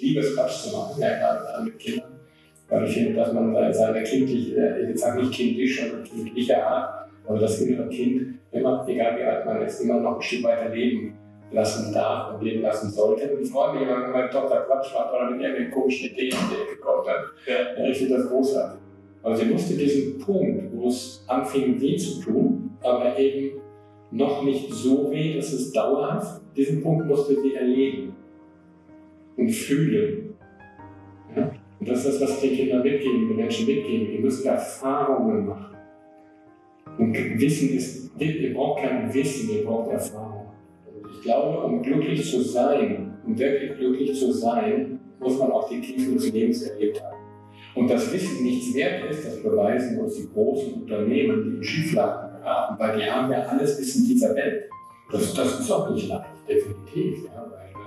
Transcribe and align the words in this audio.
liebe 0.00 0.20
es, 0.20 0.34
Quatsch 0.34 0.62
zu 0.62 0.76
machen, 0.76 1.00
ja, 1.00 1.18
gerade 1.18 1.64
mit 1.64 1.78
Kindern. 1.78 2.20
Weil 2.68 2.84
ich 2.84 2.94
finde, 2.94 3.14
dass 3.14 3.32
man 3.32 3.72
seine 3.72 4.02
kindliche, 4.02 4.56
äh, 4.56 4.92
ich 4.92 5.00
sage 5.00 5.20
nicht 5.20 5.32
kindisch, 5.32 5.80
sondern 5.80 6.04
kindliche 6.04 6.64
Art, 6.64 7.08
aber 7.26 7.38
das 7.38 7.60
innere 7.60 7.88
Kind 7.88 8.38
immer, 8.52 8.84
egal 8.88 9.18
wie 9.18 9.22
alt 9.24 9.46
man 9.46 9.62
ist, 9.62 9.80
immer 9.80 10.00
noch 10.00 10.16
ein 10.16 10.22
Stück 10.22 10.44
weiter 10.44 10.68
leben 10.68 11.16
lassen 11.52 11.92
darf 11.92 12.34
und 12.34 12.44
leben 12.44 12.62
lassen 12.62 12.90
sollte. 12.90 13.28
Und 13.32 13.42
ich 13.42 13.50
freue 13.50 13.74
mich 13.74 13.82
immer, 13.82 14.02
wenn 14.02 14.12
meine 14.12 14.30
Tochter 14.30 14.60
Quatsch 14.60 14.94
macht 14.94 15.12
oder 15.12 15.30
mit 15.30 15.40
irgendwelchen 15.40 15.72
komischen 15.72 16.10
Ideen 16.10 16.32
um 16.32 16.50
die 16.50 16.62
Ecke 16.62 16.80
kommt. 16.80 17.06
Ja. 17.06 17.84
Ich 17.84 17.98
finde 17.98 18.18
das 18.18 18.28
großartig. 18.28 18.80
Also 19.22 19.42
sie 19.42 19.50
musste 19.50 19.74
diesen 19.74 20.18
Punkt, 20.18 20.72
wo 20.72 20.88
es 20.88 21.24
anfing 21.26 21.80
weh 21.80 21.96
zu 21.96 22.20
tun, 22.20 22.70
aber 22.82 23.18
eben 23.18 23.60
noch 24.12 24.42
nicht 24.42 24.72
so 24.72 25.10
weh, 25.10 25.36
dass 25.36 25.52
es 25.52 25.72
dauerhaft, 25.72 26.40
diesen 26.56 26.82
Punkt 26.82 27.06
musste 27.06 27.40
sie 27.40 27.54
erleben 27.54 28.16
und 29.40 29.50
fühlen. 29.50 30.34
Ja? 31.34 31.50
Und 31.80 31.88
das 31.88 32.04
ist 32.04 32.20
das, 32.20 32.30
was 32.30 32.40
die 32.40 32.56
Kinder 32.56 32.82
mitgeben, 32.82 33.28
die 33.28 33.34
Menschen 33.34 33.66
mitgeben. 33.66 34.12
Die 34.12 34.18
müssen 34.18 34.46
Erfahrungen 34.46 35.46
machen. 35.46 35.76
Und 36.98 37.14
Wissen 37.40 37.70
ist, 37.70 38.10
ihr 38.18 38.52
braucht 38.52 38.82
kein 38.82 39.12
Wissen, 39.12 39.48
ihr 39.50 39.64
braucht 39.64 39.90
Erfahrung. 39.90 40.48
Ich 41.10 41.22
glaube, 41.22 41.58
um 41.64 41.82
glücklich 41.82 42.30
zu 42.30 42.42
sein, 42.42 43.14
um 43.26 43.38
wirklich 43.38 43.78
glücklich 43.78 44.18
zu 44.18 44.32
sein, 44.32 45.00
muss 45.18 45.38
man 45.38 45.50
auch 45.50 45.68
die 45.68 45.80
Tiefen 45.80 46.14
des 46.14 46.32
Lebens 46.32 46.62
erlebt 46.62 47.02
haben. 47.02 47.16
Und 47.74 47.88
das 47.88 48.12
Wissen 48.12 48.44
nichts 48.44 48.74
wert 48.74 49.10
ist, 49.10 49.24
das 49.24 49.42
beweisen 49.42 49.98
uns 50.00 50.16
die 50.16 50.28
großen 50.28 50.82
Unternehmen, 50.82 51.44
die 51.44 51.56
in 51.56 51.62
Schieflagen 51.62 52.38
geraten, 52.38 52.74
weil 52.78 52.98
die 52.98 53.04
haben 53.04 53.30
ja 53.30 53.42
alles 53.42 53.78
Wissen 53.78 54.06
dieser 54.06 54.34
Welt. 54.34 54.64
Das, 55.10 55.32
das 55.34 55.60
ist 55.60 55.70
auch 55.70 55.90
nicht 55.90 56.08
leicht, 56.08 56.26
definitiv. 56.48 57.24
Ja, 57.26 57.39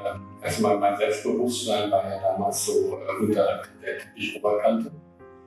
äh, 0.03 0.45
erstmal 0.45 0.77
mein 0.77 0.98
Selbstbewusstsein 0.98 1.89
war 1.91 2.03
ja 2.09 2.20
damals 2.20 2.66
so 2.66 2.98
äh, 2.98 3.23
unter 3.23 3.63
der 3.81 3.98
Teppichoberkante. 3.98 4.91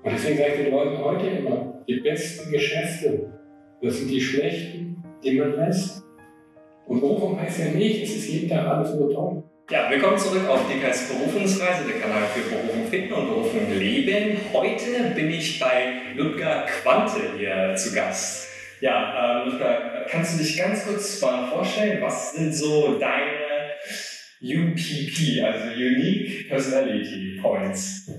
Und 0.02 0.12
deswegen 0.12 0.38
sage 0.38 0.52
ich 0.52 0.64
den 0.64 0.72
Leuten 0.72 1.04
heute 1.04 1.26
immer, 1.26 1.82
die 1.88 2.00
besten 2.00 2.50
Geschäfte, 2.50 3.32
das 3.82 3.98
sind 3.98 4.08
die 4.08 4.20
schlechten, 4.20 5.02
die 5.22 5.38
man 5.38 5.56
lässt. 5.56 6.02
Und 6.86 7.00
Berufung 7.00 7.40
heißt 7.40 7.58
ja 7.58 7.66
nicht, 7.66 8.04
es 8.04 8.16
ist 8.16 8.28
jeden 8.28 8.48
Tag 8.48 8.66
alles 8.66 8.94
nur 8.94 9.12
toll. 9.12 9.42
Ja, 9.68 9.90
willkommen 9.90 10.16
zurück 10.16 10.48
auf 10.48 10.60
DKs 10.68 11.08
Berufungsreise, 11.08 11.88
der 11.88 12.00
Kanal 12.00 12.22
für 12.32 12.48
Berufung 12.48 12.86
finden 12.86 13.12
und 13.14 13.26
Berufung 13.26 13.68
leben. 13.76 14.38
Heute 14.52 15.10
bin 15.16 15.28
ich 15.28 15.58
bei 15.58 15.94
Ludger 16.14 16.66
Quante 16.66 17.20
hier 17.36 17.74
zu 17.74 17.92
Gast. 17.92 18.46
Ja, 18.80 19.42
äh, 19.42 19.48
Ludger, 19.48 20.04
kannst 20.08 20.34
du 20.34 20.44
dich 20.44 20.56
ganz 20.56 20.86
kurz 20.86 21.20
mal 21.20 21.48
vorstellen, 21.48 22.00
was 22.00 22.34
sind 22.34 22.54
so 22.54 22.96
deine 23.00 23.45
UPP, 24.42 25.42
also 25.44 25.74
Unique 25.74 26.48
Personality 26.48 27.38
Points? 27.40 28.10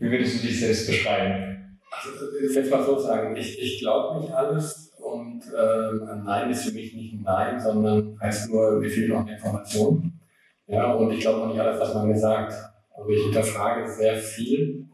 Wie 0.00 0.10
würdest 0.10 0.42
du 0.42 0.46
dich 0.46 0.60
selbst 0.60 0.86
beschreiben? 0.86 1.78
Also, 1.90 2.26
ich 2.38 2.54
will 2.54 2.70
mal 2.70 2.84
so 2.84 2.98
sagen, 2.98 3.36
ich, 3.36 3.60
ich 3.60 3.80
glaube 3.80 4.20
nicht 4.20 4.32
alles 4.32 4.92
und 4.98 5.42
äh, 5.52 6.12
ein 6.12 6.24
Nein 6.24 6.50
ist 6.50 6.64
für 6.64 6.74
mich 6.74 6.94
nicht 6.94 7.14
ein 7.14 7.22
Nein, 7.22 7.60
sondern 7.60 8.18
heißt 8.20 8.50
nur, 8.50 8.82
wie 8.82 8.88
viel 8.88 9.08
noch 9.08 9.26
Informationen. 9.26 10.20
Ja, 10.66 10.92
und 10.92 11.12
ich 11.12 11.20
glaube 11.20 11.42
auch 11.42 11.48
nicht 11.48 11.60
alles, 11.60 11.80
was 11.80 11.94
man 11.94 12.12
gesagt. 12.12 12.54
Also 12.94 13.10
ich 13.10 13.24
hinterfrage 13.24 13.88
sehr 13.90 14.16
viel, 14.16 14.86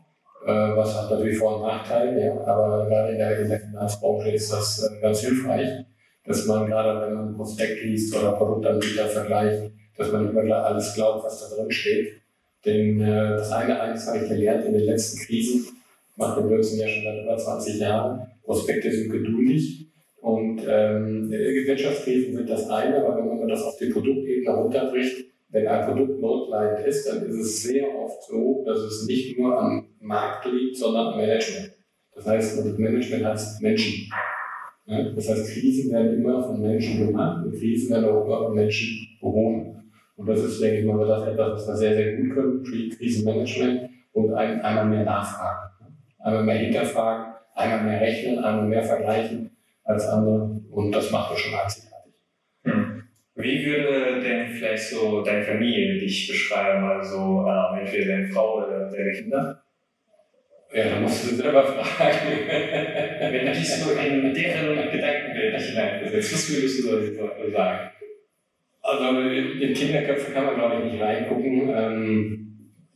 äh, 0.47 0.51
was 0.77 0.95
hat 0.95 1.11
natürlich 1.11 1.39
Vor- 1.39 1.57
und 1.57 1.63
Nachteile, 1.63 2.25
ja, 2.25 2.33
aber 2.47 2.87
gerade 2.89 3.13
in 3.13 3.19
der, 3.19 3.41
in 3.41 3.49
der 3.49 3.61
Finanzbranche 3.61 4.31
ist 4.31 4.53
das 4.53 4.83
äh, 4.83 5.01
ganz 5.01 5.21
hilfreich, 5.21 5.69
dass 6.25 6.47
man 6.47 6.67
gerade, 6.67 7.01
wenn 7.01 7.15
man 7.15 7.29
ein 7.29 7.37
Prospekt 7.37 7.83
liest 7.83 8.17
oder 8.17 8.33
Produktanbieter 8.33 9.07
vergleicht, 9.07 9.73
dass 9.99 10.13
man 10.13 10.25
nicht 10.25 10.35
immer 10.35 10.65
alles 10.65 10.95
glaubt, 10.95 11.25
was 11.25 11.41
da 11.41 11.57
drin 11.57 11.71
steht. 11.71 12.15
Denn 12.65 13.01
äh, 13.01 13.31
das 13.37 13.53
eine, 13.53 13.81
eines 13.81 14.07
habe 14.07 14.19
ich 14.19 14.29
gelernt 14.29 14.65
in 14.65 14.73
den 14.73 14.85
letzten 14.85 15.19
Krisen, 15.21 15.67
ich 16.11 16.17
mache 16.17 16.41
den 16.41 16.49
Blödsinn 16.49 16.81
ja 16.81 16.89
schon 16.89 17.05
seit 17.05 17.23
über 17.23 17.37
20 17.37 17.79
Jahren, 17.79 18.27
Prospekte 18.43 18.91
sind 18.91 19.11
geduldig 19.11 19.89
und 20.21 20.63
ähm, 20.67 21.31
Wirtschaftskrisen 21.31 22.35
sind 22.35 22.51
das 22.51 22.69
eine, 22.71 23.05
aber 23.05 23.19
wenn 23.19 23.39
man 23.39 23.49
das 23.49 23.63
auf 23.63 23.77
die 23.77 23.91
Produktebene 23.91 24.51
runterbricht, 24.51 25.27
wenn 25.51 25.67
ein 25.67 25.87
Produkt 25.87 26.21
notleidend 26.21 26.87
ist, 26.87 27.09
dann 27.09 27.25
ist 27.27 27.37
es 27.37 27.63
sehr 27.63 27.87
oft 27.95 28.23
so, 28.25 28.65
dass 28.67 28.79
es 28.79 29.07
nicht 29.07 29.39
nur 29.39 29.59
am 29.59 29.89
Markt 30.01 30.47
liegt, 30.47 30.77
sondern 30.77 31.15
am 31.15 31.19
Management. 31.19 31.73
Das 32.15 32.27
heißt, 32.27 32.79
Management 32.79 33.25
heißt 33.25 33.63
Menschen. 33.63 34.11
Das 34.87 35.29
heißt, 35.29 35.53
Krisen 35.53 35.93
werden 35.93 36.15
immer 36.15 36.43
von 36.43 36.61
Menschen 36.61 37.07
gemacht 37.07 37.45
und 37.45 37.53
Krisen 37.53 37.91
werden 37.91 38.07
auch 38.07 38.25
immer 38.25 38.47
von 38.47 38.55
Menschen 38.55 39.07
behoben. 39.21 39.78
Und 40.19 40.27
das 40.27 40.41
ist, 40.41 40.61
denke 40.61 40.81
ich 40.81 40.85
mal, 40.85 41.07
das 41.07 41.29
etwas, 41.29 41.53
was 41.53 41.69
wir 41.69 41.77
sehr, 41.77 41.95
sehr 41.95 42.17
gut 42.17 42.35
können, 42.35 42.65
Krisenmanagement 42.65 43.91
und 44.13 44.35
ein, 44.35 44.61
einmal 44.63 44.87
mehr 44.87 45.05
nachfragen. 45.05 45.71
Einmal 46.19 46.43
mehr 46.43 46.57
hinterfragen, 46.57 47.35
einmal 47.55 47.85
mehr 47.85 48.01
rechnen, 48.01 48.41
einmal 48.41 48.67
mehr 48.67 48.83
vergleichen 48.83 49.57
als 49.85 50.09
andere. 50.09 50.61
Und 50.73 50.91
das 50.91 51.13
macht 51.13 51.31
uns 51.31 51.41
schon 51.41 51.57
einzigartig. 51.57 52.15
Hm. 52.65 53.05
Wie 53.37 53.65
würde 53.65 54.21
denn 54.21 54.49
vielleicht 54.49 54.89
so 54.89 55.23
deine 55.23 55.45
Familie 55.45 56.01
dich 56.01 56.27
beschreiben? 56.27 56.85
Also 56.85 57.47
äh, 57.47 57.81
entweder 57.81 58.17
deine 58.17 58.29
Frau 58.29 58.57
oder 58.57 58.91
deine 58.91 59.13
Kinder? 59.13 59.63
Ja, 60.75 60.89
da 60.91 61.01
musst 61.01 61.31
du 61.31 61.37
selber 61.37 61.65
fragen. 61.65 62.19
Wenn 63.21 63.47
du 63.47 63.53
dich 63.53 63.73
so 63.73 63.93
in 63.93 64.35
deren 64.35 64.91
Gedankenwelt 64.91 65.61
hineinversetzt, 65.61 66.35
was 66.35 66.51
würdest 66.51 66.85
du 66.85 66.91
da 66.91 67.51
sagen? 67.57 67.91
Also 68.89 69.21
in 69.21 69.75
Kinderköpfe 69.75 70.33
kann 70.33 70.47
man, 70.47 70.55
glaube 70.55 70.77
ich, 70.77 70.93
nicht 70.93 71.03
reingucken. 71.03 71.69
Ähm, 71.69 72.45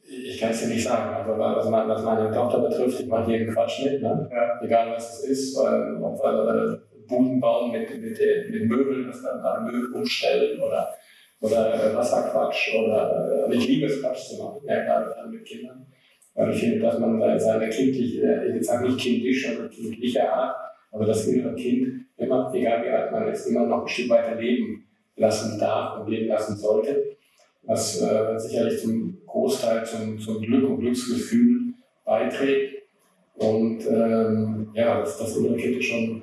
ich 0.02 0.40
kann 0.40 0.50
es 0.50 0.62
dir 0.62 0.68
nicht 0.68 0.84
sagen. 0.84 1.14
Also 1.14 1.38
was, 1.38 1.70
was 1.70 2.02
meine 2.02 2.30
Tochter 2.30 2.60
betrifft, 2.60 3.00
ich 3.00 3.06
mache 3.06 3.30
jeden 3.30 3.52
Quatsch 3.52 3.84
mit. 3.84 4.00
Ne? 4.00 4.30
Ja. 4.32 4.60
Egal 4.62 4.92
was 4.92 5.24
es 5.24 5.28
ist, 5.28 5.58
ob 5.58 6.18
wir 6.18 6.82
Buden 7.06 7.40
bauen 7.40 7.72
mit, 7.72 7.90
mit, 7.90 8.18
mit 8.50 8.64
Möbeln, 8.68 9.06
dass 9.06 9.22
dann 9.22 9.40
alle 9.40 9.70
Möbel 9.70 9.92
umstellen 9.92 10.58
oder, 10.60 10.94
oder 11.40 11.94
Wasserquatsch 11.94 12.74
oder 12.74 13.48
äh, 13.50 13.54
ich 13.54 13.68
liebe 13.68 13.86
es 13.86 14.00
Quatsch 14.00 14.28
zu 14.28 14.42
machen, 14.42 14.60
ja, 14.66 14.82
gerade 14.82 15.28
mit 15.28 15.44
Kindern. 15.44 15.86
Weil 16.34 16.52
ich 16.52 16.60
finde, 16.60 16.78
dass 16.78 16.98
man 16.98 17.38
seine 17.38 17.68
kindliche, 17.68 18.56
ich 18.58 18.66
sage 18.66 18.86
nicht 18.86 18.98
kindisch, 18.98 19.46
sondern 19.46 19.68
kindliche 19.68 20.32
Art, 20.32 20.56
aber 20.90 21.04
das 21.04 21.26
innere 21.26 21.54
Kind 21.54 22.06
immer, 22.16 22.50
egal 22.54 22.82
wie 22.82 22.88
alt 22.88 23.12
man 23.12 23.28
ist, 23.28 23.46
immer 23.46 23.66
noch 23.66 23.82
ein 23.82 23.88
Stück 23.88 24.08
weiter 24.08 24.36
leben 24.36 24.86
lassen 25.16 25.58
darf 25.58 26.00
und 26.00 26.10
leben 26.10 26.28
lassen 26.28 26.56
sollte, 26.56 27.16
was 27.62 28.00
äh, 28.00 28.38
sicherlich 28.38 28.80
zum 28.80 29.18
Großteil 29.26 29.84
zum, 29.84 30.18
zum 30.18 30.40
Glück 30.42 30.68
und 30.68 30.80
Glücksgefühl 30.80 31.74
beiträgt. 32.04 32.82
Und 33.34 33.86
ähm, 33.86 34.70
ja, 34.74 35.00
das, 35.00 35.18
das 35.18 35.36
innere 35.36 35.56
Kind 35.56 35.78
ist 35.78 35.86
schon, 35.86 36.22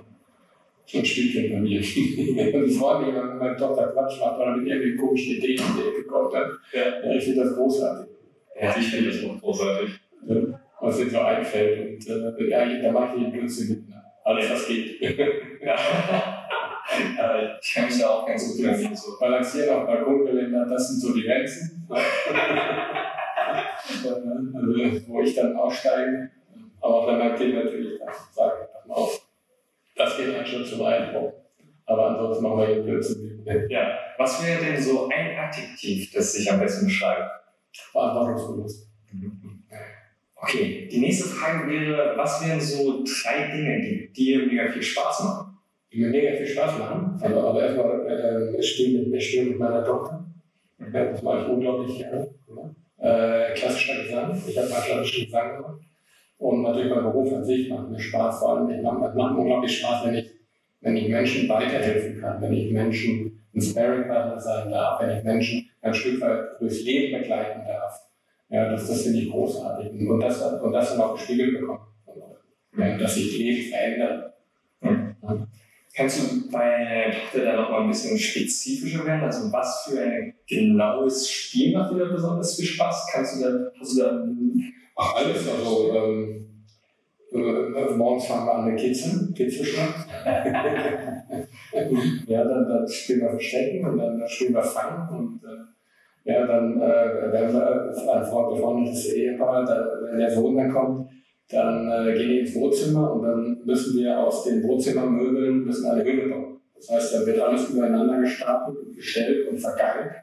schon 0.86 1.02
ein 1.02 1.06
Stückchen 1.06 1.52
bei 1.52 1.60
mir. 1.60 1.80
ich 1.82 2.78
freue 2.78 3.06
mich, 3.06 3.16
wenn 3.16 3.38
meine 3.38 3.56
Tochter 3.56 3.88
Quatsch 3.88 4.20
macht 4.20 4.40
oder 4.40 4.58
mit 4.58 4.68
irgendwie 4.68 4.96
komischen 4.96 5.38
Ideen 5.38 5.60
in 5.60 5.82
die 5.82 5.90
Ecke 5.90 6.04
kommt. 6.08 6.34
Dann, 6.34 6.52
ja. 6.74 7.12
ich 7.12 7.24
finde 7.24 7.44
das 7.44 7.56
großartig. 7.56 8.12
Ja, 8.62 8.76
ich 8.78 8.88
finde 8.88 9.12
das 9.12 9.24
auch 9.24 9.40
großartig. 9.40 9.90
Ja, 10.28 10.36
was 10.82 11.00
mir 11.00 11.10
so 11.10 11.20
einfällt. 11.20 11.80
Und 11.80 12.08
äh, 12.08 12.50
ja, 12.50 12.82
da 12.82 12.92
mache 12.92 13.18
ich 13.18 13.24
den 13.24 13.32
Blödsinn 13.32 13.70
mit. 13.70 13.90
Ne? 13.90 14.04
Alles, 14.24 14.50
was 14.50 14.68
geht. 14.68 15.02
ja. 15.62 15.76
ich 17.62 17.74
kann 17.74 17.86
mich 17.86 18.00
da 18.00 18.10
auch 18.10 18.26
ganz 18.26 18.48
gut 18.48 18.66
dran 18.66 18.96
so. 18.96 19.18
Balancieren 19.20 19.76
auf 19.76 19.86
Balkongeländer, 19.86 20.66
das 20.66 20.90
sind 20.90 21.00
so 21.00 21.14
die 21.14 21.24
Grenzen. 21.24 21.88
also, 21.90 22.06
wo 25.08 25.22
ich 25.22 25.36
dann 25.36 25.56
aussteige. 25.56 26.30
Aber 26.82 26.96
auch 26.96 27.08
wenn 27.08 27.20
mein 27.20 27.36
Kind 27.36 27.56
natürlich 27.56 28.00
sagt, 28.32 28.72
pass 28.74 28.86
mal 28.86 28.96
auf, 28.96 29.28
das 29.96 30.18
geht 30.18 30.36
ein 30.36 30.46
Schritt 30.46 30.68
zu 30.68 30.80
weit. 30.80 31.14
Aber 31.86 32.08
ansonsten 32.08 32.44
machen 32.44 32.60
wir 32.60 32.68
hier 32.68 32.84
Blödsinn. 32.84 33.44
Ja, 33.70 33.98
was 34.18 34.46
wäre 34.46 34.64
denn 34.64 34.82
so 34.82 35.10
ein 35.10 35.38
Adjektiv, 35.38 36.12
das 36.14 36.34
sich 36.34 36.52
am 36.52 36.60
besten 36.60 36.86
beschreibt? 36.86 37.30
Verantwortungsbewusst. 37.92 38.88
Okay, 40.36 40.88
die 40.90 41.00
nächste 41.00 41.28
Frage 41.28 41.70
wäre, 41.70 42.16
was 42.16 42.46
wären 42.46 42.62
so 42.62 43.04
drei 43.04 43.48
Dinge, 43.48 43.82
die 43.82 44.14
dir 44.14 44.46
mega 44.46 44.72
viel 44.72 44.82
Spaß 44.82 45.24
machen? 45.24 45.49
Die 45.92 46.00
mir 46.00 46.10
mega 46.10 46.36
viel 46.36 46.46
Spaß 46.46 46.78
machen. 46.80 47.18
Also, 47.20 47.40
aber 47.40 47.64
erstmal 47.64 48.08
äh, 48.08 48.62
spielen, 48.62 49.10
mit, 49.10 49.24
spielen 49.24 49.50
mit 49.50 49.60
meiner 49.60 49.84
Tochter. 49.84 50.26
Das 50.92 51.22
mache 51.22 51.42
ich 51.42 51.48
unglaublich 51.48 51.98
gerne. 51.98 52.30
Äh, 52.98 53.54
klassischer 53.54 54.04
Gesang. 54.04 54.42
Ich 54.48 54.58
habe 54.58 54.70
mal 54.70 54.82
klassischen 54.82 55.26
Gesang 55.26 55.58
gemacht. 55.58 55.82
Und 56.38 56.62
natürlich 56.62 56.94
mein 56.94 57.04
Beruf 57.04 57.34
an 57.34 57.44
sich 57.44 57.70
macht 57.70 57.90
mir 57.90 58.00
Spaß. 58.00 58.40
Vor 58.40 58.58
allem, 58.58 58.70
ich 58.70 58.82
macht, 58.82 59.16
macht 59.16 59.34
mir 59.34 59.40
unglaublich 59.40 59.80
Spaß, 59.80 60.06
wenn 60.06 60.16
ich, 60.16 60.32
wenn 60.82 60.96
ich 60.96 61.10
Menschen 61.10 61.50
weiterhelfen 61.50 62.22
kann, 62.22 62.42
wenn 62.42 62.54
ich 62.54 62.72
Menschen 62.72 63.44
ein 63.54 63.62
Sparing-Partner 63.62 64.40
sein 64.40 64.70
darf, 64.70 65.02
wenn 65.02 65.18
ich 65.18 65.24
Menschen 65.24 65.70
ein 65.82 65.94
Stück 65.94 66.22
weit 66.22 66.60
durchs 66.60 66.84
Leben 66.84 67.20
begleiten 67.20 67.62
darf. 67.66 68.10
Ja, 68.50 68.72
das, 68.72 68.88
das 68.88 69.04
finde 69.04 69.20
ich 69.20 69.32
großartig. 69.32 69.92
Und 69.92 70.20
das, 70.20 70.42
und 70.42 70.72
das 70.72 70.92
dann 70.92 71.02
auch 71.02 71.14
gespiegelt 71.14 71.60
bekommen. 71.60 71.82
Ja, 72.78 72.98
dass 72.98 73.16
sich 73.16 73.38
Leben 73.38 73.70
verändert. 73.70 74.34
Mhm. 74.82 75.16
Kannst 75.96 76.20
du 76.22 76.52
bei 76.52 76.84
deiner 76.84 77.14
Tochter 77.14 77.46
da 77.46 77.62
noch 77.62 77.70
mal 77.72 77.82
ein 77.82 77.90
bisschen 77.90 78.18
spezifischer 78.18 79.06
werden? 79.06 79.24
Also 79.24 79.52
was 79.52 79.88
für 79.88 80.00
ein 80.00 80.34
genaues 80.48 81.30
Spiel 81.30 81.74
macht 81.76 81.94
dir 81.94 82.00
da 82.00 82.12
besonders 82.12 82.56
viel 82.56 82.66
Spaß? 82.66 83.08
Kannst 83.12 83.38
du 83.38 83.44
da, 83.44 83.72
hast 83.80 83.98
du 83.98 84.04
da 84.04 84.24
Ach, 84.96 85.16
alles. 85.16 85.48
Also, 85.48 85.94
ähm, 85.94 86.46
äh, 87.32 87.96
morgens 87.96 88.26
fangen 88.26 88.46
wir 88.46 88.56
an 88.56 88.66
mit 88.66 88.80
Kitzeln, 88.80 89.34
Kitzelschlag. 89.34 89.94
ja, 92.28 92.44
dann, 92.44 92.68
dann 92.68 92.88
spielen 92.88 93.22
wir 93.22 93.30
Verstecken 93.30 93.86
und 93.86 93.98
dann, 93.98 94.20
dann 94.20 94.28
spielen 94.28 94.54
wir 94.54 94.64
Fangen 94.64 95.10
und 95.18 95.42
äh, 95.44 96.32
ja, 96.32 96.46
dann 96.46 96.78
äh, 96.78 97.32
werden 97.32 97.54
wir 97.54 98.14
ein 98.14 98.20
befreundetes 98.20 99.14
Ehepaar, 99.14 99.66
wenn 100.04 100.20
der 100.20 100.30
Sohn 100.30 100.58
dann 100.58 100.72
kommt, 100.72 101.10
dann 101.50 101.92
äh, 101.92 102.14
gehen 102.14 102.30
die 102.30 102.40
ins 102.42 102.56
Wohnzimmer 102.56 103.14
und 103.14 103.24
dann 103.24 103.62
müssen 103.66 104.00
wir 104.00 104.20
aus 104.20 104.44
den 104.44 104.62
Wohnzimmermöbeln 104.64 105.66
müssen 105.66 105.90
eine 105.90 106.04
Höhle 106.04 106.30
bauen. 106.30 106.60
Das 106.76 106.90
heißt, 106.92 107.16
da 107.16 107.26
wird 107.26 107.40
alles 107.40 107.70
übereinander 107.72 108.22
gestapelt 108.22 108.78
und 108.78 108.96
gestellt 108.96 109.50
und 109.50 109.60
vergeigt. 109.60 110.16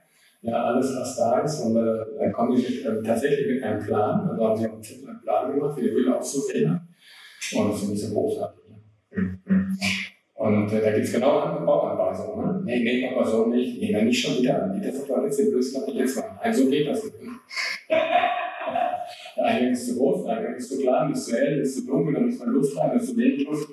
Ja, 0.42 0.64
alles, 0.64 0.94
was 0.96 1.16
da 1.16 1.40
ist. 1.40 1.60
Und 1.60 1.76
äh, 1.76 2.04
dann 2.18 2.32
kommen 2.32 2.54
die 2.54 2.82
äh, 2.82 3.02
tatsächlich 3.02 3.54
mit 3.54 3.62
einem 3.62 3.84
Plan. 3.84 4.28
Also 4.30 4.48
haben 4.48 4.56
sie 4.56 4.66
auch 4.66 5.08
einen 5.08 5.20
Plan 5.22 5.52
gemacht, 5.52 5.76
wie 5.76 5.82
die 5.82 5.90
Höhle 5.90 6.16
auszusehen 6.16 6.70
hat. 6.72 6.80
Und 7.58 7.72
das 7.72 7.80
finde 7.80 7.94
ich 7.94 8.02
so 8.02 8.14
großartig. 8.14 8.64
Ne? 8.68 9.38
Mhm. 9.44 9.78
Und 10.34 10.72
äh, 10.72 10.80
da 10.80 10.92
gibt 10.92 11.06
es 11.06 11.12
genau 11.12 11.40
andere 11.40 11.66
Bauanweisungen. 11.66 12.46
Ne? 12.46 12.62
Nee, 12.64 12.84
nee, 12.84 13.08
aber 13.08 13.26
so 13.26 13.46
nicht. 13.46 13.80
Nee, 13.80 13.92
dann 13.92 14.04
nicht 14.04 14.20
schon 14.24 14.40
wieder 14.40 14.62
an. 14.62 14.80
Das 14.80 14.94
ist 14.94 15.10
doch 15.10 15.24
jetzt 15.24 15.38
den 15.40 15.50
Blödsinn, 15.50 15.82
was 15.82 15.88
ich 15.88 15.94
jetzt 15.94 16.16
mache. 16.16 16.40
Also 16.40 16.70
geht 16.70 16.86
das 16.86 17.02
nicht. 17.02 17.14
Der 19.36 19.44
Eingang 19.44 19.72
ist 19.72 19.86
zu 19.88 19.98
groß, 19.98 20.24
der 20.24 20.38
Eingang 20.38 20.54
ist 20.54 20.68
zu 20.68 20.80
klein, 20.80 21.12
ist 21.12 21.26
zu 21.26 21.36
hell, 21.36 21.60
ist 21.60 21.76
zu 21.76 21.86
dunkel, 21.86 22.14
dann 22.14 22.28
ist 22.28 22.38
man 22.38 22.48
Luft 22.50 22.76
rein, 22.78 22.96
ist 22.96 23.08
zu 23.08 23.16
wenig 23.16 23.46
Luft. 23.46 23.70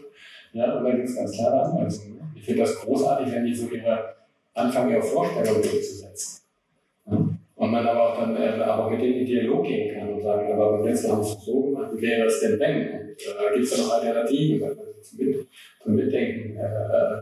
Ja, 0.51 0.77
und 0.77 0.83
dann 0.83 0.97
gibt 0.97 1.09
es 1.09 1.15
ganz 1.15 1.31
klare 1.31 1.63
Anweisungen. 1.63 2.15
Ne? 2.15 2.21
Ich 2.35 2.43
finde 2.43 2.61
das 2.61 2.75
großartig, 2.81 3.33
wenn 3.33 3.45
die 3.45 3.55
so 3.55 3.67
ihre 3.69 4.15
anfangen, 4.53 4.91
ihre 4.91 5.01
Vorstellungen 5.01 5.61
durchzusetzen. 5.61 6.43
Und 7.05 7.71
man 7.71 7.87
aber 7.87 8.13
auch 8.13 8.19
dann 8.19 8.35
äh, 8.35 8.61
aber 8.61 8.89
mit 8.89 9.01
denen 9.01 9.19
in 9.19 9.25
Dialog 9.25 9.65
gehen 9.65 9.95
kann 9.95 10.13
und 10.13 10.21
sagen, 10.21 10.51
aber 10.51 10.77
beim 10.77 10.85
letzten 10.85 11.11
haben 11.11 11.21
es 11.21 11.45
so 11.45 11.61
gemacht, 11.61 11.91
wie 11.95 12.01
wäre 12.01 12.27
es 12.27 12.39
denn 12.41 12.59
wenn? 12.59 12.77
Und 12.77 13.09
äh, 13.09 13.15
da 13.39 13.53
gibt 13.53 13.65
es 13.65 13.77
ja 13.77 13.83
noch 13.83 13.93
Alternativen, 13.93 14.61
weil 14.61 14.75
man 14.75 14.85
zum, 15.01 15.25
Mit, 15.25 15.47
zum 15.81 15.95
Mitdenken 15.95 16.57
äh, 16.57 16.61
äh 16.61 17.21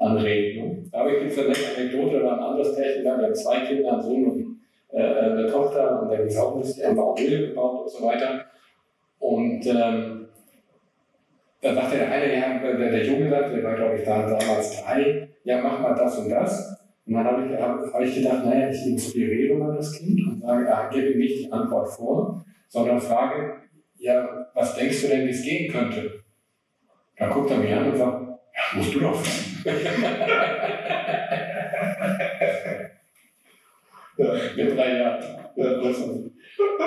anregen. 0.00 0.68
Ne? 0.68 0.82
Ich 0.82 1.20
gibt 1.20 1.32
es 1.32 1.38
eine 1.38 1.54
Anekdote 1.76 2.22
oder 2.22 2.32
ein 2.32 2.38
anderes 2.40 2.74
Pärchen, 2.74 3.04
wir 3.04 3.12
haben 3.12 3.34
zwei 3.34 3.60
Kinder, 3.60 3.92
einen 3.92 4.02
Sohn 4.02 4.24
und 4.26 4.60
äh, 4.92 5.02
eine 5.02 5.46
Tochter, 5.46 6.02
und 6.02 6.10
da 6.10 6.16
ging 6.16 6.26
es 6.26 6.36
auch 6.36 6.54
ein 6.54 6.60
bisschen, 6.60 6.86
haben 6.86 6.96
wir 6.96 7.04
auch 7.04 7.18
Höhle 7.18 7.48
gebaut 7.48 7.82
und 7.82 7.90
so 7.90 8.06
weiter. 8.06 8.44
Und 9.18 9.66
ähm, 9.66 10.28
dann 11.60 11.74
sagte 11.74 11.98
der 11.98 12.10
eine, 12.10 12.34
ja, 12.34 12.58
der, 12.58 12.90
der 12.90 13.06
Junge 13.06 13.28
sagte, 13.28 13.56
der 13.56 13.64
war 13.64 13.74
glaube 13.74 13.96
ich 13.96 14.04
da, 14.04 14.22
damals 14.22 14.82
drei, 14.82 15.28
ja, 15.44 15.60
mach 15.62 15.80
mal 15.80 15.94
das 15.94 16.18
und 16.18 16.30
das. 16.30 16.76
Und 17.06 17.14
dann 17.14 17.24
habe 17.24 17.46
ich, 17.46 17.60
hab, 17.60 17.92
hab 17.92 18.00
ich 18.00 18.14
gedacht, 18.14 18.44
naja, 18.44 18.70
ich 18.70 18.86
inspiriere 18.86 19.56
mal 19.56 19.76
das 19.76 19.92
Kind 19.92 20.26
und 20.26 20.40
sage, 20.40 20.74
ah, 20.74 20.88
gebe 20.88 21.08
ihm 21.08 21.18
nicht 21.18 21.44
die 21.44 21.52
Antwort 21.52 21.88
vor, 21.88 22.44
sondern 22.68 23.00
frage, 23.00 23.54
ja, 23.96 24.46
was 24.54 24.76
denkst 24.76 25.02
du 25.02 25.08
denn, 25.08 25.26
wie 25.26 25.30
es 25.30 25.42
gehen 25.42 25.70
könnte? 25.70 26.22
Dann 27.16 27.30
guckt 27.30 27.50
er 27.50 27.58
mich 27.58 27.72
an 27.72 27.90
und 27.90 27.96
sagt, 27.96 28.22
ja, 28.22 28.76
musst 28.76 28.94
du 28.94 29.00
doch 29.00 29.20
wissen. 29.20 29.64
ja, 34.20 34.34
mit 34.56 34.76
drei 34.76 34.98
Jahren. 34.98 35.24
Ja, 35.56 35.80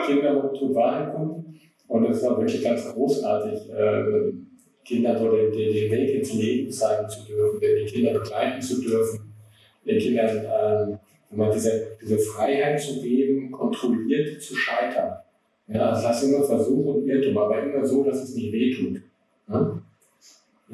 Kinder 0.06 0.54
tut 0.54 0.76
Wahrheiten 0.76 1.60
und 1.88 2.10
es 2.10 2.24
war 2.24 2.38
wirklich 2.38 2.64
ganz 2.64 2.94
großartig, 2.94 3.70
äh, 3.72 4.32
Kindern 4.84 5.18
so 5.18 5.32
den, 5.32 5.52
den, 5.52 5.92
Weg 5.92 6.16
ins 6.16 6.34
Leben 6.34 6.70
zeigen 6.70 7.08
zu 7.08 7.26
dürfen, 7.26 7.60
die 7.62 7.86
Kinder 7.86 8.14
begleiten 8.14 8.62
zu 8.62 8.82
dürfen 8.82 9.34
den 9.86 10.00
Kindern 10.00 11.00
äh, 11.32 11.54
diese, 11.54 11.98
diese 12.02 12.18
Freiheit 12.20 12.80
zu 12.80 13.02
geben, 13.02 13.52
kontrolliert 13.52 14.42
zu 14.42 14.56
scheitern. 14.56 15.18
Ja, 15.68 15.90
also 15.90 16.08
lass 16.08 16.24
immer 16.24 16.44
Versuch 16.44 16.96
und 16.96 17.08
Irrtum, 17.08 17.38
aber 17.38 17.64
immer 17.64 17.86
so, 17.86 18.04
dass 18.04 18.24
es 18.24 18.36
nicht 18.36 18.52
wehtut. 18.52 19.02
Ja? 19.50 19.83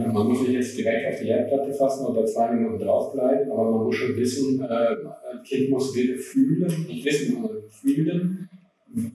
Man 0.08 0.28
muss 0.28 0.42
nicht 0.42 0.54
jetzt 0.54 0.78
direkt 0.78 1.14
auf 1.14 1.20
die 1.20 1.28
Herdplatte 1.28 1.74
fassen 1.74 2.06
oder 2.06 2.26
zwei 2.26 2.52
Minuten 2.52 2.80
draufbleiben, 2.80 3.52
aber 3.52 3.70
man 3.70 3.84
muss 3.86 3.96
schon 3.96 4.16
wissen, 4.16 4.62
äh, 4.62 4.66
ein 4.66 5.44
Kind 5.44 5.70
muss 5.70 5.92
fühlen, 5.92 6.86
nicht 6.88 7.06
wissen, 7.06 7.34
sondern 7.34 7.64
fühlen, 7.70 8.50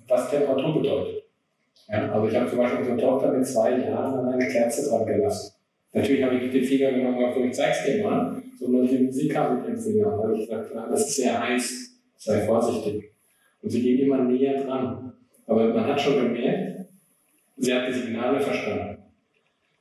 was 0.07 0.31
Temperatur 0.31 0.83
bedeutet. 0.83 1.25
Ja, 1.89 2.13
also 2.13 2.29
ich 2.29 2.37
habe 2.37 2.49
zum 2.49 2.59
Beispiel 2.59 2.81
unsere 2.81 2.99
Tochter 2.99 3.33
mit 3.33 3.47
zwei 3.47 3.79
Jahren 3.79 4.27
an 4.27 4.35
eine 4.35 4.47
Kerze 4.47 4.89
dran 4.89 5.07
gelassen. 5.07 5.55
Natürlich 5.93 6.23
habe 6.23 6.37
ich 6.37 6.51
den 6.51 6.65
Finger 6.65 6.93
genommen 6.93 7.17
und 7.17 7.29
gesagt, 7.29 7.47
ich 7.47 7.53
zeig's 7.53 7.85
dir 7.85 8.05
mal 8.05 8.43
sondern 8.59 9.05
Musik 9.05 9.33
kam 9.33 9.57
mit 9.57 9.69
dem 9.69 9.79
Finger. 9.79 10.11
Da 10.11 10.23
habe 10.23 10.35
ich 10.35 10.49
gesagt, 10.49 10.71
das 10.91 11.09
ist 11.09 11.17
sehr 11.17 11.41
heiß, 11.41 12.01
sei 12.17 12.41
vorsichtig. 12.41 13.13
Und 13.63 13.71
sie 13.71 13.83
ging 13.83 13.99
immer 13.99 14.25
näher 14.25 14.63
dran. 14.63 15.13
Aber 15.47 15.75
man 15.75 15.87
hat 15.87 16.01
schon 16.01 16.23
gemerkt, 16.23 16.87
sie 17.57 17.75
hat 17.75 17.89
die 17.89 17.93
Signale 17.93 18.41
verstanden. 18.41 18.94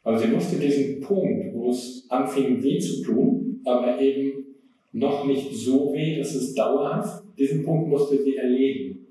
Aber 0.03 0.19
sie 0.19 0.27
musste 0.27 0.57
diesen 0.57 0.99
Punkt, 0.99 1.53
wo 1.53 1.69
es 1.69 2.05
anfing 2.09 2.61
weh 2.61 2.77
zu 2.77 3.01
tun, 3.03 3.61
aber 3.63 3.99
eben 3.99 4.43
noch 4.91 5.25
nicht 5.25 5.53
so 5.53 5.93
weh, 5.93 6.17
dass 6.17 6.35
es 6.35 6.53
dauerhaft, 6.53 7.23
diesen 7.37 7.63
Punkt 7.63 7.89
musste 7.89 8.21
sie 8.21 8.35
erleben 8.35 9.07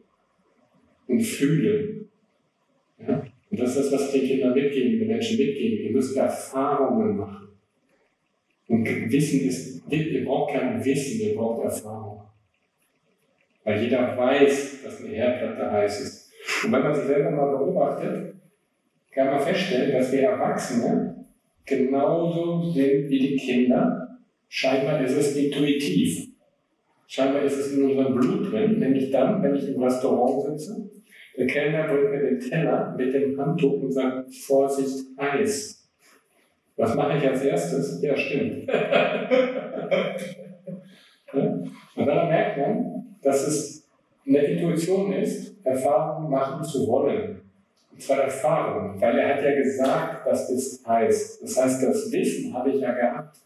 und 1.09 1.21
fühlen. 1.21 2.09
Und 3.53 3.61
das 3.61 3.77
ist 3.77 3.93
das, 3.93 4.01
was 4.01 4.13
die 4.13 4.21
Kinder 4.21 4.55
mitgeben, 4.55 4.99
die 4.99 5.05
Menschen 5.05 5.39
mitgeben. 5.39 5.85
Ihr 5.85 5.93
müsst 5.93 6.17
Erfahrungen 6.17 7.17
machen. 7.17 7.49
Und 8.69 8.87
Wissen 9.11 9.41
ist, 9.41 9.83
ihr 9.91 10.25
braucht 10.25 10.55
kein 10.55 10.83
Wissen, 10.83 11.21
ihr 11.21 11.35
braucht 11.35 11.65
Erfahrung. 11.65 12.23
Weil 13.65 13.83
jeder 13.83 14.17
weiß, 14.17 14.83
dass 14.85 15.05
eine 15.05 15.15
Herdplatte 15.15 15.71
heiß 15.71 16.01
ist. 16.01 16.33
Und 16.65 16.73
wenn 16.73 16.83
man 16.83 16.95
sich 16.95 17.05
selber 17.05 17.31
mal 17.31 17.57
beobachtet, 17.57 18.35
kann 19.13 19.27
man 19.27 19.41
feststellen, 19.41 19.93
dass 19.93 20.11
wir 20.13 20.23
Erwachsene 20.23 21.27
genauso 21.65 22.63
sind 22.71 23.09
wie 23.09 23.19
die 23.19 23.37
Kinder. 23.37 24.19
Scheinbar 24.49 25.05
ist 25.05 25.17
es 25.17 25.37
intuitiv. 25.37 26.29
Scheinbar 27.07 27.43
ist 27.43 27.59
es 27.59 27.75
in 27.75 27.85
unserem 27.85 28.15
Blut 28.15 28.51
drin, 28.51 28.79
nämlich 28.79 29.11
dann, 29.11 29.43
wenn 29.43 29.55
ich 29.55 29.69
im 29.69 29.83
Restaurant 29.83 30.59
sitze, 30.59 30.91
der 31.37 31.47
Kellner 31.47 31.89
bringt 31.89 32.11
mir 32.11 32.21
den 32.21 32.41
Teller 32.41 32.95
mit 32.97 33.13
dem 33.13 33.39
Handtuch 33.39 33.83
und 33.83 33.93
sagt, 33.93 34.35
Vorsicht, 34.35 35.07
Eis. 35.17 35.91
Was 36.77 36.95
mache 36.95 37.19
ich 37.19 37.29
als 37.29 37.43
erstes? 37.45 38.03
Ja, 38.03 38.17
stimmt. 38.17 38.71
Und 41.33 42.07
dann 42.07 42.29
merkt 42.29 42.59
man, 42.59 43.17
dass 43.23 43.47
es 43.47 43.89
eine 44.27 44.39
Intuition 44.39 45.13
ist, 45.13 45.55
Erfahrungen 45.65 46.31
machen 46.31 46.65
zu 46.65 46.87
wollen. 46.89 47.42
Und 47.93 48.03
zwar 48.03 48.23
Erfahrung, 48.23 49.01
weil 49.01 49.19
er 49.19 49.37
hat 49.37 49.45
ja 49.45 49.55
gesagt, 49.55 50.27
was 50.27 50.49
das 50.49 50.83
heißt. 50.87 51.43
Das 51.43 51.57
heißt, 51.63 51.83
das 51.83 52.11
Wissen 52.11 52.55
habe 52.55 52.71
ich 52.71 52.81
ja 52.81 52.93
gehabt. 52.93 53.37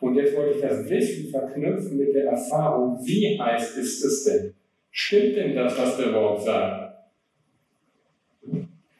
Und 0.00 0.14
jetzt 0.14 0.36
wollte 0.36 0.56
ich 0.56 0.62
das 0.62 0.88
Wissen 0.88 1.30
verknüpfen 1.30 1.96
mit 1.96 2.14
der 2.14 2.26
Erfahrung. 2.26 2.98
Wie 3.02 3.38
heiß 3.38 3.76
ist 3.76 4.04
es 4.04 4.24
denn? 4.24 4.54
Stimmt 4.90 5.36
denn 5.36 5.54
das, 5.54 5.78
was 5.78 5.96
der 5.96 6.08
überhaupt 6.08 6.42
sagt? 6.42 6.94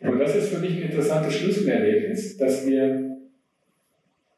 Und 0.00 0.18
das 0.18 0.36
ist 0.36 0.48
für 0.50 0.58
mich 0.58 0.76
ein 0.76 0.90
interessantes 0.90 1.34
Schlüsselerlebnis, 1.34 2.36
dass 2.36 2.66
wir 2.66 3.16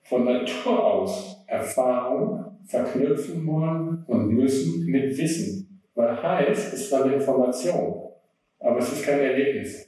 von 0.02 0.24
Natur 0.24 0.84
aus 0.84 1.44
Erfahrung 1.46 2.58
verknüpfen 2.66 3.46
wollen 3.46 4.04
und 4.06 4.28
müssen 4.28 4.86
mit 4.86 5.16
Wissen. 5.18 5.80
Weil 5.94 6.22
heiß 6.22 6.72
ist 6.72 6.88
zwar 6.88 7.04
eine 7.04 7.14
Information, 7.14 8.10
aber 8.60 8.78
es 8.78 8.92
ist 8.92 9.04
kein 9.04 9.20
Erlebnis. 9.20 9.87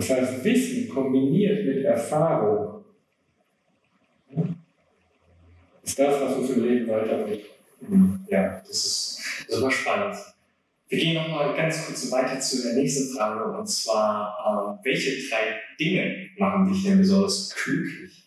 Das 0.00 0.08
heißt, 0.08 0.44
Wissen 0.44 0.88
kombiniert 0.88 1.66
mit 1.66 1.84
Erfahrung 1.84 2.82
ist 5.82 5.98
das, 5.98 6.22
was 6.22 6.36
uns 6.36 6.50
im 6.50 6.64
Leben 6.64 6.88
weiterbringt. 6.88 7.42
Ja, 8.28 8.62
das 8.66 8.70
ist, 9.46 9.60
war 9.60 9.70
spannend. 9.70 10.16
Wir 10.88 10.98
gehen 10.98 11.14
nochmal 11.14 11.54
ganz 11.54 11.84
kurz 11.84 12.10
weiter 12.10 12.40
zu 12.40 12.62
der 12.62 12.72
nächsten 12.74 13.14
Frage 13.14 13.58
und 13.58 13.66
zwar, 13.66 14.78
äh, 14.80 14.84
welche 14.86 15.28
drei 15.28 15.60
Dinge 15.78 16.30
machen 16.38 16.72
dich 16.72 16.82
denn 16.82 16.98
besonders 16.98 17.54
glücklich? 17.54 18.24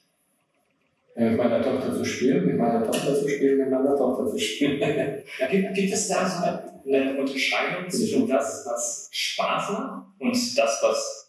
mit 1.16 1.38
meiner 1.38 1.62
Tochter 1.62 1.96
zu 1.96 2.06
spielen, 2.06 2.46
mit 2.46 2.58
meiner 2.58 2.84
Tochter 2.84 3.16
zu 3.16 3.30
spielen, 3.30 3.60
mit 3.60 3.70
meiner 3.70 3.96
Tochter 3.96 4.32
zu 4.32 4.40
spielen. 4.40 4.80
gibt, 5.50 5.74
gibt 5.76 5.94
es 5.94 6.08
da 6.08 6.28
so 6.28 6.90
eine 6.90 7.20
Unterscheidung 7.20 7.88
zwischen 7.88 8.28
das, 8.28 8.64
was 8.66 9.10
Spaß 9.12 9.72
macht 9.72 10.06
und 10.20 10.58
das, 10.58 10.80
was 10.82 11.23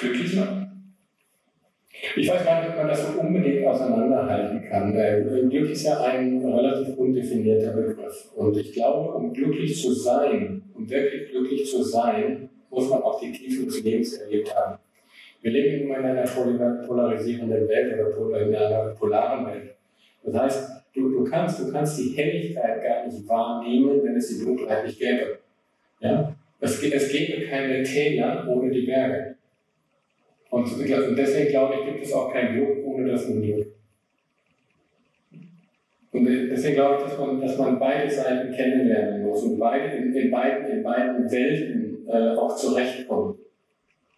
glücklich 0.00 0.36
macht? 0.36 0.66
Ich 2.14 2.28
weiß 2.28 2.44
gar 2.44 2.60
nicht, 2.60 2.70
ob 2.70 2.76
man 2.76 2.88
das 2.88 3.06
so 3.06 3.20
unbedingt 3.20 3.66
auseinanderhalten 3.66 4.62
kann. 4.68 4.92
Glück 4.92 5.70
ist 5.70 5.84
ja 5.84 6.00
ein 6.02 6.44
relativ 6.44 6.96
undefinierter 6.96 7.72
Begriff. 7.72 8.30
Und 8.34 8.56
ich 8.56 8.72
glaube, 8.72 9.12
um 9.14 9.32
glücklich 9.32 9.80
zu 9.80 9.92
sein, 9.92 10.62
um 10.74 10.88
wirklich 10.88 11.30
glücklich 11.30 11.70
zu 11.70 11.82
sein, 11.82 12.50
muss 12.70 12.90
man 12.90 13.02
auch 13.02 13.18
die 13.20 13.32
Tiefen 13.32 13.66
des 13.66 13.82
Lebens 13.82 14.14
erlebt 14.18 14.54
haben. 14.54 14.78
Wir 15.40 15.52
leben 15.52 15.84
immer 15.84 15.98
in 15.98 16.04
einer 16.06 16.84
polarisierenden 16.86 17.68
Welt 17.68 17.94
oder 18.18 18.40
in 18.40 18.54
einer 18.54 18.94
polaren 18.98 19.46
Welt. 19.46 19.74
Das 20.24 20.34
heißt, 20.34 20.70
du, 20.94 21.08
du, 21.10 21.24
kannst, 21.24 21.60
du 21.60 21.72
kannst 21.72 21.98
die 21.98 22.16
Helligkeit 22.16 22.82
gar 22.82 23.06
nicht 23.06 23.28
wahrnehmen, 23.28 24.00
wenn 24.02 24.16
es 24.16 24.28
die 24.28 24.44
Dunkelheit 24.44 24.84
nicht 24.84 24.98
gäbe. 24.98 25.38
Ja? 26.00 26.34
Es, 26.60 26.82
es 26.82 27.12
gäbe 27.12 27.46
keine 27.46 27.82
Täler 27.82 28.46
ohne 28.48 28.70
die 28.70 28.86
Berge. 28.86 29.35
Und 30.50 30.66
deswegen 31.16 31.48
glaube 31.48 31.74
ich, 31.74 31.92
gibt 31.92 32.04
es 32.04 32.12
auch 32.12 32.32
kein 32.32 32.54
Glück 32.54 32.84
ohne 32.84 33.10
das 33.10 33.24
Unglück. 33.26 33.76
Und 36.12 36.24
deswegen 36.24 36.76
glaube 36.76 36.96
ich, 36.96 37.02
dass 37.02 37.18
man, 37.18 37.40
dass 37.40 37.58
man 37.58 37.78
beide 37.78 38.10
Seiten 38.10 38.50
kennenlernen 38.50 39.26
muss 39.26 39.42
und 39.42 39.58
beide, 39.58 39.96
in, 39.96 40.14
in, 40.14 40.30
beiden, 40.30 40.66
in 40.66 40.82
beiden 40.82 41.30
Welten 41.30 42.08
äh, 42.08 42.34
auch 42.34 42.56
zurechtkommt. 42.56 43.38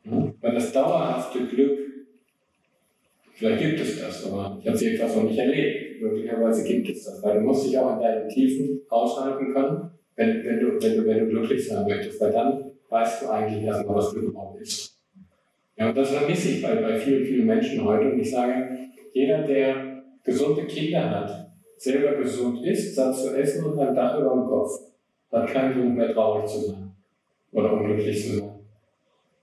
Ja? 0.04 0.32
Weil 0.40 0.54
das 0.54 0.72
dauerhafte 0.72 1.46
Glück, 1.46 1.78
vielleicht 3.34 3.60
gibt 3.60 3.80
es 3.80 4.00
das, 4.00 4.26
aber 4.26 4.58
ich 4.60 4.66
habe 4.66 4.76
es 4.76 4.82
jedenfalls 4.82 5.16
noch 5.16 5.24
nicht 5.24 5.38
erlebt. 5.38 6.00
Möglicherweise 6.00 6.62
gibt 6.62 6.88
es 6.88 7.04
das, 7.04 7.20
weil 7.22 7.38
du 7.38 7.40
musst 7.40 7.66
dich 7.66 7.76
auch 7.76 7.96
in 7.96 8.02
deinen 8.02 8.28
Tiefen 8.28 8.80
aushalten 8.88 9.52
können, 9.52 9.90
wenn, 10.14 10.44
wenn, 10.44 10.60
du, 10.60 10.80
wenn, 10.80 10.96
du, 10.96 11.06
wenn 11.06 11.18
du 11.18 11.26
glücklich 11.26 11.66
sein 11.66 11.84
möchtest, 11.84 12.20
weil 12.20 12.30
dann 12.30 12.70
weißt 12.88 13.22
du 13.22 13.28
eigentlich 13.28 13.64
erstmal, 13.64 13.96
was 13.96 14.12
Glück 14.12 14.24
überhaupt 14.24 14.60
ist. 14.60 14.97
Ja, 15.78 15.90
und 15.90 15.96
das 15.96 16.10
vermisse 16.10 16.50
ich 16.50 16.62
bei, 16.62 16.74
bei 16.74 16.98
vielen, 16.98 17.24
vielen 17.24 17.46
Menschen 17.46 17.84
heute. 17.84 18.10
Und 18.10 18.18
ich 18.18 18.30
sage, 18.30 18.78
jeder, 19.12 19.42
der 19.42 20.02
gesunde 20.24 20.66
Kinder 20.66 21.08
hat, 21.08 21.52
selber 21.76 22.16
gesund 22.16 22.64
isst, 22.64 22.96
satt 22.96 23.14
zu 23.14 23.36
essen 23.36 23.64
und 23.64 23.78
ein 23.78 23.94
Dach 23.94 24.18
über 24.18 24.34
dem 24.34 24.46
Kopf, 24.46 24.72
hat 25.30 25.48
keinen 25.48 25.74
Grund 25.74 25.96
mehr 25.96 26.12
traurig 26.12 26.46
zu 26.46 26.60
sein 26.60 26.90
oder 27.52 27.72
unglücklich 27.72 28.26
zu 28.26 28.38
sein. 28.38 28.50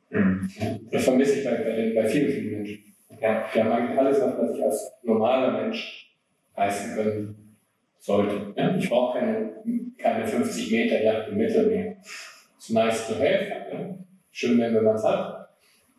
Mhm. 0.10 0.50
Das 0.92 1.06
vermisse 1.06 1.40
ich 1.40 1.46
bei, 1.46 1.56
bei, 1.56 1.94
bei 1.96 2.08
vielen, 2.08 2.32
vielen 2.32 2.52
Menschen. 2.58 2.84
Ja, 3.22 3.46
die 3.54 3.64
haben 3.64 3.72
eigentlich 3.72 3.98
alles, 3.98 4.22
was 4.22 4.52
sich 4.52 4.64
als 4.64 4.92
normaler 5.04 5.52
Mensch 5.62 6.14
leisten 6.56 6.96
können 6.96 7.58
sollte. 7.98 8.54
Ja, 8.56 8.76
ich 8.76 8.90
brauche 8.90 9.20
keine, 9.20 9.52
keine 9.98 10.28
50 10.28 10.72
Meter 10.72 11.02
Yacht 11.02 11.30
im 11.30 11.38
Mittelmeer. 11.38 11.96
It's 12.58 12.70
nice 12.70 13.08
to 13.08 13.14
have. 13.16 13.48
Ja. 13.72 13.98
Schön, 14.32 14.60
wenn 14.60 14.84
man 14.84 14.96
es 14.96 15.04
hat. 15.04 15.45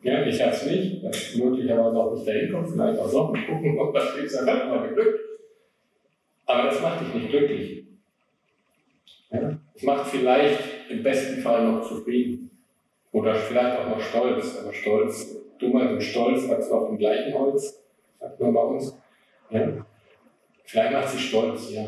Ja, 0.06 0.24
ich 0.24 0.40
habe 0.40 0.52
es 0.52 0.64
nicht, 0.66 1.02
das 1.02 1.34
möglicherweise 1.34 1.96
auch 1.96 2.14
nicht 2.14 2.28
dahin 2.28 2.52
kommt, 2.52 2.70
vielleicht 2.70 3.00
auch 3.00 3.08
so. 3.08 3.24
Mal 3.24 3.44
gucken, 3.44 3.76
ob 3.76 3.92
das 3.92 4.14
Schicksal 4.14 4.46
hat 4.46 4.68
mal 4.68 4.88
geglückt. 4.88 5.18
Aber 6.46 6.62
das 6.68 6.80
macht 6.80 7.00
dich 7.00 7.14
nicht 7.14 7.30
glücklich. 7.30 7.84
Ja? 9.32 9.58
Es 9.74 9.82
macht 9.82 10.06
vielleicht 10.06 10.60
im 10.90 11.02
besten 11.02 11.42
Fall 11.42 11.66
noch 11.66 11.82
zufrieden. 11.82 12.52
Oder 13.10 13.34
vielleicht 13.34 13.80
auch 13.80 13.88
noch 13.88 14.00
stolz. 14.00 14.56
Aber 14.62 14.72
stolz, 14.72 15.42
Dummheit 15.58 15.90
und 15.90 16.00
Stolz 16.00 16.48
wachsen 16.48 16.72
auf 16.72 16.86
dem 16.86 16.98
gleichen 16.98 17.34
Holz, 17.34 17.82
sagt 18.20 18.38
man 18.38 18.54
bei 18.54 18.62
uns. 18.62 18.96
Ja? 19.50 19.86
Vielleicht 20.62 20.92
macht 20.92 21.08
sie 21.08 21.18
stolz, 21.18 21.72
ja. 21.72 21.84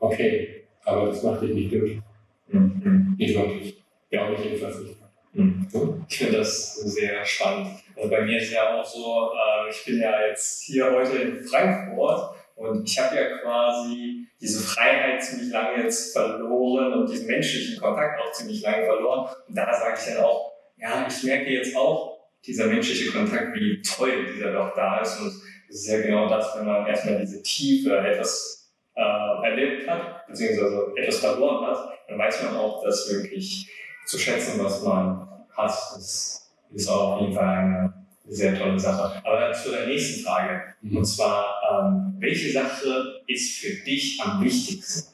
Okay, 0.00 0.64
aber 0.84 1.06
das 1.06 1.22
macht 1.22 1.42
dich 1.42 1.54
nicht 1.54 1.70
glücklich. 1.70 2.00
Mhm. 2.48 3.14
Nicht 3.16 3.36
wirklich. 3.36 3.80
Glaube 4.10 4.34
ich 4.34 4.44
jedenfalls 4.46 4.80
nicht. 4.80 4.91
Mhm. 5.32 5.68
Ich 6.08 6.18
finde 6.18 6.38
das 6.38 6.74
sehr 6.74 7.24
spannend. 7.24 7.78
Also 7.96 8.10
bei 8.10 8.22
mir 8.22 8.38
ist 8.38 8.52
ja 8.52 8.74
auch 8.74 8.84
so, 8.84 9.30
äh, 9.32 9.70
ich 9.70 9.84
bin 9.84 10.00
ja 10.00 10.26
jetzt 10.26 10.62
hier 10.64 10.90
heute 10.90 11.16
in 11.16 11.44
Frankfurt 11.44 12.36
und 12.56 12.88
ich 12.88 12.98
habe 12.98 13.16
ja 13.16 13.38
quasi 13.38 14.26
diese 14.40 14.60
Freiheit 14.60 15.22
ziemlich 15.22 15.50
lange 15.50 15.82
jetzt 15.82 16.12
verloren 16.12 16.92
und 16.92 17.10
diesen 17.10 17.26
menschlichen 17.26 17.80
Kontakt 17.80 18.20
auch 18.20 18.32
ziemlich 18.32 18.62
lange 18.62 18.84
verloren. 18.84 19.28
Und 19.48 19.56
da 19.56 19.72
sage 19.72 19.96
ich 19.98 20.14
dann 20.14 20.24
auch, 20.24 20.52
ja, 20.76 21.06
ich 21.08 21.22
merke 21.22 21.50
jetzt 21.50 21.76
auch, 21.76 22.12
dieser 22.44 22.66
menschliche 22.66 23.12
Kontakt, 23.12 23.54
wie 23.54 23.80
toll 23.82 24.26
dieser 24.34 24.52
doch 24.52 24.74
da 24.74 25.00
ist. 25.00 25.20
Und 25.20 25.32
das 25.68 25.76
ist 25.76 25.88
ja 25.88 26.00
genau 26.02 26.28
das, 26.28 26.56
wenn 26.56 26.66
man 26.66 26.86
erstmal 26.86 27.20
diese 27.20 27.40
Tiefe 27.42 27.96
etwas 27.96 28.72
äh, 28.94 29.46
erlebt 29.46 29.88
hat, 29.88 30.26
beziehungsweise 30.26 30.92
etwas 30.96 31.20
verloren 31.20 31.66
hat, 31.68 31.98
dann 32.08 32.18
weiß 32.18 32.42
man 32.42 32.56
auch, 32.56 32.82
das 32.84 33.08
wirklich 33.10 33.70
zu 34.06 34.18
schätzen, 34.18 34.62
was 34.62 34.82
man 34.82 35.28
hat. 35.56 35.70
Das 35.96 36.50
ist 36.72 36.88
auch 36.88 37.16
auf 37.16 37.20
jeden 37.20 37.34
Fall 37.34 37.46
eine 37.46 37.94
sehr 38.28 38.58
tolle 38.58 38.78
Sache. 38.78 39.22
Aber 39.24 39.52
zu 39.52 39.70
der 39.70 39.86
nächsten 39.86 40.24
Frage. 40.24 40.62
Mhm. 40.80 40.98
Und 40.98 41.04
zwar, 41.04 41.54
ähm, 41.70 42.14
welche 42.18 42.52
Sache 42.52 43.22
ist 43.26 43.58
für 43.58 43.84
dich 43.84 44.20
am 44.22 44.42
wichtigsten? 44.42 45.12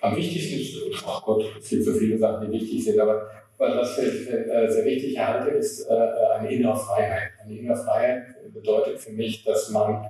Am 0.00 0.16
wichtigsten 0.16 0.60
ist, 0.90 1.04
ach 1.06 1.22
Gott, 1.22 1.44
es 1.58 1.68
gibt 1.68 1.84
so 1.84 1.94
viele 1.94 2.18
Sachen, 2.18 2.50
die 2.50 2.60
wichtig 2.60 2.84
sind, 2.84 2.98
aber 2.98 3.30
was 3.58 3.96
ich 3.98 4.28
äh, 4.28 4.68
sehr 4.68 4.84
wichtig 4.84 5.16
halte, 5.16 5.50
ist 5.50 5.88
äh, 5.88 5.92
eine 5.92 6.50
innere 6.52 6.76
Freiheit. 6.76 7.30
Eine 7.44 7.58
innere 7.58 7.76
Freiheit 7.76 8.52
bedeutet 8.52 8.98
für 8.98 9.12
mich, 9.12 9.44
dass 9.44 9.70
man 9.70 10.06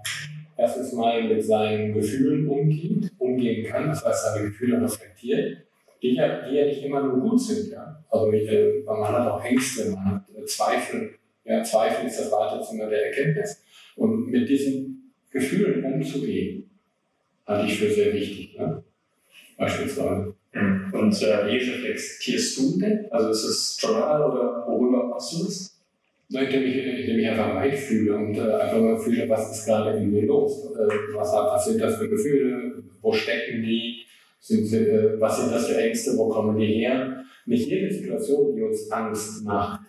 erstens 0.57 0.93
mal 0.93 1.23
mit 1.23 1.45
seinen 1.45 1.93
Gefühlen 1.93 2.49
umgeht, 2.49 3.13
umgehen 3.19 3.67
kann, 3.71 3.89
das 3.89 4.05
heißt, 4.05 4.25
seine 4.25 4.47
Gefühle 4.47 4.81
reflektiert, 4.81 5.59
die 6.03 6.15
ja, 6.15 6.49
die 6.49 6.57
ja 6.57 6.67
nicht 6.67 6.83
immer 6.83 7.03
nur 7.03 7.21
gut 7.21 7.41
sind. 7.41 7.73
Ja? 7.73 8.05
Also 8.11 8.33
äh, 8.33 8.83
man 8.85 9.09
hat 9.09 9.29
auch 9.29 9.45
Ängste, 9.45 9.91
man 9.91 10.05
hat 10.05 10.49
Zweifel, 10.49 11.15
ja, 11.45 11.63
Zweifel 11.63 12.07
ist 12.07 12.19
das 12.19 12.31
Wartezimmer 12.31 12.89
der 12.89 13.07
Erkenntnis. 13.07 13.63
Und 13.97 14.29
mit 14.29 14.49
diesen 14.49 15.13
Gefühlen 15.31 15.85
umzugehen, 15.85 16.71
halte 17.47 17.67
ich 17.67 17.79
für 17.79 17.91
sehr 17.91 18.13
wichtig. 18.13 18.59
Ne? 18.59 18.83
Beispielsweise. 19.57 20.35
Und 20.55 21.23
äh, 21.23 21.47
wie 21.47 21.57
reflektierst 21.57 22.59
du 22.59 22.79
denn? 22.79 23.07
Also 23.11 23.31
ist 23.31 23.45
es 23.45 23.79
Journal 23.81 24.31
oder 24.31 24.67
worüber 24.67 25.07
machst 25.07 25.33
du 25.33 25.45
das? 25.45 25.79
Indem 26.29 26.65
ich, 26.65 26.77
indem 26.77 27.19
ich 27.19 27.29
einfach 27.29 27.55
reinfühle 27.55 28.17
und 28.17 28.37
äh, 28.37 28.41
einfach 28.41 28.81
mal 28.81 28.99
fühle, 28.99 29.29
was 29.29 29.51
ist 29.51 29.67
gerade 29.67 29.99
in 29.99 30.11
mir 30.11 30.27
los? 30.27 30.71
Äh, 30.75 31.15
was, 31.15 31.33
was 31.33 31.65
sind 31.67 31.81
das 31.81 31.97
für 31.97 32.09
Gefühle? 32.09 32.83
Wo 33.01 33.13
stecken 33.13 33.63
die? 33.63 34.05
Sind 34.43 34.73
äh, 34.73 35.21
was 35.21 35.41
sind 35.41 35.53
das 35.53 35.69
für 35.69 35.81
Ängste? 35.81 36.19
Wo 36.19 36.29
kommen 36.29 36.59
die 36.59 36.67
her? 36.67 37.23
Nicht 37.47 37.69
jede 37.69 37.93
Situation, 37.93 38.57
die 38.57 38.63
uns 38.63 38.91
Angst 38.91 39.45
macht, 39.45 39.83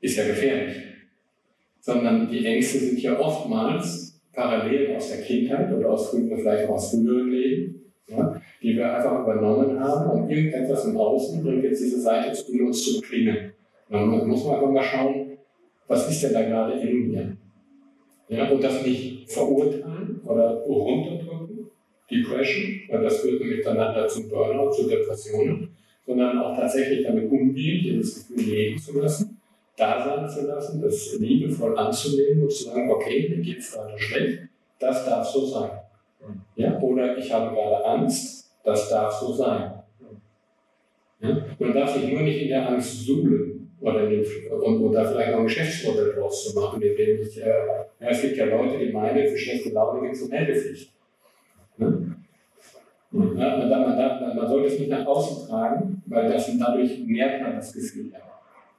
ist 0.00 0.16
ja 0.16 0.26
gefährlich. 0.26 0.76
Sondern 1.78 2.28
die 2.28 2.44
Ängste 2.44 2.78
sind 2.78 3.00
ja 3.00 3.16
oftmals 3.18 4.20
parallel 4.32 4.96
aus 4.96 5.08
der 5.08 5.22
Kindheit 5.22 5.72
oder 5.72 5.90
aus 5.90 6.10
früheren, 6.10 6.36
vielleicht 6.38 6.68
auch 6.68 6.74
aus 6.74 6.90
früheren 6.90 7.30
Leben, 7.30 7.92
ja, 8.08 8.40
die 8.60 8.76
wir 8.76 8.92
einfach 8.92 9.22
übernommen 9.22 9.78
haben 9.78 10.10
und 10.10 10.28
irgendetwas 10.28 10.84
im 10.86 10.96
Außen 10.96 11.44
bringt 11.44 11.62
jetzt 11.62 11.82
diese 11.82 12.00
Seite 12.00 12.32
zu 12.32 12.52
uns 12.52 12.82
zu 12.84 13.00
klingen. 13.00 13.52
dann 13.88 14.28
muss 14.28 14.44
man 14.44 14.56
einfach 14.56 14.70
mal 14.70 14.82
schauen, 14.82 15.38
was 15.86 16.10
ist 16.10 16.24
denn 16.24 16.32
da 16.32 16.42
gerade 16.42 16.80
in 16.80 17.08
mir? 17.08 17.36
Ja, 18.28 18.48
und 18.50 18.62
das 18.62 18.84
nicht 18.84 19.30
verurteilen 19.30 20.20
oder 20.24 20.62
runterdrücken, 20.64 21.49
Depression, 22.10 22.80
weil 22.88 23.02
das 23.04 23.20
führt 23.20 23.40
nämlich 23.40 23.64
dann 23.64 24.08
zum 24.08 24.28
Burnout, 24.28 24.72
zu 24.72 24.88
Depressionen, 24.88 25.76
sondern 26.06 26.38
auch 26.38 26.56
tatsächlich 26.56 27.04
damit 27.04 27.30
umgehen, 27.30 27.82
dieses 27.82 28.28
Gefühl 28.28 28.52
leben 28.52 28.78
zu 28.78 28.98
lassen 28.98 29.40
da 29.80 30.04
sein 30.04 30.28
zu 30.28 30.46
lassen, 30.46 30.82
das 30.82 31.18
liebevoll 31.18 31.76
anzunehmen 31.76 32.42
und 32.42 32.52
zu 32.52 32.64
sagen, 32.64 32.90
okay, 32.90 33.28
mir 33.30 33.42
geht 33.42 33.58
es 33.58 33.72
gerade 33.72 33.98
schlecht, 33.98 34.40
das 34.78 35.06
darf 35.06 35.26
so 35.26 35.46
sein. 35.46 35.70
Ja? 36.56 36.78
Oder 36.80 37.16
ich 37.16 37.32
habe 37.32 37.54
gerade 37.54 37.84
Angst, 37.84 38.52
das 38.62 38.88
darf 38.90 39.12
so 39.14 39.32
sein. 39.32 39.72
Ja? 41.22 41.46
Man 41.58 41.72
darf 41.72 41.94
sich 41.94 42.12
nur 42.12 42.20
nicht 42.22 42.42
in 42.42 42.48
der 42.48 42.68
Angst 42.68 43.06
suhlen 43.06 43.74
oder 43.80 44.06
den, 44.06 44.24
und, 44.50 44.82
und 44.82 44.92
da 44.92 45.04
vielleicht 45.04 45.32
noch 45.32 45.38
ein 45.38 45.46
Geschäftsmodell 45.46 46.12
draus 46.12 46.44
zu 46.44 46.58
machen, 46.58 46.82
indem 46.82 47.22
ich, 47.22 47.40
äh, 47.40 47.48
ja, 47.48 48.08
es 48.08 48.20
gibt 48.20 48.36
ja 48.36 48.44
Leute, 48.44 48.78
die 48.78 48.92
meinen, 48.92 49.28
für 49.28 49.38
schlechte 49.38 49.70
Laune 49.70 50.02
gibt 50.02 50.14
es 50.14 50.30
eine 50.30 50.44
Meldepflicht. 50.44 50.92
Ne? 53.12 53.34
Ja, 53.36 53.56
man, 53.58 53.68
man, 53.68 53.96
man, 53.96 54.36
man, 54.36 54.48
sollte 54.48 54.68
es 54.68 54.78
nicht 54.78 54.90
nach 54.90 55.06
außen 55.06 55.48
tragen, 55.48 56.02
weil 56.06 56.28
das, 56.28 56.50
dadurch 56.58 56.98
nährt 57.00 57.42
man 57.42 57.56
das 57.56 57.72
Gefühl. 57.72 58.12
Ja 58.12 58.30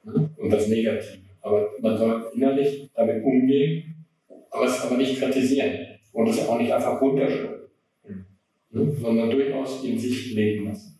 ne? 0.03 0.29
und 0.37 0.49
das 0.49 0.67
Negative. 0.67 1.19
Aber 1.41 1.69
man 1.81 1.97
soll 1.97 2.31
innerlich 2.33 2.89
damit 2.95 3.23
umgehen, 3.23 4.05
aber 4.49 4.65
es 4.65 4.81
aber 4.81 4.97
nicht 4.97 5.19
kritisieren 5.19 5.87
und 6.13 6.27
es 6.27 6.47
auch 6.47 6.59
nicht 6.59 6.71
einfach 6.71 7.01
runterschlucken, 7.01 7.67
mhm. 8.07 8.25
ne? 8.69 8.95
sondern 8.99 9.29
durchaus 9.29 9.83
in 9.83 9.97
sich 9.97 10.33
leben 10.33 10.67
lassen. 10.67 10.99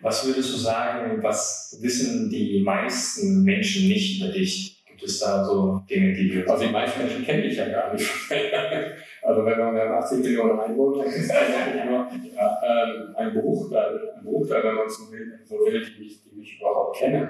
Was 0.00 0.24
würdest 0.26 0.52
du 0.52 0.58
sagen, 0.58 1.20
was 1.22 1.76
wissen 1.80 2.30
die 2.30 2.60
meisten 2.60 3.42
Menschen 3.42 3.88
nicht 3.88 4.20
über 4.20 4.32
dich? 4.32 4.84
Gibt 4.86 5.02
es 5.02 5.18
da 5.18 5.44
so 5.44 5.82
Dinge, 5.90 6.12
die 6.12 6.32
wir. 6.32 6.48
Also 6.48 6.66
die 6.66 6.72
meisten 6.72 7.00
Menschen 7.00 7.24
kenne 7.24 7.46
ich 7.46 7.56
ja 7.56 7.68
gar 7.68 7.92
nicht. 7.92 8.08
Also 9.28 9.44
wenn 9.44 9.58
man, 9.58 9.74
wir 9.74 9.82
haben 9.82 10.02
80 10.02 10.20
Millionen 10.20 10.58
Einwohner, 10.58 11.04
ist 11.04 11.30
das 11.30 11.84
nur 11.84 12.08
ja, 12.34 12.62
ähm, 12.64 13.14
ein 13.14 13.34
Bruchteil, 13.34 14.12
ein 14.16 14.24
Bruchteil, 14.24 14.64
wenn 14.64 14.74
man 14.74 14.88
so 14.88 15.12
will, 15.12 15.38
so 15.44 15.56
will 15.56 15.84
die, 15.84 16.02
mich, 16.02 16.22
die 16.24 16.34
mich 16.34 16.58
überhaupt 16.58 16.96
kennen. 16.96 17.28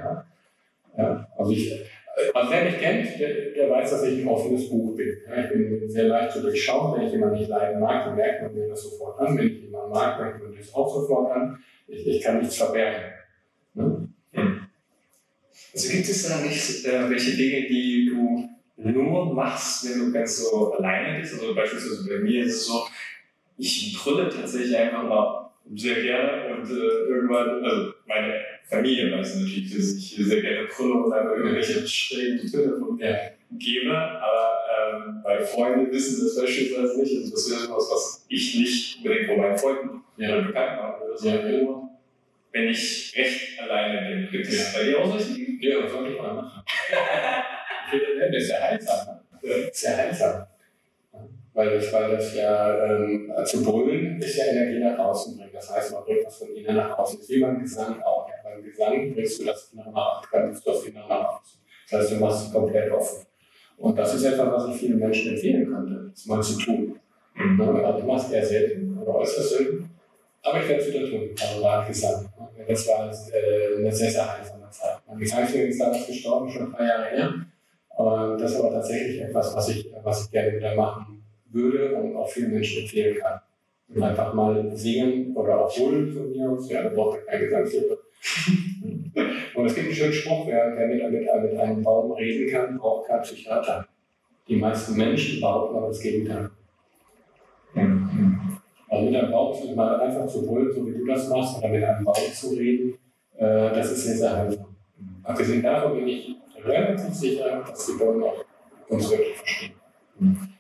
Ja. 0.97 1.28
Also, 1.37 1.50
ich, 1.50 1.85
also 2.33 2.52
wer 2.52 2.64
mich 2.67 2.78
kennt, 2.78 3.19
der, 3.19 3.50
der, 3.50 3.71
weiß, 3.71 3.90
dass 3.90 4.05
ich 4.05 4.23
ein 4.23 4.28
offenes 4.28 4.71
Buch 4.71 4.95
bin. 4.95 5.09
Ich 5.09 5.49
bin 5.50 5.90
sehr 5.90 6.05
leicht 6.05 6.35
zu 6.35 6.40
durchschauen. 6.40 6.97
Wenn 6.97 7.07
ich 7.09 7.12
jemanden 7.12 7.35
nicht 7.35 7.49
leiden 7.49 7.81
mag, 7.81 8.05
dann 8.05 8.14
merkt 8.14 8.43
man 8.43 8.55
mir 8.55 8.69
das 8.69 8.81
sofort 8.85 9.19
an. 9.19 9.37
Wenn 9.37 9.49
ich 9.49 9.62
jemanden 9.62 9.90
mag, 9.90 10.21
merkt 10.21 10.40
man 10.40 10.57
das 10.57 10.73
auch 10.73 10.95
sofort 10.95 11.33
an. 11.33 11.59
Ich, 11.88 12.07
ich 12.07 12.23
kann 12.23 12.38
nichts 12.38 12.59
verbergen. 12.59 13.12
Ne? 13.75 14.09
Hm. 14.35 14.61
Also 15.75 15.93
gibt 15.93 16.09
es 16.09 16.28
da 16.28 16.40
nicht 16.43 16.87
äh, 16.87 17.11
welche 17.11 17.37
Dinge, 17.37 17.67
die 17.67 18.09
du 18.09 18.49
nur 18.78 19.35
machst, 19.35 19.88
wenn 19.88 19.99
du 20.06 20.12
ganz 20.12 20.38
so 20.38 20.73
alleine 20.73 21.18
bist? 21.18 21.35
Also 21.35 21.54
beispielsweise 21.54 22.08
bei 22.08 22.20
mir 22.20 22.44
ist 22.44 22.54
es 22.54 22.66
so, 22.66 22.87
ich 23.56 23.99
brülle 23.99 24.28
tatsächlich 24.28 24.76
einfach 24.76 25.02
mal 25.02 25.50
sehr 25.75 26.02
gerne 26.02 26.54
und 26.54 26.70
äh, 26.70 27.08
irgendwann, 27.08 27.64
also 27.64 27.92
meine 28.06 28.35
Familie 28.64 29.12
weiß 29.12 29.37
natürlich, 29.37 29.75
dass 29.75 29.94
ich 29.94 30.16
sehr 30.16 30.40
gerne 30.40 30.68
brülle 30.68 30.94
und 30.94 31.11
dann 31.11 31.26
irgendwelche 31.26 31.87
schrägen 31.87 32.50
Töne 32.50 32.78
von 32.78 32.97
mir 32.97 33.32
gebe, 33.58 33.97
aber 33.97 34.58
ähm, 34.78 35.20
meine 35.25 35.44
Freunde 35.44 35.90
wissen 35.92 36.25
das 36.25 36.37
beispielsweise 36.37 37.00
nicht. 37.00 37.16
Also 37.16 37.30
das 37.32 37.50
wäre 37.50 37.76
was, 37.76 37.90
was 37.90 38.26
ich 38.28 38.58
nicht 38.58 38.99
unbedingt 38.99 39.26
von 39.26 39.38
meinen 39.38 39.58
Freunden 39.58 40.00
ja. 40.16 40.40
bekannt 40.40 40.82
machen 40.82 41.00
würde, 41.00 41.18
sondern 41.18 41.52
ja. 41.52 41.61
nur, 41.61 41.88
wenn 42.52 42.68
ich 42.68 43.14
recht 43.16 43.61
alleine 43.61 44.08
bin. 44.08 44.30
Gibt 44.30 44.47
es 44.47 44.73
ja. 44.73 44.78
bei 44.78 44.85
dir 44.85 44.99
auch 45.00 45.18
solche? 45.18 45.40
Ja, 45.61 45.82
das 45.82 45.92
sollte 45.92 46.12
ich 46.12 46.18
mal 46.18 46.35
machen. 46.35 46.62
das 47.92 48.42
ist 48.42 48.50
ja 48.50 48.61
heilsam. 48.61 49.21
Das 49.42 49.57
ist 49.71 49.83
ja 49.83 49.97
heilsam. 49.97 50.47
Weil 51.54 51.75
das, 51.75 51.92
weil 51.92 52.12
das 52.12 52.35
ja, 52.37 52.87
ähm, 52.87 53.33
zu 53.45 53.64
brüllen 53.64 54.21
ist 54.23 54.37
ja 54.37 54.45
Energie 54.45 54.78
nach 54.78 54.99
außen 54.99 55.37
bringen. 55.37 55.50
Das 55.52 55.75
heißt, 55.75 55.92
man 55.92 56.04
bringt 56.04 56.25
was 56.25 56.37
von 56.37 56.54
innen 56.54 56.76
nach 56.76 56.97
außen. 56.97 57.18
Das 57.18 57.28
ist 57.28 57.35
wie 57.35 57.40
beim 57.40 57.61
Gesang 57.61 58.00
auch. 58.02 58.28
Ja. 58.28 58.35
Beim 58.45 58.62
Gesang 58.62 59.12
bringst 59.12 59.40
du 59.40 59.45
das 59.45 59.73
nach 59.75 59.87
außen, 59.87 60.28
kannst 60.30 60.66
du 60.66 60.71
das 60.71 60.85
Innere 60.85 61.09
nach 61.09 61.40
außen. 61.40 61.61
Das 61.90 62.00
heißt, 62.00 62.12
du 62.12 62.16
machst 62.16 62.47
es 62.47 62.52
komplett 62.52 62.92
offen. 62.92 63.26
Und 63.78 63.99
das 63.99 64.14
ist 64.14 64.25
etwas, 64.25 64.47
was 64.52 64.68
ich 64.68 64.80
vielen 64.80 64.99
Menschen 64.99 65.35
empfehlen 65.35 65.66
könnte, 65.66 66.11
das 66.11 66.26
mal 66.26 66.42
zu 66.42 66.59
tun. 66.59 66.99
Mhm. 67.35 67.61
Also 67.61 67.99
ich 67.99 68.04
mache 68.04 68.26
es 68.26 68.33
eher 68.33 68.47
selten 68.47 68.99
oder 68.99 69.14
äußerst 69.16 69.50
selten. 69.50 69.90
Aber 70.42 70.61
ich 70.61 70.68
werde 70.68 70.83
es 70.83 70.95
wieder 70.95 71.11
tun, 71.11 71.30
also 71.40 71.62
war 71.62 71.87
Gesang. 71.87 72.28
Das 72.68 72.88
war 72.88 73.11
äh, 73.11 73.78
eine 73.78 73.92
sehr, 73.92 74.11
sehr 74.11 74.38
heilsame 74.38 74.71
Zeit. 74.71 74.99
Mein 75.07 75.18
Gesangslehrer 75.18 75.68
ist 75.68 75.80
damals 75.80 76.07
gestorben, 76.07 76.49
schon 76.49 76.66
ein 76.66 76.73
paar 76.73 76.87
Jahre 76.87 77.07
her. 77.07 77.35
Und 77.99 78.40
das 78.40 78.52
ist 78.52 78.61
aber 78.61 78.71
tatsächlich 78.71 79.21
etwas, 79.21 79.57
was 79.57 79.69
ich, 79.71 79.90
was 80.05 80.25
ich 80.25 80.31
gerne 80.31 80.57
wieder 80.57 80.76
machen 80.76 81.21
würde 81.50 81.97
und 81.97 82.14
auch 82.14 82.28
vielen 82.28 82.52
Menschen 82.52 82.83
empfehlen 82.83 83.19
kann. 83.19 83.40
Und 83.93 84.00
einfach 84.00 84.33
mal 84.35 84.71
singen 84.76 85.35
oder 85.35 85.64
auch 85.64 85.78
wohl 85.81 86.07
von 86.07 86.31
mir 86.31 86.49
aus. 86.49 86.71
Ja, 86.71 86.85
da 86.85 86.90
braucht 86.90 87.19
man 87.19 87.26
keine 87.26 87.45
Gesangslehrer. 87.47 87.97
und 89.57 89.67
es 89.67 89.75
gibt 89.75 89.87
einen 89.87 89.97
schönen 89.97 90.12
Spruch, 90.12 90.47
wer, 90.47 90.76
wer 90.76 90.87
mit, 90.87 91.11
mit, 91.11 91.43
mit 91.43 91.61
einem 91.61 91.83
Baum 91.83 92.12
reden 92.12 92.49
kann, 92.49 92.78
braucht 92.78 93.09
keinen 93.09 93.23
Psychiater. 93.23 93.88
Die 94.47 94.57
meisten 94.57 94.97
Menschen 94.97 95.40
behaupten 95.40 95.76
aber 95.78 95.88
das 95.88 96.00
Gegenteil. 96.00 96.50
Also 98.88 99.05
mit 99.05 99.17
einem 99.17 99.33
Baum 99.33 99.75
mal 99.75 100.00
einfach 100.00 100.26
zu 100.28 100.47
brüllen, 100.47 100.73
so 100.73 100.87
wie 100.87 100.93
du 100.93 101.05
das 101.05 101.28
machst, 101.28 101.59
oder 101.59 101.69
mit 101.69 101.83
einem 101.83 102.05
Baum 102.05 102.14
zu 102.33 102.50
reden, 102.50 102.95
äh, 103.37 103.71
das 103.71 103.90
ist 103.90 104.05
sehr, 104.05 104.17
sehr 104.19 104.37
heilsam. 104.37 104.76
Abgesehen 105.25 105.62
davon 105.64 105.97
bin 105.97 106.07
ich 106.07 106.37
relativ 106.65 107.15
sicher, 107.15 107.65
dass 107.67 107.87
die 107.87 107.93
Bäume 107.93 108.27
auch 108.27 108.45
uns 108.88 109.11
wirklich 109.11 109.37
verstehen. 109.37 109.73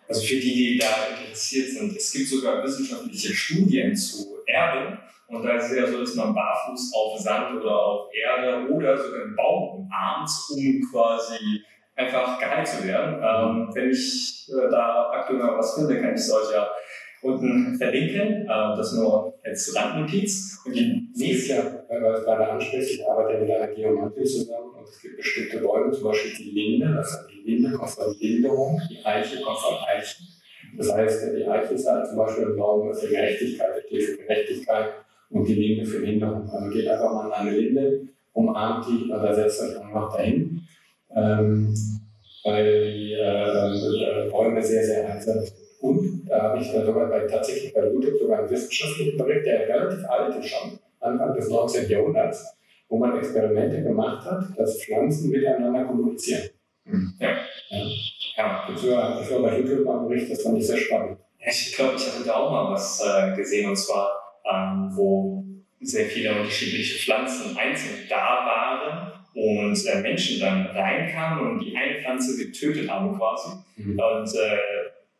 Also 0.08 0.22
für 0.22 0.36
die, 0.36 0.54
die 0.54 0.78
da 0.78 0.86
interessiert 1.20 1.68
sind, 1.68 1.96
es 1.96 2.12
gibt 2.12 2.28
sogar 2.28 2.62
wissenschaftliche 2.62 3.32
Studien 3.34 3.94
zu 3.94 4.38
Erde. 4.46 4.98
Und 5.26 5.42
da 5.44 5.56
ist 5.56 5.70
es 5.70 5.76
ja 5.76 5.86
so, 5.86 6.00
dass 6.00 6.14
man 6.14 6.34
barfuß 6.34 6.92
auf 6.94 7.18
Sand 7.18 7.60
oder 7.60 7.76
auf 7.76 8.08
Erde 8.14 8.72
oder 8.72 8.96
sogar 8.96 9.22
einen 9.22 9.36
Baum 9.36 9.80
umarmt, 9.80 10.30
um 10.50 10.80
quasi 10.90 11.62
einfach 11.94 12.38
geheilt 12.38 12.66
zu 12.66 12.86
werden. 12.86 13.16
Ähm, 13.22 13.70
wenn 13.74 13.90
ich 13.90 14.48
äh, 14.48 14.70
da 14.70 15.10
aktuell 15.12 15.40
mal 15.40 15.58
was 15.58 15.74
finde, 15.74 16.00
kann 16.00 16.14
ich 16.14 16.20
es 16.20 16.32
euch 16.32 16.52
ja 16.52 16.70
unten 17.20 17.76
verlinken. 17.76 18.44
Äh, 18.44 18.76
das 18.76 18.94
nur 18.94 19.34
als 19.44 19.76
Randnotiz. 19.76 20.62
Und 20.64 20.74
die 20.74 21.10
nächste 21.14 21.54
Jahr, 21.54 21.84
weil 21.88 22.00
du 22.00 22.06
es 22.06 22.24
gerade 22.24 22.48
ansprichst, 22.48 22.92
ich 22.92 23.06
arbeite 23.06 23.40
mit 23.40 23.50
einer 23.50 23.68
Geomantin 23.68 24.24
zusammen 24.24 24.67
es 24.90 25.00
gibt 25.00 25.16
bestimmte 25.16 25.58
Bäume, 25.58 25.92
zum 25.92 26.04
Beispiel 26.04 26.32
die 26.36 26.50
Linde, 26.50 26.94
das 26.94 27.10
ist 27.10 27.26
die 27.30 27.50
Linde 27.50 27.76
kommt 27.76 27.90
von 27.90 28.14
Linderung, 28.18 28.80
die 28.90 29.04
Eiche 29.04 29.40
kommt 29.42 29.58
von 29.58 29.74
Eichen. 29.88 30.26
Das 30.76 30.92
heißt, 30.92 31.36
die 31.36 31.46
Eiche 31.46 31.74
ist 31.74 31.86
halt 31.86 32.06
zum 32.06 32.18
Beispiel 32.18 32.46
ein 32.46 32.56
Baum 32.56 32.92
für 32.92 33.08
Gerechtigkeit, 33.08 33.68
der 33.76 33.82
steht 33.82 34.02
für 34.02 34.16
Gerechtigkeit 34.18 34.88
und 35.30 35.48
die 35.48 35.54
Linde 35.54 35.86
für 35.86 36.04
Hinderung. 36.04 36.48
Also 36.48 36.70
geht 36.70 36.88
einfach 36.88 37.12
mal 37.12 37.32
an 37.32 37.48
eine 37.48 37.56
Linde, 37.56 38.08
umarmt 38.32 38.86
die 38.88 39.10
oder 39.10 39.34
setzt 39.34 39.62
euch 39.62 39.80
einfach 39.80 40.14
dahin. 40.14 40.62
Ähm, 41.14 41.74
weil 42.44 42.92
die 42.92 43.12
äh, 43.12 44.30
Bäume 44.30 44.62
sehr, 44.62 44.84
sehr 44.84 45.08
heilsam 45.08 45.40
sind. 45.40 45.54
Und 45.80 46.26
da 46.28 46.42
habe 46.42 46.60
ich 46.60 46.70
sogar 46.70 47.08
bei, 47.08 47.20
tatsächlich 47.20 47.72
bei 47.72 47.86
YouTube 47.86 48.18
sogar 48.18 48.40
einen 48.40 48.50
wissenschaftlichen 48.50 49.16
Bericht, 49.16 49.46
der 49.46 49.68
relativ 49.68 50.04
alt 50.08 50.36
ist 50.36 50.48
schon, 50.48 50.78
Anfang 51.00 51.34
des 51.34 51.48
19. 51.48 51.88
Jahrhunderts, 51.88 52.56
wo 52.88 52.98
man 52.98 53.18
Experimente 53.18 53.82
gemacht 53.82 54.24
hat, 54.24 54.44
dass 54.56 54.82
Pflanzen 54.82 55.30
miteinander 55.30 55.84
kommunizieren. 55.84 56.48
Mhm. 56.84 57.14
Ja. 57.20 57.28
ja. 57.70 57.86
ja. 58.36 58.68
Das 58.70 59.30
war, 59.30 59.42
bei 59.42 59.58
YouTube 59.58 59.84
mal 59.84 60.00
ein 60.00 60.08
Bericht, 60.08 60.30
das 60.30 60.42
fand 60.42 60.58
ich 60.58 60.66
sehr 60.66 60.78
spannend. 60.78 61.18
Ich 61.38 61.74
glaube, 61.76 61.94
ich 61.96 62.06
hatte 62.06 62.24
da 62.24 62.34
auch 62.34 62.50
mal 62.50 62.72
was 62.72 63.00
äh, 63.00 63.36
gesehen, 63.36 63.68
und 63.68 63.76
zwar, 63.76 64.10
ähm, 64.50 64.90
wo 64.94 65.44
sehr 65.80 66.06
viele 66.06 66.32
unterschiedliche 66.32 66.98
Pflanzen 66.98 67.56
einzeln 67.56 68.06
da 68.08 68.16
waren 68.16 69.12
und 69.34 69.86
äh, 69.86 70.00
Menschen 70.00 70.40
dann 70.40 70.66
reinkamen 70.66 71.52
und 71.52 71.58
die 71.60 71.76
eine 71.76 72.00
Pflanze 72.00 72.36
getötet 72.36 72.90
haben 72.90 73.16
quasi. 73.16 73.56
Mhm. 73.76 73.98
Und 73.98 74.34
äh, 74.34 74.58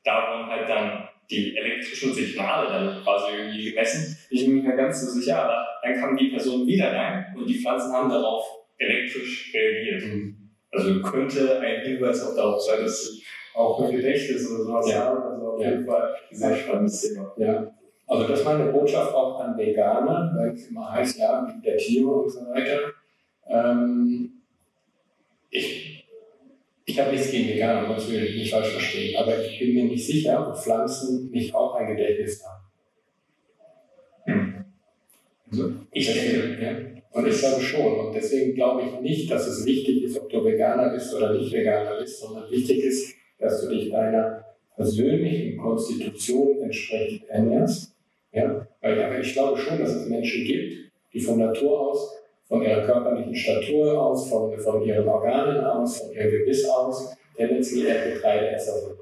da 0.04 0.30
wurden 0.30 0.50
halt 0.50 0.68
dann 0.68 1.08
die 1.30 1.56
elektrischen 1.56 2.14
Signale 2.14 2.68
dann 2.68 3.02
quasi 3.02 3.36
irgendwie 3.36 3.70
gemessen. 3.70 4.16
Ich 4.30 4.44
bin 4.44 4.50
mir 4.50 4.56
nicht 4.56 4.68
mehr 4.68 4.76
ganz 4.76 5.02
so 5.02 5.20
sicher, 5.20 5.42
aber 5.44 5.66
dann 5.82 5.94
kam 5.94 6.16
die 6.16 6.28
Person 6.28 6.66
wieder 6.66 6.92
rein 6.92 7.26
und 7.36 7.48
die 7.48 7.58
Pflanzen 7.58 7.92
haben 7.92 8.08
darauf 8.08 8.44
elektrisch 8.78 9.52
reagiert. 9.54 10.02
Mhm. 10.02 10.50
Also 10.70 11.02
könnte 11.02 11.60
ein 11.60 11.82
Hinweis 11.82 12.22
auch 12.22 12.34
darauf 12.34 12.60
sein, 12.60 12.82
dass 12.82 13.04
sie 13.04 13.22
auch 13.54 13.82
ein 13.82 13.96
Gedächtnis 13.96 14.50
oder 14.50 14.64
sowas 14.64 14.90
ja. 14.90 15.04
haben. 15.04 15.22
Also 15.22 15.52
auf 15.52 15.60
jeden 15.60 15.84
Fall 15.84 16.14
ein 16.30 16.36
sehr 16.36 16.56
spannendes 16.56 17.00
Thema. 17.00 17.32
Ja. 17.36 17.74
Also 18.06 18.26
das 18.26 18.40
ist 18.40 18.44
meine 18.44 18.72
Botschaft 18.72 19.14
auch 19.14 19.40
an 19.40 19.58
Veganer, 19.58 20.32
weil 20.34 20.54
es 20.54 20.68
immer 20.68 20.90
heißt, 20.90 21.18
ja, 21.18 21.46
der 21.62 21.76
Tiere 21.76 22.08
und 22.08 22.30
so 22.30 22.40
weiter. 22.40 22.92
Ähm, 23.48 24.32
ich 25.50 25.87
ich 26.88 26.98
habe 26.98 27.10
nichts 27.10 27.30
gegen 27.30 27.50
Veganer, 27.50 27.86
um 27.86 27.94
das 27.94 28.10
will 28.10 28.24
ich 28.24 28.34
nicht 28.34 28.50
falsch 28.50 28.70
verstehen, 28.70 29.14
aber 29.16 29.44
ich 29.44 29.58
bin 29.58 29.74
mir 29.74 29.84
nicht 29.84 30.06
sicher, 30.06 30.48
ob 30.48 30.56
Pflanzen 30.56 31.30
nicht 31.30 31.54
auch 31.54 31.74
ein 31.74 31.86
Gedächtnis 31.94 32.42
haben. 32.42 32.64
Hm. 34.24 34.64
Also, 35.50 35.72
ich 35.92 36.06
denke, 36.06 36.58
ja. 36.62 36.76
Und 37.10 37.26
ich 37.26 37.38
glaube 37.38 37.60
schon. 37.60 38.06
Und 38.06 38.14
deswegen 38.14 38.54
glaube 38.54 38.82
ich 38.82 39.00
nicht, 39.00 39.30
dass 39.30 39.46
es 39.46 39.66
wichtig 39.66 40.04
ist, 40.04 40.18
ob 40.18 40.30
du 40.30 40.42
Veganer 40.42 40.90
bist 40.90 41.14
oder 41.14 41.34
nicht 41.34 41.52
Veganer 41.52 41.98
bist, 42.00 42.20
sondern 42.20 42.50
wichtig 42.50 42.78
ist, 42.78 43.14
dass 43.38 43.60
du 43.62 43.68
dich 43.68 43.90
deiner 43.90 44.44
persönlichen 44.74 45.58
Konstitution 45.58 46.62
entsprechend 46.62 47.28
ernährst. 47.28 47.94
Ja? 48.32 48.66
Weil 48.80 49.02
aber 49.02 49.20
ich 49.20 49.32
glaube 49.34 49.58
schon, 49.58 49.78
dass 49.78 49.94
es 49.94 50.08
Menschen 50.08 50.44
gibt, 50.44 50.90
die 51.12 51.20
von 51.20 51.38
Natur 51.38 51.90
aus 51.90 52.17
von 52.48 52.62
ihrer 52.62 52.82
körperlichen 52.82 53.34
Statur 53.34 54.00
aus, 54.00 54.28
von, 54.28 54.58
von 54.58 54.82
ihren 54.82 55.06
Organen 55.06 55.62
aus, 55.64 56.00
von 56.00 56.12
ihrem 56.12 56.30
Gebiss 56.30 56.68
aus, 56.68 57.16
tendenziell 57.36 57.86
eher 57.86 58.14
Getreideesser 58.14 58.72
sind. 58.72 58.96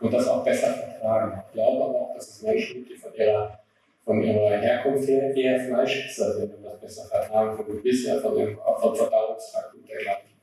Und 0.00 0.12
das 0.12 0.28
auch 0.28 0.44
besser 0.44 0.68
vertragen. 0.68 1.42
Ich 1.46 1.52
glaube 1.52 1.84
aber 1.84 2.00
auch, 2.00 2.14
dass 2.14 2.28
es 2.28 2.42
Menschen 2.42 2.76
gibt, 2.76 2.90
die 2.90 2.96
von 2.96 3.14
ihrer, 3.14 3.58
von 4.04 4.22
ihrer 4.22 4.50
Herkunft 4.50 5.08
her 5.08 5.34
eher 5.34 5.60
Fleischesser 5.60 6.32
sind 6.34 6.54
und 6.54 6.64
das 6.64 6.80
besser 6.80 7.04
vertragen, 7.06 7.56
vom 7.56 7.66
Gebiss 7.66 8.06
her, 8.06 8.20
von 8.20 8.36
dem, 8.36 8.58
vom 8.80 8.94
Verdauungstrakt 8.94 9.74
und 9.74 9.88
dergleichen. 9.88 10.36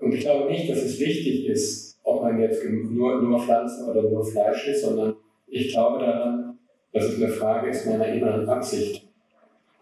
Und 0.00 0.14
ich 0.14 0.20
glaube 0.20 0.50
nicht, 0.50 0.70
dass 0.70 0.78
es 0.78 0.98
wichtig 0.98 1.46
ist, 1.46 1.98
ob 2.02 2.22
man 2.22 2.40
jetzt 2.40 2.64
nur, 2.64 3.20
nur 3.20 3.40
Pflanzen 3.40 3.88
oder 3.88 4.02
nur 4.02 4.24
Fleisch 4.24 4.68
ist, 4.68 4.82
sondern 4.82 5.16
ich 5.46 5.70
glaube 5.72 6.04
daran, 6.04 6.58
dass 6.92 7.04
es 7.04 7.22
eine 7.22 7.28
Frage 7.28 7.70
ist 7.70 7.86
meiner 7.86 8.06
inneren 8.06 8.48
Absicht. 8.48 9.06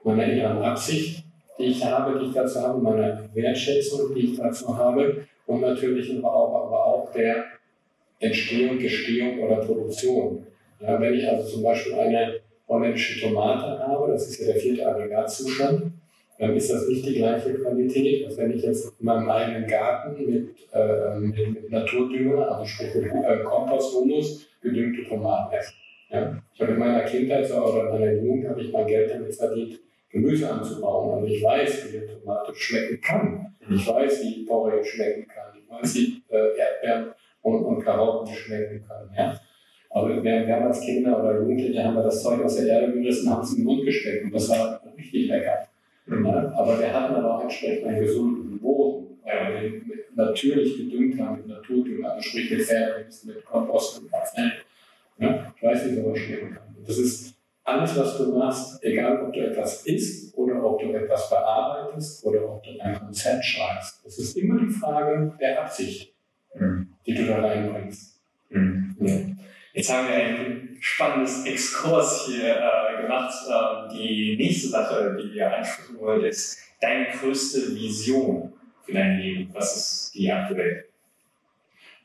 Meiner 0.03 0.24
inneren 0.24 0.62
Absicht, 0.62 1.24
die 1.59 1.64
ich 1.64 1.85
habe, 1.85 2.18
die 2.18 2.27
ich 2.27 2.35
dazu 2.35 2.61
habe, 2.61 2.81
meine 2.81 3.29
Wertschätzung, 3.35 4.14
die 4.14 4.33
ich 4.33 4.37
dazu 4.37 4.77
habe 4.77 5.27
und 5.47 5.61
natürlich 5.61 6.16
aber 6.18 6.35
auch, 6.35 6.66
aber 6.66 6.87
auch 6.87 7.12
der 7.12 7.44
Entstehung, 8.21 8.79
Gestehung 8.79 9.40
oder 9.40 9.57
Produktion. 9.57 10.47
Ja, 10.81 11.01
wenn 11.01 11.14
ich 11.14 11.29
also 11.29 11.49
zum 11.49 11.62
Beispiel 11.62 11.94
eine 11.94 12.40
holländische 12.68 13.21
Tomate 13.21 13.79
habe, 13.79 14.12
das 14.12 14.29
ist 14.29 14.40
ja 14.40 14.53
der 14.53 14.61
vierte 14.61 14.87
Aggregatzustand, 14.87 15.92
dann 16.38 16.57
ist 16.57 16.71
das 16.71 16.87
nicht 16.87 17.05
die 17.05 17.16
gleiche 17.16 17.55
Qualität, 17.55 18.25
als 18.25 18.37
wenn 18.37 18.53
ich 18.53 18.62
jetzt 18.62 18.94
in 19.01 19.07
meinem 19.07 19.29
eigenen 19.29 19.66
Garten 19.66 20.25
mit, 20.25 20.51
äh, 20.73 21.18
mit, 21.18 21.37
mit 21.37 21.71
Naturdünger, 21.71 22.53
also 22.53 22.64
sprich 22.64 22.94
mit 22.94 23.07
äh, 23.07 23.38
Kompost, 23.42 23.97
Humus, 23.97 24.49
gedüngte 24.62 25.09
Tomaten 25.09 25.57
esse. 25.57 25.73
Ja? 26.11 26.40
Ich 26.55 26.61
habe 26.61 26.73
in 26.73 26.79
meiner 26.79 27.03
Kindheit 27.03 27.51
oder 27.51 27.85
in 27.85 27.88
meiner 27.88 28.12
Jugend 28.12 28.49
habe 28.49 28.61
ich 28.61 28.73
mein 28.73 28.87
Geld 28.87 29.11
damit 29.11 29.35
verdient, 29.35 29.81
Gemüse 30.11 30.51
anzubauen. 30.51 31.18
Also 31.18 31.27
ich 31.27 31.42
weiß, 31.42 31.92
wie 31.92 31.99
eine 31.99 32.07
Tomate 32.07 32.55
schmecken 32.55 33.01
kann. 33.01 33.55
Mhm. 33.66 33.77
Ich 33.77 33.87
weiß, 33.87 34.23
wie 34.23 34.44
Porree 34.44 34.85
schmecken 34.85 35.27
kann. 35.29 35.53
Ich 35.61 35.71
weiß, 35.71 35.94
wie 35.97 36.23
äh, 36.31 36.57
Erdbeeren 36.57 37.14
und, 37.42 37.64
und 37.64 37.85
Karotten 37.85 38.35
schmecken 38.35 38.85
können. 38.87 39.11
Ja? 39.16 39.38
Aber 39.90 40.23
wir, 40.23 40.23
wir 40.23 40.55
haben 40.55 40.66
als 40.66 40.81
Kinder 40.81 41.18
oder 41.18 41.38
Jugendliche 41.38 41.83
haben 41.83 41.94
wir 41.94 42.03
das 42.03 42.23
Zeug 42.23 42.42
aus 42.44 42.57
der 42.57 42.66
Erde 42.66 42.92
gerissen, 42.92 43.31
haben 43.31 43.42
es 43.42 43.53
in 43.53 43.59
den 43.59 43.64
Mund 43.64 43.85
gesteckt 43.85 44.25
und 44.25 44.35
das 44.35 44.49
war 44.49 44.83
richtig 44.97 45.29
lecker. 45.29 45.68
Mhm. 46.07 46.27
Ja? 46.27 46.53
Aber 46.57 46.79
wir 46.79 46.92
hatten 46.92 47.14
aber 47.14 47.37
auch 47.37 47.42
entsprechend 47.42 47.87
einen 47.87 48.01
gesunden 48.01 48.59
Boden. 48.59 49.18
Ja? 49.27 49.51
äh, 49.51 49.81
natürlich 50.14 50.77
gedüngt 50.77 51.21
haben 51.21 51.38
mit 51.38 51.47
Naturdünger, 51.47 52.12
also 52.12 52.23
sprich 52.23 52.51
mit 52.51 52.62
Fairbanks, 52.62 53.25
mit 53.25 53.44
Kompost 53.44 54.01
und 54.01 54.12
Abfall. 54.12 54.53
Ja, 55.18 55.53
ich 55.57 55.62
weiß, 55.62 55.87
wie 55.87 55.94
sowas 55.94 56.18
schmecken 56.18 56.55
kann. 56.55 56.77
Das 56.87 56.99
ist 56.99 57.38
alles, 57.68 57.96
was 57.96 58.16
du 58.16 58.38
machst, 58.38 58.83
egal 58.83 59.22
ob 59.22 59.33
du 59.33 59.40
etwas 59.40 59.85
isst 59.87 60.37
oder 60.37 60.64
ob 60.64 60.81
du 60.81 60.92
etwas 60.92 61.28
bearbeitest 61.28 62.24
oder 62.24 62.48
ob 62.48 62.62
du 62.62 62.70
ein 62.81 62.98
Konzept 62.98 63.44
schreibst, 63.44 64.04
es 64.07 64.18
ist 64.18 64.37
immer 64.37 64.59
die 64.61 64.70
Frage 64.70 65.33
der 65.38 65.62
Absicht, 65.62 66.14
mhm. 66.54 66.94
die 67.07 67.14
du 67.14 67.26
da 67.26 67.40
reinbringst. 67.40 68.20
Mhm. 68.48 68.96
Ja. 69.00 69.14
Jetzt 69.74 69.92
haben 69.92 70.09
wir 70.09 70.14
ein 70.14 70.76
spannendes 70.81 71.44
Exkurs 71.44 72.26
hier 72.26 72.57
äh, 72.57 73.02
gemacht. 73.02 73.35
Ähm, 73.48 73.90
die 73.92 74.37
nächste 74.37 74.68
Sache, 74.68 75.16
die 75.20 75.35
wir 75.35 75.54
ansprechen 75.54 76.00
wollen, 76.00 76.24
ist 76.24 76.59
deine 76.81 77.07
größte 77.11 77.74
Vision 77.74 78.52
für 78.85 78.92
dein 78.92 79.18
Leben. 79.18 79.50
Was 79.52 79.76
ist 79.76 80.14
die 80.14 80.33
aktuell? 80.33 80.87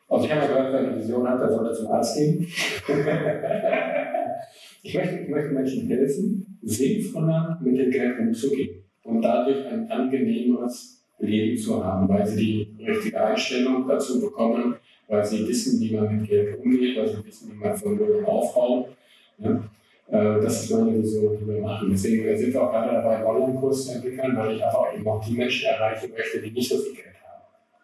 Also 0.09 0.25
ich 0.25 0.31
habe 0.31 0.47
gehört, 0.47 0.73
wer 0.73 0.79
eine 0.79 0.97
Vision 0.97 1.27
hat, 1.27 1.39
der 1.39 1.49
sollte 1.49 1.73
zum 1.73 1.91
Arzt 1.91 2.17
gehen. 2.17 2.47
ich, 4.83 4.93
möchte, 4.93 5.15
ich 5.15 5.29
möchte 5.29 5.53
Menschen 5.53 5.87
helfen, 5.87 6.59
sinnvoller 6.61 7.59
mit 7.63 7.77
dem 7.79 7.89
Geld 7.89 8.19
umzugehen 8.19 8.83
und 9.03 9.21
dadurch 9.21 9.65
ein 9.65 9.89
angenehmeres 9.89 11.01
Leben 11.19 11.57
zu 11.57 11.83
haben, 11.83 12.07
weil 12.09 12.25
sie 12.27 12.67
die 12.77 12.83
richtige 12.83 13.25
Einstellung 13.25 13.87
dazu 13.87 14.19
bekommen, 14.19 14.75
weil 15.07 15.23
sie 15.23 15.47
wissen, 15.47 15.79
wie 15.79 15.95
man 15.95 16.17
mit 16.17 16.27
Geld 16.27 16.59
umgeht, 16.59 16.97
weil 16.97 17.07
sie 17.07 17.25
wissen, 17.25 17.51
wie 17.51 17.63
man 17.63 17.75
Vermögen 17.75 18.25
aufbaut. 18.25 18.89
Ja? 19.37 19.63
Äh, 20.07 20.41
das 20.41 20.63
ist 20.63 20.71
meine 20.71 21.01
Vision, 21.01 21.37
die 21.39 21.47
wir 21.47 21.61
machen. 21.61 21.89
Deswegen 21.89 22.37
sind 22.37 22.53
wir 22.53 22.61
auch 22.61 22.71
gerade 22.71 22.93
dabei, 22.93 23.17
einen 23.17 23.25
Online-Kurs 23.25 23.85
zu 23.85 23.93
entwickeln, 23.93 24.35
weil 24.35 24.55
ich 24.55 24.63
einfach 24.63 24.93
eben 24.93 25.07
auch 25.07 25.25
die 25.25 25.33
Menschen 25.33 25.69
erreichen 25.69 26.11
möchte, 26.11 26.41
die 26.41 26.51
nicht 26.51 26.69
so 26.69 26.77
viel 26.77 26.93
Geld 26.93 27.15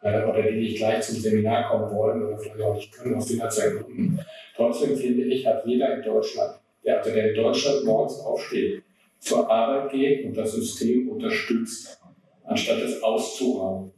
haben. 0.03 0.29
Oder 0.29 0.43
die 0.43 0.59
nicht 0.59 0.77
gleich 0.77 1.01
zum 1.01 1.15
Seminar 1.15 1.69
kommen 1.69 1.95
wollen 1.95 2.23
oder 2.23 2.37
vielleicht 2.37 2.61
auch 2.61 2.75
nicht 2.75 2.91
können 2.91 3.15
aus 3.15 3.31
finanziellen 3.31 3.83
Gründen. 3.83 4.19
Trotzdem 4.55 4.97
finde 4.97 5.23
ich, 5.23 5.47
hat 5.47 5.65
jeder 5.65 5.95
in 5.95 6.03
Deutschland, 6.03 6.58
der, 6.83 6.99
also 6.99 7.11
der 7.11 7.29
in 7.29 7.35
Deutschland 7.35 7.85
morgens 7.85 8.19
aufsteht, 8.19 8.83
zur 9.19 9.49
Arbeit 9.49 9.91
geht 9.91 10.25
und 10.25 10.37
das 10.37 10.53
System 10.53 11.09
unterstützt, 11.09 11.99
anstatt 12.45 12.79
es 12.79 13.01
auszuhauen. 13.03 13.91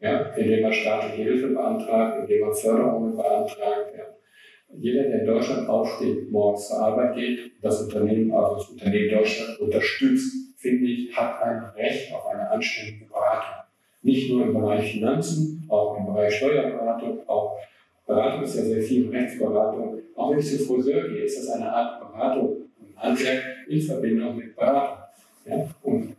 Ja, 0.00 0.20
indem 0.36 0.62
man 0.62 0.72
staatliche 0.72 1.22
Hilfe 1.22 1.48
beantragt, 1.48 2.20
indem 2.20 2.40
man 2.42 2.54
Förderungen 2.54 3.16
beantragt. 3.16 3.94
Ja. 3.96 4.04
Jeder, 4.78 5.04
der 5.04 5.20
in 5.20 5.26
Deutschland 5.26 5.68
aufsteht, 5.68 6.30
morgens 6.30 6.68
zur 6.68 6.78
Arbeit 6.78 7.16
geht, 7.16 7.52
das 7.62 7.82
Unternehmen, 7.82 8.30
also 8.32 8.56
das 8.56 8.68
Unternehmen 8.68 9.08
Deutschland 9.08 9.58
unterstützt, 9.58 10.54
finde 10.58 10.90
ich, 10.90 11.16
hat 11.16 11.42
ein 11.42 11.64
Recht 11.76 12.12
auf 12.12 12.26
eine 12.26 12.50
anständige 12.50 13.06
Beratung. 13.06 13.64
Nicht 14.02 14.30
nur 14.30 14.44
im 14.44 14.52
Bereich 14.52 14.92
Finanzen, 14.92 15.66
auch 15.68 15.96
im 15.96 16.06
Bereich 16.06 16.34
Steuerberatung, 16.34 17.26
auch 17.26 17.58
Beratung 18.06 18.42
ist 18.44 18.56
ja 18.56 18.62
sehr 18.62 18.82
viel 18.82 19.08
Rechtsberatung. 19.08 20.00
Auch 20.14 20.30
wenn 20.30 20.38
ich 20.38 20.56
zum 20.56 20.66
Friseur 20.66 21.08
gehe, 21.08 21.24
ist 21.24 21.38
das 21.38 21.56
eine 21.56 21.72
Art 21.72 22.00
Beratung, 22.00 22.56
ein 22.80 23.02
Handwerk 23.02 23.42
in 23.68 23.80
Verbindung 23.80 24.36
mit 24.36 24.54
Beratung. 24.54 24.98
Ja? 25.44 25.68
Und 25.82 26.16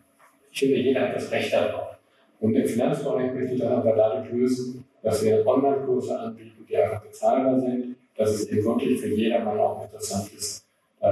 ich 0.51 0.59
finde, 0.59 0.75
jeder 0.77 1.01
hat 1.01 1.15
das 1.15 1.31
Recht 1.31 1.53
darauf. 1.53 1.97
Und 2.39 2.55
im 2.55 2.67
Finanzbereich 2.67 3.33
möchte 3.33 3.53
ich 3.53 3.59
das 3.59 3.71
aber 3.71 3.95
dadurch 3.95 4.31
lösen, 4.31 4.83
dass 5.01 5.23
wir 5.23 5.45
Online-Kurse 5.45 6.19
anbieten, 6.19 6.65
die 6.67 6.77
einfach 6.77 7.01
bezahlbar 7.01 7.59
sind, 7.59 7.95
dass 8.15 8.31
es 8.31 8.49
eben 8.49 8.65
wirklich 8.65 8.99
für 8.99 9.07
jedermann 9.07 9.57
auch 9.57 9.83
interessant 9.83 10.31
ist. 10.35 10.65
Äh, 10.99 11.11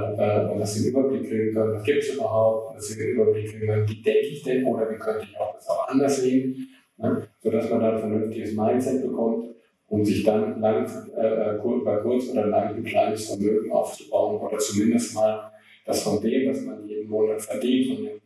und 0.50 0.58
dass 0.58 0.74
sie 0.74 0.80
einen 0.80 0.88
Überblick 0.90 1.28
kriegen 1.28 1.54
können, 1.54 1.74
was 1.74 1.84
gibt 1.84 2.02
es 2.02 2.14
überhaupt, 2.14 2.76
dass 2.76 2.88
sie 2.88 3.00
einen 3.00 3.12
Überblick 3.12 3.50
kriegen 3.50 3.66
können, 3.66 3.88
wie 3.88 4.02
denke 4.02 4.26
ich 4.26 4.42
denn 4.42 4.64
oder 4.66 4.90
wie 4.90 4.96
könnte 4.96 5.26
ich 5.30 5.38
auch 5.38 5.54
das 5.54 5.68
auch 5.68 5.88
anders 5.88 6.20
sehen, 6.20 6.68
ne? 6.98 7.22
sodass 7.40 7.70
man 7.70 7.80
dann 7.80 7.94
ein 7.94 8.00
vernünftiges 8.00 8.52
Mindset 8.54 9.02
bekommt, 9.02 9.55
um 9.88 10.04
sich 10.04 10.24
dann 10.24 10.60
lang, 10.60 10.84
äh, 11.16 11.58
bei 11.84 11.96
kurz 11.96 12.30
oder 12.30 12.46
lang 12.46 12.74
ein 12.74 12.84
kleines 12.84 13.26
Vermögen 13.26 13.70
aufzubauen 13.70 14.40
oder 14.40 14.58
zumindest 14.58 15.14
mal 15.14 15.52
das 15.84 16.02
von 16.02 16.20
dem, 16.20 16.50
was 16.50 16.62
man 16.62 16.86
jeden 16.88 17.08
Monat 17.08 17.40
verdient, 17.40 17.94
von 17.94 18.04
dem, 18.04 18.20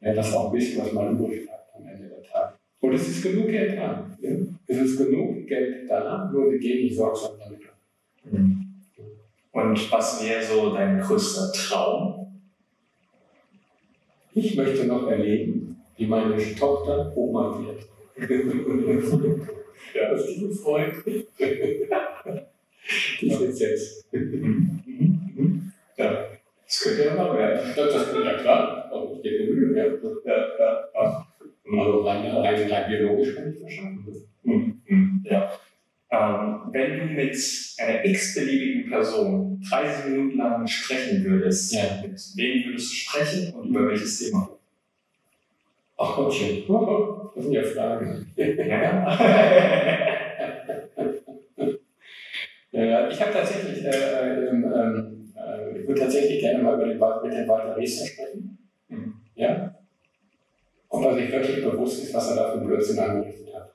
ja, 0.00 0.14
das 0.14 0.34
auch 0.34 0.46
ein 0.46 0.58
bisschen, 0.58 0.82
was 0.82 0.92
man 0.92 1.18
übrig 1.18 1.44
bleibt 1.44 1.68
am 1.76 1.86
Ende 1.86 2.08
der 2.08 2.22
Tage. 2.22 2.54
Und 2.80 2.94
es 2.94 3.08
ist 3.08 3.22
genug 3.22 3.48
Geld 3.48 3.76
da. 3.76 4.10
Ja? 4.20 4.30
Es 4.66 4.76
ist 4.78 4.98
genug 4.98 5.46
Geld 5.46 5.88
da, 5.88 6.30
nur 6.32 6.50
wir 6.50 6.58
gehen 6.58 6.84
nicht 6.84 6.96
sorgsam 6.96 7.32
damit 7.38 7.60
um. 8.30 8.58
Und 9.52 9.92
was 9.92 10.26
wäre 10.26 10.42
so 10.42 10.72
dein 10.72 10.98
größter 10.98 11.52
Traum? 11.52 12.40
Ich 14.34 14.56
möchte 14.56 14.86
noch 14.86 15.06
erleben, 15.08 15.76
wie 15.98 16.06
meine 16.06 16.36
Tochter 16.54 17.12
Oma 17.14 17.60
wird. 17.60 17.86
ja, 19.94 20.10
das 20.10 20.28
ist 20.28 20.42
ein 20.42 20.52
Freund. 20.52 20.94
Die 23.20 23.28
jetzt 23.28 23.58
sechs. 23.58 24.04
Ja, 25.96 26.26
das 26.66 26.80
könnte 26.80 27.04
ja 27.04 27.14
mal 27.14 27.38
werden. 27.38 27.72
Das, 27.76 27.92
das 27.94 28.14
ja 28.24 28.34
klar, 28.38 28.90
aber 28.92 29.12
ich 29.16 29.22
gebe 29.22 29.52
Mühe. 29.52 29.76
Ja, 29.76 29.84
ja, 30.24 30.36
ja. 30.94 31.26
Also 31.78 32.00
rein, 32.02 32.26
rein, 32.26 32.70
rein 32.70 32.90
biologisch 32.90 33.34
kann 33.34 33.52
ich 33.52 33.60
das 33.62 33.72
schaffen. 33.72 34.04
Mhm. 34.42 35.24
Ja. 35.24 35.52
Ähm, 36.10 36.60
wenn 36.72 36.98
du 36.98 37.04
mit 37.06 37.36
einer 37.78 38.04
x-beliebigen 38.04 38.90
Person 38.90 39.62
30 39.70 40.10
Minuten 40.10 40.36
lang 40.36 40.66
sprechen 40.66 41.24
würdest, 41.24 41.72
ja. 41.72 42.02
mit 42.02 42.20
wem 42.36 42.64
würdest 42.66 42.90
du 42.90 42.96
sprechen 42.96 43.54
und 43.54 43.68
über 43.70 43.88
welches 43.88 44.18
Thema? 44.18 44.58
Ach 46.04 46.16
Gottchen, 46.16 46.64
das 47.34 47.44
sind 47.44 47.52
ja 47.52 47.62
Fragen. 47.62 48.26
Ja. 48.36 48.42
ich 53.08 53.20
habe 53.20 53.32
tatsächlich, 53.32 53.84
äh, 53.84 54.48
ähm, 54.48 55.32
äh, 55.36 55.78
ich 55.78 55.86
würde 55.86 56.00
tatsächlich 56.00 56.40
gerne 56.40 56.60
mal 56.60 56.74
über 56.74 56.86
den, 56.86 56.98
mit 56.98 57.32
dem 57.38 57.46
Walter 57.46 57.76
Riester 57.76 58.04
sprechen. 58.06 58.58
Mhm. 58.88 59.14
Ja? 59.36 59.76
Und 60.88 61.04
was 61.04 61.18
ich 61.18 61.30
wirklich 61.30 61.64
bewusst 61.64 62.02
ist, 62.02 62.12
was 62.12 62.30
er 62.30 62.36
da 62.36 62.50
für 62.50 62.58
Blödsinn 62.64 62.98
angerichtet 62.98 63.54
hat. 63.54 63.72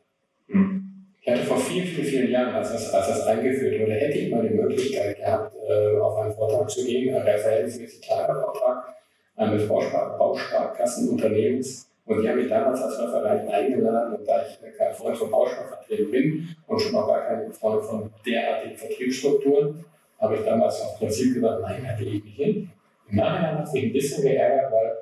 Mhm. 0.47 1.05
Ich 1.21 1.29
hatte 1.31 1.43
vor 1.43 1.57
vielen, 1.57 1.87
vielen, 1.87 2.07
vielen 2.07 2.29
Jahren, 2.29 2.55
als 2.55 2.73
das, 2.73 2.93
als 2.93 3.07
das 3.07 3.25
eingeführt 3.25 3.79
wurde, 3.79 3.93
hätte 3.93 4.17
ich 4.17 4.29
mal 4.29 4.45
die 4.45 4.53
Möglichkeit 4.53 5.15
gehabt, 5.15 5.55
äh, 5.65 5.97
auf 5.97 6.17
einen 6.17 6.33
Vortrag 6.33 6.69
zu 6.69 6.83
gehen, 6.83 7.15
ein 7.15 7.23
verhältnismäßig 7.23 8.01
kleiner 8.01 8.35
Vortrag 8.35 8.95
eines 9.37 9.65
Bausparkassenunternehmens. 9.65 11.86
Und 12.07 12.21
die 12.21 12.29
haben 12.29 12.37
mich 12.37 12.47
damals 12.47 12.81
als 12.81 12.99
Referent 12.99 13.49
eingeladen 13.49 14.15
und 14.15 14.27
da 14.27 14.41
ich 14.41 14.77
kein 14.77 14.93
Freund 14.93 15.17
von 15.17 15.29
Bausparverträgen 15.29 16.09
bin 16.09 16.55
und 16.65 16.79
schon 16.79 16.95
auch 16.95 17.07
gar 17.07 17.27
kein 17.27 17.51
Freund 17.51 17.83
von 17.83 18.09
derartigen 18.25 18.77
Vertriebsstrukturen, 18.77 19.83
habe 20.17 20.35
ich 20.35 20.45
damals 20.45 20.81
auf 20.81 20.97
Prinzip 20.97 21.35
gesagt, 21.35 21.61
nein, 21.61 21.83
da 21.85 21.93
gehe 22.01 22.13
ich 22.13 22.23
nicht 22.23 22.37
hin. 22.37 22.69
Im 23.09 23.17
Nachhinein 23.17 23.57
hat 23.59 23.67
sich 23.67 23.83
ein 23.83 23.93
bisschen 23.93 24.23
geärgert, 24.23 24.71
weil 24.71 24.97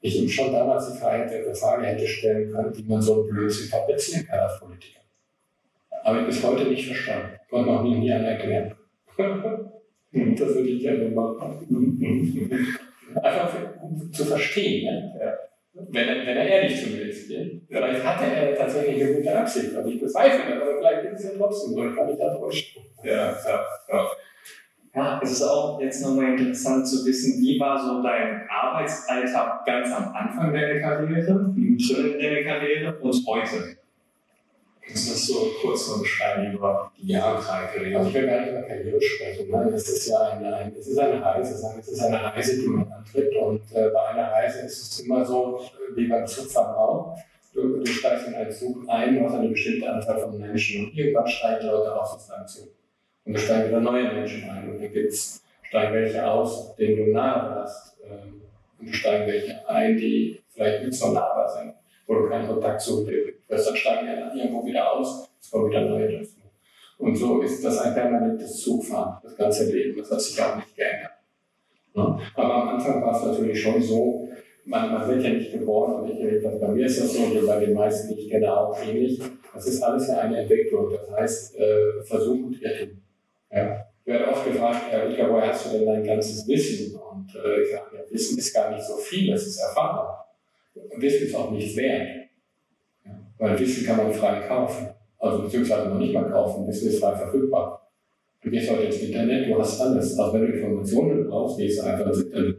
ich 0.00 0.22
ihm 0.22 0.28
schon 0.28 0.52
damals 0.52 0.92
die 0.92 0.98
Frage 0.98 1.28
hätte 1.28 2.06
stellen 2.06 2.50
können, 2.50 2.76
wie 2.76 2.84
man 2.84 3.02
so 3.02 3.22
ein 3.22 3.28
Blödsinn 3.28 3.68
fabrizieren 3.68 4.26
kann 4.26 4.40
als 4.40 4.58
Politiker. 4.58 5.00
Habe 6.04 6.20
ich 6.20 6.26
bis 6.26 6.42
heute 6.42 6.64
nicht 6.64 6.86
verstanden. 6.86 7.38
Konnte 7.50 7.70
auch 7.70 7.82
nie, 7.82 8.10
einer 8.10 8.28
erklären. 8.28 8.74
das 9.16 10.54
würde 10.54 10.68
ich 10.68 10.82
gerne 10.82 11.08
machen. 11.10 12.56
Einfach 13.22 13.54
um 13.82 14.12
zu 14.12 14.24
verstehen. 14.24 14.84
Ne? 14.84 15.20
Ja. 15.20 15.45
Wenn, 15.90 16.08
er, 16.08 16.26
wenn 16.26 16.36
er 16.36 16.48
ehrlich 16.48 16.82
zu 16.82 16.90
mir 16.90 17.02
ist. 17.02 17.26
Vielleicht 17.68 18.04
hatte 18.04 18.24
er 18.24 18.54
tatsächlich 18.56 19.04
eine 19.04 19.14
gute 19.14 19.38
Absicht, 19.38 19.76
aber 19.76 19.88
ich 19.88 20.00
bezweifle 20.00 20.54
das, 20.54 20.62
aber 20.62 20.78
vielleicht 20.78 21.04
ist 21.04 21.24
es 21.24 21.24
ja 21.24 21.38
trotzdem 21.38 21.74
so. 21.74 21.84
Ich 21.88 21.94
kann 21.96 22.06
mich 22.06 22.18
da 22.18 22.34
täuschen. 22.34 22.82
Ja, 23.04 23.12
ja, 23.12 23.64
ja. 23.92 24.06
Ja, 24.94 25.20
es 25.22 25.32
ist 25.32 25.42
auch 25.42 25.78
jetzt 25.78 26.02
nochmal 26.02 26.38
interessant 26.38 26.88
zu 26.88 27.04
wissen, 27.04 27.42
wie 27.42 27.60
war 27.60 27.78
so 27.78 28.02
dein 28.02 28.48
Arbeitsalltag 28.48 29.66
ganz 29.66 29.92
am 29.92 30.14
Anfang 30.14 30.54
deiner 30.54 30.80
Karriere, 30.80 31.52
mittendrin 31.54 32.14
in 32.14 32.18
deiner 32.18 32.42
Karriere 32.44 32.98
und 32.98 33.26
heute? 33.26 33.75
Kannst 34.86 35.08
du 35.08 35.12
das 35.12 35.26
so 35.26 35.52
kurz 35.60 35.88
mal 35.88 35.98
beschreiben 35.98 36.52
über 36.52 36.92
die 36.96 37.08
Jahre 37.08 37.42
Karriere? 37.42 37.98
Also 37.98 38.08
ich 38.08 38.14
will 38.14 38.26
gar 38.26 38.40
nicht 38.40 38.50
über 38.50 38.62
Karriere 38.62 39.02
sprechen. 39.02 39.50
Nein, 39.50 39.68
es 39.72 39.88
ist 39.88 40.08
ja 40.08 40.20
eine, 40.30 40.72
es 40.78 40.86
ist 40.86 40.98
eine 40.98 41.24
Reise. 41.24 41.54
Es 41.80 41.88
ist 41.88 42.02
eine 42.02 42.22
Reise, 42.22 42.60
die 42.60 42.68
man 42.68 42.92
antritt. 42.92 43.34
Und 43.36 43.62
äh, 43.74 43.88
bei 43.88 44.08
einer 44.08 44.30
Reise 44.30 44.60
ist 44.60 44.92
es 44.92 45.00
immer 45.00 45.24
so, 45.24 45.60
wie 45.96 46.06
beim 46.06 46.26
Zugfahren 46.26 46.76
auch. 46.76 47.18
Du, 47.52 47.78
du 47.78 47.86
steigst 47.86 48.28
in 48.28 48.34
einen 48.34 48.52
Zug 48.52 48.88
ein, 48.88 49.18
du 49.18 49.24
hast 49.24 49.34
eine 49.34 49.48
bestimmte 49.48 49.90
Anzahl 49.90 50.20
von 50.20 50.38
Menschen 50.38 50.86
und 50.86 50.96
irgendwann 50.96 51.26
steigen 51.26 51.66
Leute 51.66 52.00
aus 52.00 52.14
aus 52.14 52.28
deinem 52.28 52.46
Zug. 52.46 52.68
Und 53.24 53.32
da 53.34 53.40
steigen 53.40 53.68
wieder 53.68 53.80
neue 53.80 54.12
Menschen 54.12 54.48
ein. 54.48 54.70
Und 54.70 54.80
dann 54.80 54.92
gibt's, 54.92 55.42
steigen 55.62 55.94
welche 55.94 56.24
aus, 56.24 56.76
denen 56.76 56.96
du 56.96 57.12
nahe 57.12 57.56
warst. 57.56 57.96
Ähm, 58.04 58.42
und 58.78 58.94
steigen 58.94 59.26
welche 59.26 59.68
ein, 59.68 59.96
die 59.96 60.40
vielleicht 60.50 60.84
nicht 60.84 60.96
so 60.96 61.10
nahbar 61.10 61.48
sind 61.48 61.74
wo 62.06 62.14
du 62.14 62.28
keinen 62.28 62.48
Kontakt 62.48 62.80
zu 62.80 63.06
hast. 63.48 63.66
Dann 63.66 63.76
steigen 63.76 64.06
ja 64.06 64.34
irgendwo 64.34 64.64
wieder 64.64 64.92
aus, 64.92 65.28
es 65.40 65.50
kommen 65.50 65.70
wieder 65.70 65.82
neue 65.82 66.18
dazu. 66.18 66.36
Und 66.98 67.14
so 67.14 67.40
ist 67.42 67.64
das 67.64 67.78
ein 67.78 67.94
permanentes 67.94 68.62
Zugfahren, 68.62 69.18
das 69.22 69.36
ganze 69.36 69.70
Leben. 69.70 69.98
Das 69.98 70.10
hat 70.10 70.20
sich 70.20 70.42
auch 70.42 70.56
nicht 70.56 70.74
geändert. 70.74 71.12
Ja? 71.94 72.18
Aber 72.34 72.54
am 72.54 72.68
Anfang 72.70 73.02
war 73.02 73.14
es 73.14 73.26
natürlich 73.26 73.60
schon 73.60 73.82
so, 73.82 74.28
man, 74.64 74.92
man 74.92 75.08
wird 75.08 75.22
ja 75.22 75.30
nicht 75.30 75.52
geboren 75.52 76.00
und 76.00 76.10
ich, 76.10 76.44
also 76.44 76.58
bei 76.58 76.68
mir 76.68 76.86
ist 76.86 77.00
das 77.00 77.12
so, 77.12 77.22
und 77.22 77.46
bei 77.46 77.60
den 77.60 77.74
meisten, 77.74 78.16
kenne, 78.28 78.52
auch 78.52 78.76
ähnlich. 78.82 79.20
Das 79.54 79.66
ist 79.66 79.82
alles 79.82 80.08
ja 80.08 80.18
eine 80.18 80.40
Entwicklung. 80.40 80.90
Das 80.90 81.10
heißt, 81.10 81.56
äh, 81.58 82.02
Versuch 82.02 82.46
und 82.46 82.60
Irrtum. 82.60 82.98
Ja. 83.50 83.86
Ich 84.04 84.12
werde 84.12 84.28
oft 84.28 84.44
gefragt, 84.44 84.82
Herr 84.90 85.06
Rüdiger, 85.06 85.30
woher 85.30 85.48
hast 85.48 85.66
du 85.66 85.78
denn 85.78 85.86
dein 85.86 86.04
ganzes 86.04 86.46
Wissen? 86.46 86.96
Und 86.96 87.34
äh, 87.34 87.62
ich 87.62 87.70
sage, 87.70 87.96
ja, 87.96 88.02
Wissen 88.10 88.38
ist 88.38 88.54
gar 88.54 88.70
nicht 88.70 88.84
so 88.84 88.96
viel, 88.96 89.32
es 89.32 89.46
ist 89.46 89.58
Erfahrung. 89.58 90.25
Wissen 90.98 91.26
ist 91.26 91.34
auch 91.34 91.50
nichts 91.50 91.76
wert. 91.76 92.08
Weil 93.38 93.58
Wissen 93.58 93.86
kann 93.86 93.98
man 93.98 94.12
frei 94.12 94.40
kaufen. 94.46 94.88
Also 95.18 95.42
beziehungsweise 95.42 95.88
noch 95.88 95.98
nicht 95.98 96.12
mal 96.12 96.30
kaufen, 96.30 96.66
Wissen 96.66 96.88
ist 96.88 97.00
frei 97.00 97.16
verfügbar. 97.16 97.90
Du 98.42 98.50
gehst 98.50 98.70
heute 98.70 98.84
ins 98.84 99.00
Internet, 99.00 99.48
du 99.48 99.58
hast 99.58 99.80
alles. 99.80 100.18
Also 100.18 100.32
wenn 100.34 100.42
du 100.42 100.52
Informationen 100.52 101.26
brauchst, 101.26 101.58
gehst 101.58 101.80
du 101.80 101.86
einfach 101.86 102.06
ins 102.06 102.22
Internet. 102.22 102.58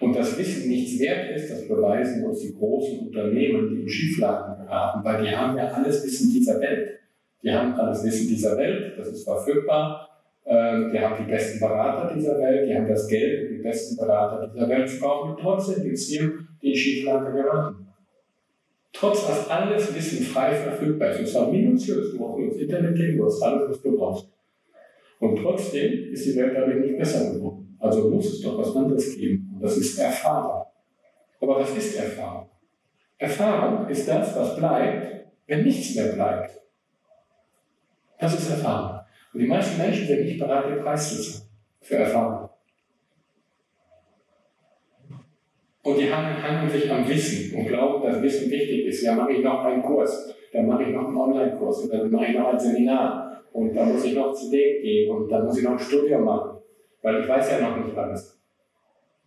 Und 0.00 0.16
das 0.16 0.36
Wissen 0.36 0.68
nichts 0.68 0.98
wert 1.00 1.36
ist, 1.36 1.50
das 1.50 1.68
beweisen 1.68 2.24
uns 2.24 2.40
die 2.40 2.54
großen 2.54 3.06
Unternehmen, 3.06 3.70
die 3.70 3.82
in 3.82 3.88
Schieflagen 3.88 4.64
geraten, 4.64 5.04
weil 5.04 5.22
die 5.22 5.30
haben 5.30 5.56
ja 5.56 5.68
alles 5.68 6.04
Wissen 6.04 6.32
dieser 6.32 6.60
Welt. 6.60 6.98
Die 7.42 7.52
haben 7.52 7.74
alles 7.74 8.04
Wissen 8.04 8.28
dieser 8.28 8.56
Welt, 8.56 8.98
das 8.98 9.08
ist 9.08 9.24
verfügbar. 9.24 10.11
Ähm, 10.44 10.90
die 10.92 10.98
haben 10.98 11.24
die 11.24 11.30
besten 11.30 11.60
Berater 11.60 12.14
dieser 12.14 12.38
Welt, 12.38 12.68
die 12.68 12.74
haben 12.74 12.88
das 12.88 13.06
Geld, 13.06 13.48
um 13.48 13.56
die 13.56 13.62
besten 13.62 13.96
Berater 13.96 14.48
dieser 14.48 14.68
Welt 14.68 15.00
brauchen. 15.00 15.30
Und 15.30 15.40
trotzdem 15.40 15.84
gibt 15.84 15.94
es 15.94 16.08
hier, 16.08 16.32
die 16.60 16.76
Schieflage 16.76 17.32
geraten. 17.32 17.86
Trotz 18.92 19.26
dass 19.26 19.48
alles 19.48 19.94
Wissen 19.94 20.24
frei 20.24 20.54
verfügbar 20.54 21.10
ist, 21.10 21.20
und 21.20 21.28
zwar 21.28 21.50
minutiös, 21.50 22.12
du 22.12 22.18
brauchst 22.18 22.42
ins 22.42 22.56
Internet 22.56 22.96
gehen, 22.96 23.16
du 23.16 23.24
hast 23.24 23.42
alles, 23.42 23.70
was 23.70 23.82
du 23.82 23.96
brauchst. 23.96 24.28
Und 25.18 25.36
trotzdem 25.36 26.12
ist 26.12 26.26
die 26.26 26.36
Welt 26.36 26.52
dadurch 26.54 26.84
nicht 26.84 26.98
besser 26.98 27.32
geworden. 27.32 27.76
Also 27.78 28.10
muss 28.10 28.26
es 28.26 28.40
doch 28.42 28.58
was 28.58 28.76
anderes 28.76 29.16
geben. 29.16 29.50
Und 29.54 29.62
das 29.62 29.76
ist 29.76 29.98
Erfahrung. 29.98 30.66
Aber 31.40 31.60
was 31.60 31.76
ist 31.76 31.96
Erfahrung? 31.96 32.48
Erfahrung 33.18 33.88
ist 33.88 34.08
das, 34.08 34.36
was 34.36 34.56
bleibt, 34.56 35.26
wenn 35.46 35.64
nichts 35.64 35.94
mehr 35.94 36.12
bleibt. 36.12 36.60
Das 38.18 38.34
ist 38.34 38.50
Erfahrung. 38.50 39.01
Und 39.32 39.40
die 39.40 39.46
meisten 39.46 39.80
Menschen 39.80 40.06
sind 40.06 40.24
nicht 40.24 40.38
bereit, 40.38 40.68
den 40.68 40.82
Preis 40.82 41.08
zu 41.08 41.22
zahlen 41.22 41.48
für 41.80 41.96
Erfahrung. 41.96 42.48
Und 45.84 45.98
die 45.98 46.12
hangen 46.12 46.70
sich 46.70 46.90
am 46.90 47.08
Wissen 47.08 47.58
und 47.58 47.66
glauben, 47.66 48.04
dass 48.04 48.22
Wissen 48.22 48.50
wichtig 48.50 48.86
ist. 48.86 49.02
Ja, 49.02 49.14
mache 49.14 49.32
ich 49.32 49.42
noch 49.42 49.64
einen 49.64 49.82
Kurs, 49.82 50.32
dann 50.52 50.66
mache 50.66 50.84
ich 50.84 50.90
noch 50.90 51.08
einen 51.08 51.16
Online-Kurs 51.16 51.84
und 51.84 51.92
dann 51.92 52.10
mache 52.10 52.26
ich 52.26 52.38
noch 52.38 52.52
ein 52.52 52.60
Seminar 52.60 53.42
und 53.52 53.74
dann 53.74 53.92
muss 53.92 54.04
ich 54.04 54.14
noch 54.14 54.32
zu 54.32 54.50
dem 54.50 54.80
gehen 54.80 55.10
und 55.10 55.28
dann 55.28 55.44
muss 55.44 55.58
ich 55.58 55.64
noch 55.64 55.72
ein 55.72 55.78
Studium 55.78 56.24
machen, 56.24 56.58
weil 57.02 57.20
ich 57.20 57.28
weiß 57.28 57.50
ja 57.50 57.68
noch 57.68 57.84
nicht 57.84 57.96
alles. 57.96 58.40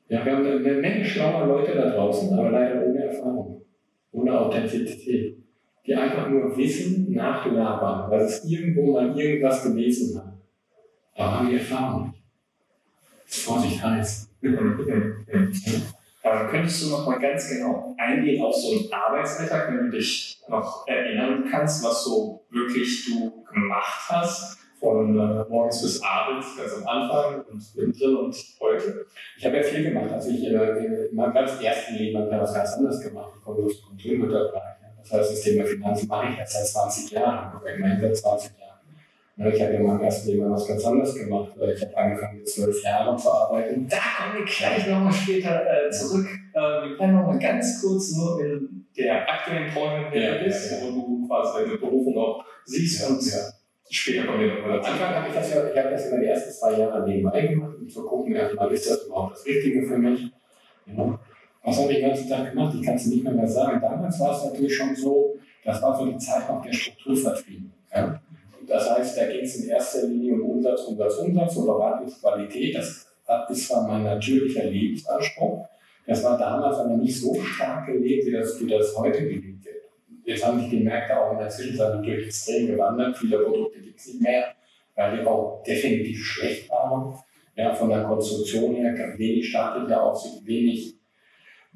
Ja, 0.08 0.24
wir 0.24 0.34
haben 0.34 0.46
eine 0.46 0.60
Menge 0.60 1.04
schlauer 1.04 1.48
Leute 1.48 1.76
da 1.76 1.90
draußen, 1.90 2.38
aber 2.38 2.52
leider 2.52 2.86
ohne 2.86 3.04
Erfahrung, 3.04 3.62
ohne 4.12 4.40
Authentizität, 4.40 5.38
die 5.86 5.96
einfach 5.96 6.30
nur 6.30 6.56
Wissen 6.58 7.14
nachlabern, 7.14 8.10
weil 8.10 8.22
es 8.22 8.44
irgendwo 8.46 8.94
mal 8.94 9.18
irgendwas 9.18 9.64
gelesen 9.64 10.18
hat. 10.18 10.34
Aber 11.16 11.40
haben 11.40 11.50
die 11.50 11.56
Erfahrung 11.56 12.08
nicht. 12.08 12.24
Vorsicht 13.26 13.84
heiß. 13.84 14.30
Aber 16.24 16.48
könntest 16.50 16.84
du 16.84 16.90
noch 16.90 17.06
mal 17.06 17.20
ganz 17.20 17.50
genau 17.50 17.96
eingehen 17.98 18.44
auf 18.44 18.56
so 18.56 18.72
einen 18.72 18.92
Arbeitsalltag, 18.92 19.70
wenn 19.70 19.86
du 19.86 19.98
dich 19.98 20.42
noch 20.48 20.88
erinnern 20.88 21.46
kannst, 21.50 21.84
was 21.84 22.04
so 22.04 22.44
wirklich 22.50 23.06
du 23.06 23.44
gemacht 23.54 24.10
hast? 24.10 24.60
Von 24.80 25.18
äh, 25.18 25.46
morgens 25.50 25.82
bis 25.82 26.02
abends, 26.04 26.58
ganz 26.58 26.74
am 26.74 26.86
Anfang 26.88 27.46
und 27.46 27.76
mittendrin 27.76 28.18
und 28.18 28.36
heute? 28.60 29.06
Ich 29.38 29.46
habe 29.46 29.58
ja 29.58 29.64
viel 29.64 29.84
gemacht. 29.84 30.12
Also 30.12 30.30
ich 30.30 30.44
äh, 30.44 31.08
in 31.08 31.16
meinem 31.16 31.34
ganz 31.34 31.62
ersten 31.62 31.96
Leben 31.96 32.20
habe 32.20 32.30
ich 32.30 32.42
was 32.42 32.54
ganz 32.54 32.74
anderes 32.74 33.00
gemacht. 33.02 33.32
Ich 33.38 33.44
komme 33.44 33.64
aus 33.64 33.80
dem 33.80 33.88
Kulturmutterbereich. 33.88 34.85
Das 35.10 35.20
heißt, 35.20 35.32
das 35.32 35.42
Thema 35.42 35.66
Finanzen 35.66 36.08
mache 36.08 36.34
ich 36.34 36.40
erst 36.40 36.54
seit 36.54 36.68
20 36.68 37.12
Jahren, 37.12 37.62
oder 37.62 37.76
immerhin 37.76 38.02
seit 38.02 38.18
20 38.18 38.52
Jahren. 38.58 38.66
Ich 39.38 39.62
habe 39.62 39.74
ja 39.74 39.80
in 39.80 39.86
meinem 39.86 40.02
ersten 40.02 40.30
Leben 40.30 40.50
was 40.50 40.66
ganz 40.66 40.86
anderes 40.86 41.14
gemacht. 41.14 41.52
Ich 41.56 41.82
habe 41.82 41.98
angefangen, 41.98 42.38
mit 42.38 42.50
zwölf 42.50 42.84
Jahren 42.84 43.18
zu 43.18 43.32
arbeiten. 43.32 43.88
Da 43.88 43.98
kommen 43.98 44.38
wir 44.38 44.46
gleich 44.46 44.88
nochmal 44.88 45.14
später 45.14 45.62
äh, 45.88 45.90
zurück. 45.92 46.28
Äh, 46.54 46.60
wir 46.60 46.98
bleiben 46.98 47.14
nochmal 47.16 47.40
ganz 47.40 47.82
kurz 47.82 48.16
nur 48.16 48.40
in 48.40 48.86
der 48.98 49.30
aktuellen 49.30 49.68
in 49.68 50.12
der 50.22 50.38
du 50.38 50.46
bist, 50.46 50.72
ja, 50.72 50.78
ja. 50.78 50.84
wo 50.86 51.02
du 51.02 51.28
quasi 51.28 51.66
deine 51.66 51.78
Berufung 51.78 52.18
auch 52.18 52.46
siehst 52.64 53.02
ja, 53.02 53.08
und 53.10 53.22
später 53.90 54.26
kommen 54.26 54.40
wir 54.40 54.56
nochmal 54.56 54.78
dazu. 54.78 54.92
Am 54.92 54.94
Anfang 54.94 55.16
habe 55.16 55.28
ich 55.28 55.36
das 55.36 55.54
ja, 55.54 55.70
ich 55.70 55.78
habe 55.78 55.90
das 55.92 56.06
immer 56.08 56.20
die 56.22 56.28
ersten 56.28 56.52
zwei 56.52 56.80
Jahre 56.80 57.08
nebenbei 57.08 57.48
gemacht, 57.48 57.76
um 57.78 57.90
zu 57.90 58.06
gucken, 58.06 58.36
erstmal 58.36 58.72
ist 58.72 58.90
das 58.90 59.06
überhaupt 59.06 59.34
das 59.34 59.46
Richtige 59.46 59.86
für 59.86 59.98
mich. 59.98 60.32
Ja. 60.86 61.20
Was 61.66 61.82
habe 61.82 61.92
ich 61.92 62.00
den 62.00 62.10
ganzen 62.10 62.30
Tag 62.30 62.52
gemacht? 62.52 62.76
Ich 62.80 62.86
kann 62.86 62.96
es 62.96 63.08
nicht 63.08 63.24
mehr, 63.24 63.34
mehr 63.34 63.48
sagen. 63.48 63.82
Damals 63.82 64.20
war 64.20 64.38
es 64.38 64.46
natürlich 64.46 64.76
schon 64.76 64.96
so, 64.96 65.36
das 65.64 65.82
war 65.82 65.98
so 65.98 66.06
die 66.06 66.18
Zeit 66.18 66.48
noch 66.48 66.62
der 66.62 66.72
Strukturvertrieb. 66.72 67.64
Ja? 67.94 68.22
Das 68.68 68.90
heißt, 68.90 69.18
da 69.18 69.26
ging 69.26 69.42
es 69.42 69.56
in 69.58 69.70
erster 69.70 70.08
Linie 70.08 70.36
um 70.36 70.52
Umsatz, 70.52 70.82
Umsatz, 70.82 71.18
Umsatz 71.18 71.56
und 71.56 71.66
Beratungsqualität. 71.66 72.76
Das 72.76 73.08
ist 73.50 73.68
zwar 73.68 73.88
mein 73.88 74.04
natürlicher 74.04 74.66
Lebensanspruch. 74.66 75.66
Das 76.06 76.24
war 76.24 76.38
damals 76.38 76.78
aber 76.78 76.98
nicht 76.98 77.20
so 77.20 77.34
stark 77.42 77.88
gelebt, 77.88 78.28
wie 78.28 78.32
das, 78.32 78.60
wie 78.60 78.70
das 78.70 78.96
heute 78.96 79.24
gelebt 79.24 79.66
wird. 79.66 79.76
Jetzt 80.24 80.46
haben 80.46 80.60
sich 80.60 80.70
die 80.70 80.82
Märkte 80.82 81.20
auch 81.20 81.32
in 81.32 81.40
der 81.40 81.50
Zwischenzeit 81.50 81.96
natürlich 81.96 82.28
extrem 82.28 82.68
gewandert. 82.68 83.18
Viele 83.18 83.40
Produkte 83.40 83.80
gibt 83.80 84.00
es 84.00 84.08
nicht 84.08 84.22
mehr, 84.22 84.54
weil 84.96 85.18
die 85.18 85.26
auch 85.26 85.64
definitiv 85.64 86.24
schlecht 86.24 86.70
waren. 86.70 87.16
Ja, 87.56 87.74
von 87.74 87.90
der 87.90 88.04
Konstruktion 88.04 88.76
her 88.76 88.94
wenig 89.18 89.50
staatliche 89.50 90.02
Aufsicht, 90.02 90.46
wenig, 90.46 90.95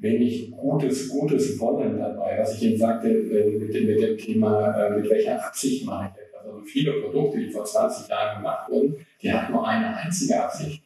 wenig 0.00 0.50
gutes, 0.50 1.08
gutes 1.08 1.58
Wollen 1.60 1.98
dabei. 1.98 2.38
Was 2.38 2.56
ich 2.56 2.70
eben 2.70 2.78
sagte 2.78 3.08
äh, 3.08 3.58
mit, 3.58 3.74
dem, 3.74 3.86
mit 3.86 4.02
dem 4.02 4.18
Thema, 4.18 4.72
äh, 4.72 4.98
mit 4.98 5.08
welcher 5.08 5.44
Absicht 5.44 5.86
mache 5.86 6.10
ich 6.14 6.30
also 6.50 6.60
viele 6.64 6.92
Produkte, 6.92 7.38
die 7.38 7.50
vor 7.50 7.64
20 7.64 8.08
Jahren 8.08 8.38
gemacht 8.38 8.70
wurden, 8.70 9.06
die 9.22 9.32
hatten 9.32 9.52
nur 9.52 9.66
eine 9.66 9.96
einzige 9.96 10.42
Absicht. 10.42 10.82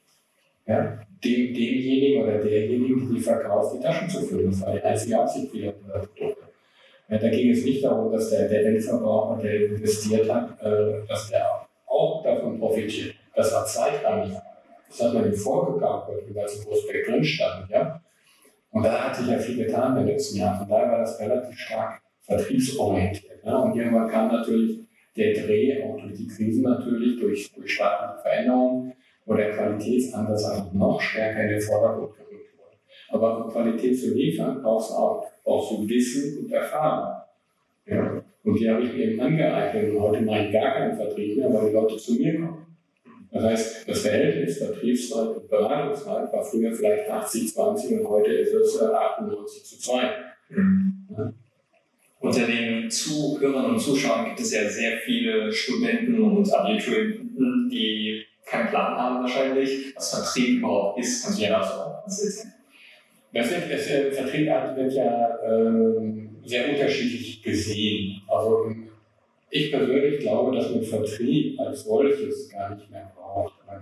Ja, 0.66 0.98
dem, 1.22 1.54
demjenigen 1.54 2.22
oder 2.22 2.38
derjenigen, 2.38 3.14
die 3.14 3.20
verkauft, 3.20 3.76
die 3.76 3.82
Taschen 3.82 4.08
zu 4.08 4.22
füllen. 4.22 4.50
Das 4.50 4.62
war 4.62 4.72
die 4.72 4.82
einzige 4.82 5.20
Absicht 5.20 5.50
vieler 5.50 5.72
Produkte. 5.72 6.36
Ja, 7.08 7.18
da 7.18 7.28
ging 7.28 7.50
es 7.50 7.64
nicht 7.64 7.84
darum, 7.84 8.10
dass 8.10 8.30
der, 8.30 8.48
der 8.48 8.66
Endverbraucher, 8.66 9.42
der 9.42 9.66
investiert 9.66 10.30
hat, 10.32 10.60
äh, 10.62 11.06
dass 11.06 11.28
der 11.28 11.66
auch 11.86 12.22
davon 12.22 12.58
profitiert. 12.58 13.14
Das 13.34 13.52
war 13.52 13.66
zweitrangig. 13.66 14.32
Das 14.88 15.02
hat 15.02 15.14
man 15.14 15.26
ihm 15.26 15.34
vorgegaukelt, 15.34 16.34
weil 16.34 16.44
es 16.44 16.56
im 16.56 16.64
Prospekt 16.64 17.08
drin 17.08 17.24
stand. 17.24 17.70
Ja? 17.70 18.00
Und 18.74 18.82
da 18.82 19.04
hat 19.04 19.14
sich 19.14 19.28
ja 19.28 19.38
viel 19.38 19.64
getan 19.64 19.92
in 19.92 20.04
den 20.04 20.14
letzten 20.14 20.38
Jahren. 20.38 20.58
Von 20.58 20.68
daher 20.68 20.90
war 20.90 20.98
das 20.98 21.20
relativ 21.20 21.56
stark 21.56 22.02
vertriebsorientiert. 22.22 23.44
Ja? 23.44 23.58
Und 23.58 23.76
irgendwann 23.76 24.08
kam 24.08 24.32
natürlich 24.32 24.80
der 25.16 25.32
Dreh, 25.32 25.80
auch 25.84 25.96
durch 25.96 26.14
die 26.14 26.26
Krise 26.26 26.60
natürlich, 26.60 27.20
durch, 27.20 27.52
durch 27.52 27.72
staatliche 27.72 28.20
Veränderungen, 28.20 28.92
wo 29.26 29.34
der 29.34 29.52
Qualitätsansatz 29.52 30.44
einfach 30.50 30.72
noch 30.72 31.00
stärker 31.00 31.44
in 31.44 31.50
den 31.50 31.60
Vordergrund 31.60 32.16
gerückt 32.16 32.50
wurde. 32.58 32.76
Aber 33.10 33.44
um 33.44 33.52
Qualität 33.52 33.96
zu 33.96 34.12
liefern, 34.12 34.60
brauchst 34.60 34.90
du 34.90 34.94
auch, 34.94 35.24
brauchst 35.44 35.70
du 35.70 35.88
Wissen 35.88 36.44
und 36.44 36.52
Erfahrung. 36.52 37.22
Ja? 37.86 38.24
Und 38.42 38.58
die 38.58 38.68
habe 38.68 38.82
ich 38.82 38.92
mir 38.92 39.04
eben 39.04 39.20
angeeignet 39.20 39.94
und 39.94 40.02
heute 40.02 40.22
mache 40.22 40.46
ich 40.46 40.52
gar 40.52 40.74
keinen 40.74 40.96
Vertrieb 40.96 41.36
mehr, 41.36 41.54
weil 41.54 41.68
die 41.68 41.74
Leute 41.74 41.96
zu 41.96 42.14
mir 42.14 42.40
kommen. 42.40 42.63
Das 43.34 43.42
heißt, 43.42 43.88
das 43.88 44.00
Verhältnis 44.02 44.58
Vertriebszeit 44.58 45.36
und 45.36 45.50
Beratungszeit 45.50 46.32
war 46.32 46.44
früher 46.44 46.72
vielleicht 46.72 47.10
80, 47.10 47.52
20 47.52 47.98
und 47.98 48.08
heute 48.08 48.30
ist 48.30 48.54
es 48.54 48.80
98 48.80 49.60
äh, 49.60 49.64
zu 49.64 49.78
2. 49.80 50.10
Mhm. 50.50 51.08
Ja? 51.10 51.32
Unter 52.20 52.46
den 52.46 52.88
Zuhörern 52.88 53.72
und 53.72 53.80
Zuschauern 53.80 54.26
gibt 54.26 54.38
es 54.38 54.54
ja 54.54 54.68
sehr 54.68 54.98
viele 54.98 55.52
Studenten 55.52 56.22
und 56.22 56.48
Abiturienten, 56.54 57.68
die 57.68 58.22
keinen 58.46 58.68
Plan 58.68 58.96
haben 58.96 59.22
wahrscheinlich, 59.22 59.96
was 59.96 60.14
Vertrieb 60.14 60.58
überhaupt 60.60 61.00
ist. 61.00 61.24
Kannst 61.24 61.40
du 61.40 61.42
ja 61.42 61.60
was 61.60 62.20
erzählen? 62.22 62.54
Das 63.32 63.50
wird, 63.50 63.62
das, 63.72 63.90
äh, 63.90 64.12
Vertrieb 64.12 64.46
wird 64.46 64.92
ja 64.92 65.38
äh, 65.42 66.48
sehr 66.48 66.68
unterschiedlich 66.68 67.42
gesehen. 67.42 68.22
Also 68.28 68.70
ich 69.50 69.72
persönlich 69.72 70.20
glaube, 70.20 70.56
dass 70.56 70.70
man 70.70 70.84
Vertrieb 70.84 71.58
als 71.60 71.82
solches 71.82 72.48
gar 72.48 72.74
nicht 72.74 72.90
mehr 72.90 73.12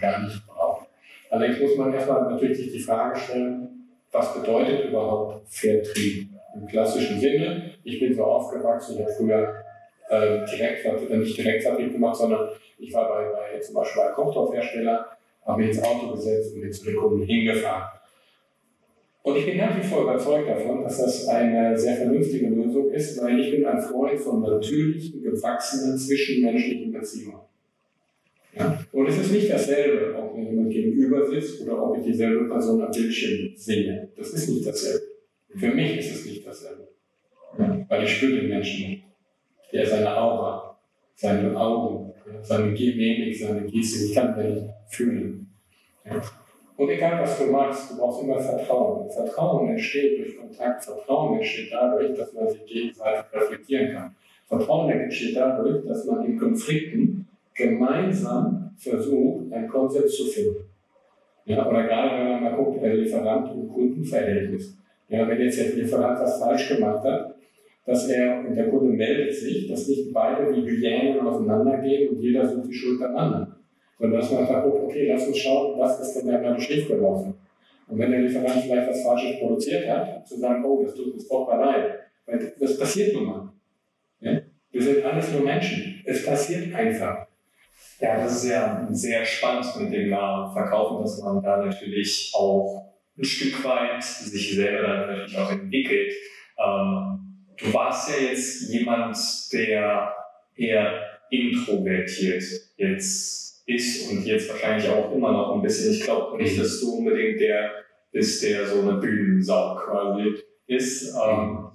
gar 0.03 0.23
nicht 0.23 0.47
braucht. 0.47 0.88
Allerdings 1.31 1.61
muss 1.61 1.77
man 1.77 1.95
erstmal 1.95 2.31
natürlich 2.31 2.59
sich 2.59 2.73
die 2.73 2.81
Frage 2.81 3.19
stellen, 3.19 3.88
was 4.11 4.35
bedeutet 4.35 4.91
überhaupt 4.91 5.49
Vertrieb? 5.49 6.29
im 6.55 6.67
klassischen 6.67 7.19
Sinne. 7.19 7.71
Ich 7.85 8.01
bin 8.01 8.15
so 8.15 8.25
aufgewachsen, 8.25 8.97
ich 8.97 9.03
habe 9.03 9.12
früher 9.12 9.55
äh, 10.09 10.45
direkt, 10.45 10.85
äh, 10.85 11.17
nicht 11.17 11.37
Direktvertrieb 11.37 11.93
gemacht, 11.93 12.17
sondern 12.17 12.49
ich 12.79 12.93
war 12.93 13.09
bei, 13.09 13.25
bei 13.33 13.59
zum 13.61 13.77
Beispiel 13.77 14.03
einem 14.03 14.15
Kochtopfhersteller, 14.15 15.07
habe 15.45 15.61
mich 15.61 15.77
ins 15.77 15.85
Auto 15.85 16.12
gesetzt 16.12 16.55
und 16.55 16.61
bin 16.61 16.73
zu 16.73 16.85
den 16.85 16.97
Kunden 16.97 17.23
hingefahren. 17.23 17.99
Und 19.23 19.37
ich 19.37 19.47
bin 19.47 19.57
nach 19.57 19.77
wie 19.77 19.87
vor 19.87 20.03
überzeugt 20.03 20.49
davon, 20.49 20.83
dass 20.83 20.99
das 20.99 21.29
eine 21.29 21.79
sehr 21.79 21.97
vernünftige 21.97 22.49
Lösung 22.49 22.91
ist, 22.91 23.23
weil 23.23 23.38
ich 23.38 23.53
bin 23.53 23.65
ein 23.65 23.81
Freund 23.81 24.19
von 24.19 24.43
natürlichen, 24.43 25.23
gewachsenen, 25.23 25.97
zwischenmenschlichen 25.97 26.93
Beziehungen. 26.93 27.41
Ja? 28.55 28.79
Und 28.93 29.07
es 29.07 29.19
ist 29.19 29.33
nicht 29.33 29.51
dasselbe, 29.51 30.15
ob 30.17 30.37
mir 30.37 30.45
jemand 30.45 30.71
gegenüber 30.71 31.27
sitzt 31.27 31.62
oder 31.62 31.83
ob 31.83 31.99
ich 31.99 32.05
dieselbe 32.05 32.49
Person 32.49 32.83
am 32.83 32.91
Bildschirm 32.91 33.57
sehe. 33.57 34.09
Das 34.17 34.31
ist 34.31 34.49
nicht 34.49 34.67
dasselbe. 34.67 35.07
Für 35.57 35.69
mich 35.69 35.99
ist 35.99 36.15
es 36.15 36.27
nicht 36.27 36.47
dasselbe. 36.47 36.88
Ja, 37.59 37.85
weil 37.88 38.05
ich 38.05 38.11
spüre 38.11 38.41
den 38.41 38.49
Menschen 38.49 38.91
nicht. 38.91 39.05
der 39.73 39.87
seine 39.87 40.17
Aura, 40.17 40.79
seine 41.15 41.55
Augen, 41.57 42.12
seine 42.43 42.67
Mimik, 42.67 43.37
seine 43.37 43.67
Geste, 43.67 44.07
ich 44.07 44.15
kann 44.15 44.37
nicht 44.37 44.71
fühlen. 44.88 45.51
Und 46.77 46.88
egal 46.88 47.21
was 47.23 47.38
du 47.38 47.47
machst, 47.47 47.91
du 47.91 47.99
brauchst 47.99 48.23
immer 48.23 48.41
Vertrauen. 48.41 49.11
Vertrauen 49.11 49.69
entsteht 49.69 50.19
durch 50.19 50.37
Kontakt, 50.38 50.85
Vertrauen 50.85 51.38
entsteht 51.38 51.71
dadurch, 51.71 52.17
dass 52.17 52.33
man 52.33 52.49
sich 52.49 52.65
gegenseitig 52.65 53.33
reflektieren 53.33 53.95
kann. 53.95 54.17
Vertrauen 54.47 54.91
entsteht 54.91 55.37
dadurch, 55.37 55.87
dass 55.87 56.07
man 56.07 56.25
in 56.25 56.38
Konflikten 56.38 57.22
gemeinsam 57.55 58.71
versucht, 58.77 59.53
einen 59.53 59.69
Konsens 59.69 60.17
zu 60.17 60.25
finden. 60.25 60.65
Ja, 61.45 61.69
oder 61.69 61.85
gerade 61.85 62.19
wenn 62.19 62.31
man 62.31 62.43
mal 62.43 62.55
guckt, 62.55 62.83
Lieferant- 62.83 63.53
und 63.53 63.69
Kundenverhältnis. 63.69 64.77
Ja, 65.09 65.29
wenn 65.29 65.41
jetzt 65.41 65.59
der 65.59 65.75
Lieferant 65.75 66.21
was 66.21 66.38
falsch 66.38 66.69
gemacht 66.69 67.05
hat, 67.05 67.35
dass 67.85 68.09
er, 68.09 68.45
und 68.47 68.55
der 68.55 68.69
Kunde 68.69 68.93
meldet 68.97 69.35
sich, 69.35 69.69
dass 69.69 69.88
nicht 69.88 70.12
beide 70.12 70.55
wie 70.55 70.62
Hyänen 70.62 71.21
auseinandergehen 71.21 72.11
und 72.11 72.21
jeder 72.21 72.47
sucht 72.47 72.69
die 72.69 72.75
Schuld 72.75 73.03
am 73.03 73.17
anderen. 73.17 73.55
Sondern 73.99 74.21
dass 74.21 74.31
man 74.31 74.62
guckt, 74.62 74.85
okay, 74.85 75.09
lass 75.09 75.27
uns 75.27 75.38
schauen, 75.38 75.79
was 75.79 76.01
ist 76.01 76.15
denn 76.15 76.33
da 76.33 76.38
gerade 76.38 76.61
schief 76.61 76.88
gelaufen. 76.88 77.35
Und 77.88 77.99
wenn 77.99 78.11
der 78.11 78.21
Lieferant 78.21 78.62
vielleicht 78.62 78.88
was 78.88 79.03
Falsches 79.03 79.41
produziert 79.41 79.88
hat, 79.88 80.27
zu 80.27 80.38
sagen, 80.38 80.65
oh, 80.65 80.83
das 80.85 80.95
tut 80.95 81.12
uns 81.12 81.27
furchtbar 81.27 81.61
leid. 81.61 81.99
Weil 82.25 82.53
das 82.59 82.79
passiert 82.79 83.15
nun 83.15 83.27
mal. 83.27 83.53
Ja? 84.21 84.41
Wir 84.71 84.83
sind 84.83 85.05
alles 85.05 85.33
nur 85.33 85.43
Menschen. 85.43 86.01
Es 86.05 86.25
passiert 86.25 86.75
einfach. 86.75 87.27
Ja, 88.01 88.16
das 88.16 88.42
ist 88.42 88.51
ja 88.51 88.88
sehr 88.90 89.25
spannend 89.25 89.66
mit 89.79 89.92
dem 89.92 90.11
Verkaufen, 90.11 91.03
dass 91.03 91.21
man 91.23 91.42
da 91.42 91.64
natürlich 91.64 92.33
auch 92.35 92.92
ein 93.16 93.25
Stück 93.25 93.62
weit 93.64 94.03
sich 94.03 94.55
selber 94.55 94.88
dann 94.88 95.07
natürlich 95.07 95.38
auch 95.38 95.51
entwickelt. 95.51 96.12
Ähm, 96.59 97.47
du 97.57 97.73
warst 97.73 98.11
ja 98.11 98.29
jetzt 98.29 98.71
jemand, 98.71 99.16
der 99.53 100.14
eher 100.57 101.01
introvertiert 101.31 102.42
jetzt 102.77 103.62
ist 103.66 104.11
und 104.11 104.25
jetzt 104.25 104.49
wahrscheinlich 104.49 104.88
auch 104.88 105.12
immer 105.14 105.33
noch 105.33 105.55
ein 105.55 105.62
bisschen. 105.62 105.92
Ich 105.92 106.03
glaube 106.03 106.37
nicht, 106.37 106.59
dass 106.59 106.81
du 106.81 106.95
unbedingt 106.95 107.40
der 107.40 107.71
bist, 108.11 108.42
der 108.42 108.66
so 108.66 108.81
eine 108.81 108.95
Bühnensau 108.95 109.77
quasi 109.77 110.42
ist. 110.66 111.14
Ähm, 111.14 111.71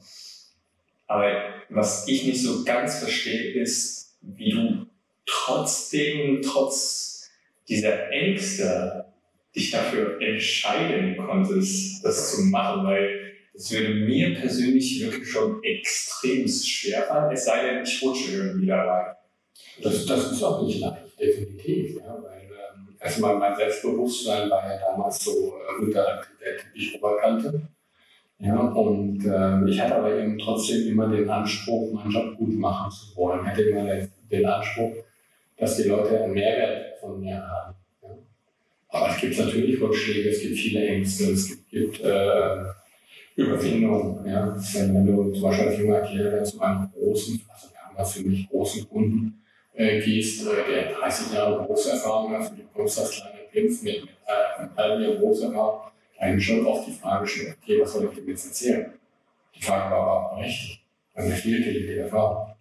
aber 1.08 1.32
was 1.70 2.08
ich 2.08 2.26
nicht 2.26 2.42
so 2.42 2.64
ganz 2.64 3.00
verstehe, 3.00 3.54
ist, 3.54 4.18
wie 4.22 4.52
du 4.52 4.87
trotzdem, 5.28 6.42
trotz 6.42 7.30
dieser 7.68 8.10
Ängste, 8.10 9.06
dich 9.56 9.72
dafür 9.72 10.22
entscheiden 10.22 11.18
konntest, 11.18 12.04
das 12.04 12.36
zu 12.36 12.44
machen, 12.44 12.86
weil 12.86 13.34
es 13.54 13.72
würde 13.72 13.94
mir 13.94 14.36
persönlich 14.36 15.02
wirklich 15.04 15.30
schon 15.30 15.64
extrem 15.64 16.48
schwer 16.48 17.04
fallen, 17.04 17.34
es 17.34 17.46
sei 17.46 17.66
denn, 17.66 17.84
ich 17.84 18.02
rutsche 18.04 18.36
irgendwie 18.36 18.68
da 18.68 18.84
rein. 18.84 19.16
Das, 19.82 20.06
das 20.06 20.32
ist 20.32 20.44
auch 20.44 20.62
nicht 20.64 20.80
leicht, 20.80 21.20
definitiv. 21.20 21.98
Ja, 21.98 22.18
weil 22.22 22.44
ähm, 22.44 22.96
erstmal 23.00 23.38
mein 23.38 23.56
Selbstbewusstsein 23.56 24.50
war 24.50 24.64
ja 24.72 24.80
damals 24.80 25.24
so 25.24 25.32
äh, 25.32 25.84
unter 25.84 26.24
der 26.40 26.58
Teppich 26.58 26.96
Oberkante. 26.96 27.62
Ja, 28.40 28.60
und 28.60 29.26
äh, 29.26 29.70
ich 29.70 29.82
hatte 29.82 29.96
aber 29.96 30.16
eben 30.16 30.38
trotzdem 30.38 30.88
immer 30.88 31.10
den 31.10 31.28
Anspruch, 31.28 31.92
meinen 31.94 32.12
Job 32.12 32.38
gut 32.38 32.54
machen 32.54 32.92
zu 32.92 33.16
wollen. 33.16 33.44
Ich 33.44 33.52
hatte 33.52 33.64
immer 33.64 34.08
den 34.32 34.46
Anspruch, 34.46 34.94
dass 35.58 35.78
die 35.78 35.84
Leute 35.84 36.24
einen 36.24 36.34
Mehrwert 36.34 37.00
von 37.00 37.20
mir 37.20 37.36
haben. 37.36 37.76
Ja. 38.02 38.10
Aber 38.90 39.10
es 39.10 39.22
gibt 39.22 39.38
natürlich 39.38 39.82
Rückschläge, 39.82 40.30
es 40.30 40.42
gibt 40.42 40.58
viele 40.58 40.88
Ängste, 40.88 41.32
es 41.32 41.68
gibt, 41.70 42.02
äh, 42.02 42.64
Überwindung. 43.36 44.26
Ja. 44.26 44.56
Wenn, 44.74 45.06
du 45.06 45.32
zum 45.32 45.42
Beispiel 45.42 45.68
als 45.68 45.80
junger 45.80 46.02
Kerl 46.02 46.46
zu 46.46 46.60
einem 46.60 46.90
großen, 46.92 47.42
also 47.48 47.70
wir 47.70 47.80
haben 47.80 47.96
da 47.96 48.04
für 48.04 48.24
mich 48.24 48.50
großen 48.50 48.90
Kunden 48.90 49.44
äh, 49.74 50.02
gehst, 50.02 50.48
äh, 50.48 50.72
der 50.72 50.94
30 50.94 51.34
Jahre 51.34 51.62
Berufserfahrung 51.62 52.34
hat, 52.34 52.52
und 52.52 52.60
du 52.60 52.64
kommst 52.74 53.00
als 53.00 53.12
kleiner 53.12 53.38
Pimpf 53.52 53.84
mit, 53.84 54.02
mit 54.02 54.10
äh, 54.26 54.62
einem 54.62 54.76
halben 54.76 55.04
Jahr 55.04 55.14
Berufserfahrung, 55.14 55.82
eigentlich 56.20 56.46
schon 56.46 56.66
oft 56.66 56.88
die 56.88 56.94
Frage 56.94 57.28
stellt, 57.28 57.58
okay, 57.62 57.80
was 57.82 57.94
soll 57.94 58.06
ich 58.06 58.18
dem 58.18 58.28
jetzt 58.28 58.48
erzählen? 58.48 58.94
Die 59.56 59.62
Frage 59.62 59.92
war 59.92 60.02
aber 60.02 60.32
auch 60.32 60.46
weil 61.14 61.30
mir 61.30 61.36
fehlte 61.36 61.72
die 61.72 61.98
Erfahrung. 61.98 62.57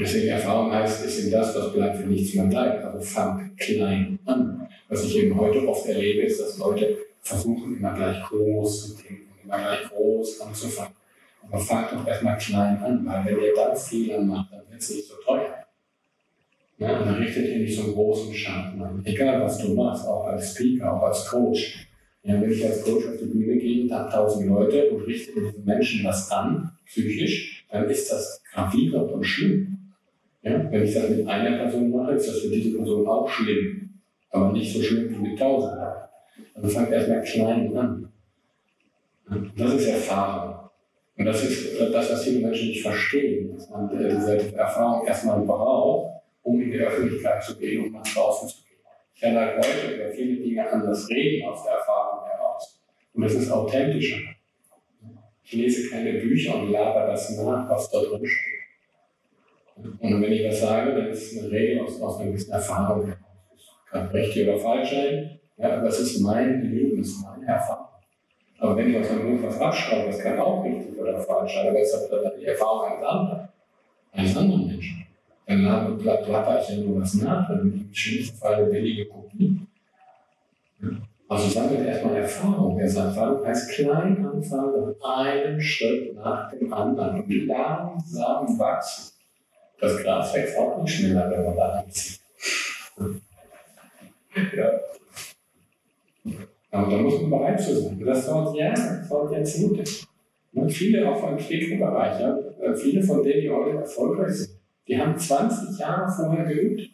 Deswegen 0.00 0.28
Erfahrung 0.28 0.72
heißt, 0.72 1.04
ist 1.04 1.20
eben 1.20 1.30
das, 1.30 1.54
was 1.54 1.72
bleibt, 1.74 2.00
wenn 2.00 2.08
nichts 2.08 2.34
mehr 2.34 2.46
bleibt. 2.46 2.84
Also 2.84 3.00
fang 3.00 3.54
klein 3.56 4.18
an. 4.24 4.66
Was 4.88 5.04
ich 5.04 5.18
eben 5.18 5.38
heute 5.38 5.68
oft 5.68 5.86
erlebe, 5.86 6.22
ist, 6.22 6.40
dass 6.40 6.56
Leute 6.56 6.96
versuchen, 7.20 7.76
immer 7.76 7.94
gleich 7.94 8.22
groß 8.22 8.96
zu 8.96 9.02
denken, 9.02 9.28
immer 9.44 9.58
gleich 9.58 9.88
groß 9.90 10.40
anzufangen. 10.40 10.94
Aber 11.46 11.58
fang 11.58 11.84
doch 11.92 12.06
erstmal 12.06 12.38
klein 12.38 12.78
an, 12.78 13.06
weil 13.06 13.26
wenn 13.26 13.44
ihr 13.44 13.54
dann 13.54 13.76
Fehler 13.76 14.22
macht, 14.22 14.52
dann 14.52 14.62
wird 14.70 14.80
es 14.80 14.90
nicht 14.90 15.06
so 15.06 15.14
teuer. 15.24 15.66
Ja, 16.78 16.98
und 16.98 17.06
dann 17.06 17.14
richtet 17.16 17.46
ihr 17.46 17.58
nicht 17.58 17.76
so 17.76 17.82
einen 17.82 17.92
großen 17.92 18.32
Schaden 18.32 18.82
an. 18.82 19.02
Egal, 19.04 19.42
was 19.42 19.58
du 19.58 19.74
machst, 19.74 20.06
auch 20.06 20.24
als 20.24 20.54
Speaker, 20.54 20.94
auch 20.94 21.02
als 21.02 21.26
Coach. 21.26 21.88
Ja, 22.22 22.40
wenn 22.40 22.50
ich 22.50 22.64
als 22.64 22.82
Coach 22.84 23.06
auf 23.06 23.18
die 23.18 23.26
Bühne 23.26 23.58
gehe, 23.58 23.86
da 23.86 24.08
tausend 24.08 24.48
Leute 24.48 24.90
und 24.90 25.02
richte 25.02 25.32
diesen 25.38 25.64
Menschen 25.64 26.04
was 26.04 26.30
an, 26.30 26.70
psychisch, 26.86 27.66
dann 27.70 27.88
ist 27.88 28.10
das 28.10 28.42
gravierend 28.50 29.12
und 29.12 29.24
schlimm. 29.24 29.79
Ja? 30.42 30.70
Wenn 30.70 30.82
ich 30.82 30.94
das 30.94 31.08
mit 31.10 31.26
einer 31.26 31.58
Person 31.58 31.90
mache, 31.90 32.12
ist 32.12 32.28
das 32.28 32.38
für 32.40 32.48
diese 32.48 32.76
Person 32.76 33.06
auch 33.06 33.28
schlimm. 33.28 34.00
Aber 34.30 34.52
nicht 34.52 34.72
so 34.72 34.82
schlimm 34.82 35.10
wie 35.10 35.30
mit 35.30 35.38
tausend. 35.38 35.78
Also 36.54 36.68
fangt 36.68 36.92
erstmal 36.92 37.22
klein 37.22 37.76
an. 37.76 38.12
Das 39.56 39.74
ist 39.74 39.88
Erfahrung. 39.88 40.70
Und 41.16 41.24
das 41.26 41.44
ist 41.44 41.78
das, 41.78 42.12
was 42.12 42.24
viele 42.24 42.46
Menschen 42.46 42.68
nicht 42.68 42.82
verstehen, 42.82 43.52
dass 43.52 43.68
man 43.68 43.90
äh, 43.90 44.08
diese 44.08 44.56
Erfahrung 44.56 45.06
erstmal 45.06 45.40
braucht, 45.40 46.22
um 46.42 46.60
in 46.60 46.70
die 46.70 46.78
Öffentlichkeit 46.78 47.42
zu 47.42 47.58
gehen 47.58 47.84
und 47.84 47.92
nach 47.92 48.02
draußen 48.02 48.48
zu 48.48 48.56
gehen. 48.62 48.78
Ich 49.14 49.20
kann 49.20 49.34
halt 49.34 49.58
heute 49.58 49.94
über 49.94 50.10
viele 50.10 50.42
Dinge 50.42 50.72
anders 50.72 51.08
reden 51.10 51.46
aus 51.46 51.62
der 51.64 51.74
Erfahrung 51.74 52.26
heraus. 52.26 52.80
Und 53.12 53.24
es 53.24 53.34
ist 53.34 53.50
authentischer. 53.50 54.16
Ich 55.44 55.52
lese 55.52 55.90
keine 55.90 56.14
Bücher 56.14 56.54
und 56.54 56.70
laber 56.70 57.06
das 57.06 57.36
nach, 57.36 57.68
was 57.68 57.90
da 57.90 58.00
drin 58.00 58.26
steht. 58.26 58.59
Und 60.00 60.22
wenn 60.22 60.32
ich 60.32 60.46
was 60.46 60.60
sage, 60.60 60.94
dann 60.94 61.08
ist 61.08 61.32
es 61.32 61.42
eine 61.42 61.50
Regel 61.50 61.84
aus, 61.84 62.00
aus 62.00 62.18
einer 62.18 62.30
gewissen 62.30 62.52
Erfahrung 62.52 63.06
heraus. 63.06 63.18
Kann 63.90 64.06
richtig 64.08 64.48
oder 64.48 64.58
falsch 64.58 64.90
sein, 64.90 65.40
ja, 65.56 65.82
es 65.84 66.00
ist 66.00 66.20
mein 66.20 66.64
Erlebnis, 66.64 67.22
meine 67.22 67.46
Erfahrung. 67.46 67.86
Aber 68.58 68.76
wenn 68.76 68.90
ich 68.90 68.98
aus 68.98 69.10
meinem 69.10 69.30
Mund 69.30 69.42
was 69.42 69.60
abschreibe, 69.60 70.06
das 70.06 70.18
kann 70.20 70.38
auch 70.38 70.64
richtig 70.64 70.98
oder 70.98 71.18
falsch 71.18 71.54
sein, 71.54 71.68
aber 71.68 71.80
es 71.80 71.92
ist 71.92 72.10
die 72.40 72.44
Erfahrung 72.46 72.92
eines 72.92 73.04
anderen, 73.04 73.48
eines 74.12 74.36
anderen 74.36 74.66
Menschen. 74.66 75.06
Dann 75.46 75.98
plapper 75.98 76.60
ich 76.62 76.68
ja 76.68 76.76
nur 76.76 77.00
was 77.00 77.14
nach, 77.14 77.48
dann 77.48 77.62
bin 77.62 77.74
ich 77.74 77.82
im 77.88 77.94
schlimmsten 77.94 78.38
Fall 78.38 78.54
eine 78.54 78.66
billige 78.66 79.06
Kopie. 79.06 79.60
Also 81.28 81.48
sammelt 81.48 81.86
erstmal 81.86 82.16
Erfahrung. 82.16 82.78
Erfahrung 82.78 83.46
heißt 83.46 83.70
klein 83.70 84.26
anfangen 84.26 84.74
und 84.74 84.96
einen 85.04 85.60
Schritt 85.60 86.14
nach 86.16 86.50
dem 86.50 86.72
anderen 86.72 87.24
langsam 87.46 88.58
wachsen. 88.58 89.19
Das 89.80 90.02
Gras 90.02 90.34
wächst 90.34 90.58
auch 90.58 90.82
nicht 90.82 90.94
schneller, 90.94 91.30
wenn 91.30 91.44
man 91.44 91.56
da 91.56 91.68
anzieht. 91.80 92.20
ja. 94.56 94.70
Aber 96.70 96.90
da 96.90 96.96
muss 96.98 97.20
man 97.22 97.30
bereit 97.30 97.60
zu 97.60 97.80
sein. 97.80 98.00
Das 98.04 98.26
dauert 98.26 98.56
Jahre, 98.56 98.74
das 98.74 99.08
dauert 99.08 99.32
Jahrzehnte. 99.32 99.82
Und 100.52 100.70
viele 100.70 101.08
auch 101.08 101.28
im 101.30 101.78
Bereich, 101.78 102.20
ja, 102.20 102.38
äh, 102.60 102.74
viele 102.74 103.02
von 103.02 103.22
denen, 103.22 103.40
die 103.40 103.50
heute 103.50 103.78
erfolgreich 103.78 104.32
sind, 104.32 104.50
die 104.86 104.98
haben 104.98 105.16
20 105.16 105.78
Jahre 105.78 106.10
vorher 106.10 106.44
geübt. 106.44 106.90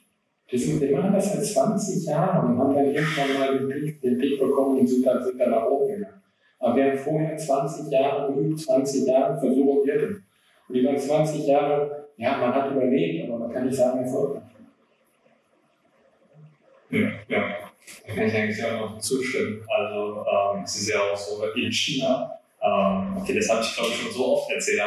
Die, 0.52 0.58
sind, 0.58 0.80
die 0.80 0.94
machen 0.94 1.12
das 1.12 1.32
seit 1.32 1.44
20 1.44 2.06
Jahren 2.06 2.52
und 2.52 2.58
haben 2.58 2.74
dann 2.74 2.86
irgendwann 2.86 3.34
mal 3.34 3.58
den 3.58 3.68
Peak, 3.68 4.00
den 4.00 4.18
Peak 4.18 4.38
bekommen 4.38 4.78
und 4.78 4.86
sind 4.86 5.04
dann, 5.04 5.24
sind 5.24 5.38
dann 5.38 5.50
nach 5.50 5.66
oben 5.66 5.88
gegangen. 5.88 6.22
Aber 6.58 6.76
wir 6.76 6.84
haben 6.84 6.98
vorher 6.98 7.36
20 7.36 7.90
Jahre 7.90 8.32
geübt, 8.32 8.60
20 8.60 9.06
Jahre 9.06 9.38
Versuch 9.38 9.66
und 9.66 9.88
Irrtum. 9.88 10.22
Und 10.68 10.84
waren 10.84 10.98
20 10.98 11.46
Jahre 11.46 12.05
ja, 12.16 12.36
man 12.38 12.54
hat 12.54 12.70
überlebt, 12.70 13.28
aber 13.28 13.38
man 13.38 13.52
kann 13.52 13.66
nicht 13.66 13.76
sagen, 13.76 14.02
erfolgreich. 14.02 14.42
Ja, 16.90 17.08
ja. 17.28 17.42
Da 18.06 18.14
kann 18.14 18.26
ich 18.26 18.34
eigentlich 18.34 18.64
auch 18.64 18.80
noch 18.80 18.98
zustimmen. 18.98 19.62
Also, 19.68 20.24
ähm, 20.26 20.62
es 20.64 20.76
ist 20.76 20.88
ja 20.88 21.00
auch 21.00 21.16
so 21.16 21.44
in 21.54 21.70
China, 21.70 22.36
ähm, 22.62 23.16
okay, 23.16 23.34
das 23.34 23.48
habe 23.48 23.60
ich 23.62 23.74
glaube 23.74 23.90
ich 23.90 24.02
schon 24.02 24.12
so 24.12 24.32
oft 24.34 24.50
erzählt, 24.50 24.80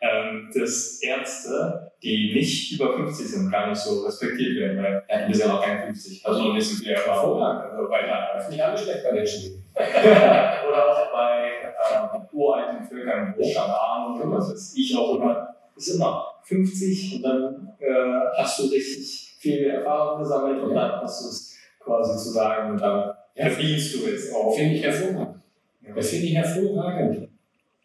ähm, 0.00 0.50
dass 0.54 1.02
Ärzte, 1.02 1.90
die 2.02 2.34
nicht 2.34 2.72
über 2.72 2.94
50 2.94 3.26
sind, 3.26 3.50
gar 3.50 3.68
nicht 3.68 3.78
so 3.78 4.04
respektiert 4.04 4.56
werden, 4.56 4.82
weil 4.82 5.02
ja, 5.08 5.26
die 5.26 5.34
sind 5.34 5.48
ja 5.48 5.54
noch 5.54 5.64
kein 5.64 5.82
50, 5.84 6.24
also 6.24 6.42
noch 6.42 6.54
nicht 6.54 6.68
so 6.68 6.76
viel 6.76 6.92
Erfahrung. 6.92 7.42
Also 7.42 7.90
weiter. 7.90 8.30
Das 8.34 8.44
ist 8.44 8.50
nicht 8.50 8.62
alles 8.62 8.82
schlecht 8.82 9.02
bei 9.02 9.16
den 9.16 9.26
Chinesen. 9.26 9.64
Oder 9.74 10.92
auch 10.92 11.12
bei 11.12 11.50
ähm, 11.92 12.28
uralten 12.32 12.84
Völkern, 12.84 13.34
wo 13.36 13.42
Schamanen 13.42 14.20
und 14.20 14.32
was 14.32 14.50
weiß 14.50 14.74
ich 14.76 14.96
auch 14.96 15.16
immer, 15.16 15.48
ist 15.76 15.88
immer 15.88 16.33
50 16.44 17.16
und 17.16 17.22
dann 17.22 17.72
äh, 17.80 18.20
hast 18.36 18.58
du 18.58 18.66
richtig 18.66 19.36
viel 19.38 19.66
Erfahrung 19.66 20.22
gesammelt 20.22 20.62
und 20.62 20.74
dann 20.74 21.00
hast 21.02 21.22
du 21.22 21.28
es 21.28 21.56
quasi 21.80 22.22
zu 22.22 22.30
sagen 22.30 22.72
und 22.72 22.80
dann 22.80 23.14
ja, 23.34 23.48
verdienst 23.48 23.94
du 23.94 24.06
es 24.08 24.32
auch. 24.32 24.54
Finde 24.54 24.74
ich 24.74 24.82
hervorragend. 24.82 25.42
Ja. 25.86 25.94
Das 25.94 26.10
finde 26.10 26.26
ich 26.26 26.34
hervorragend. 26.34 27.28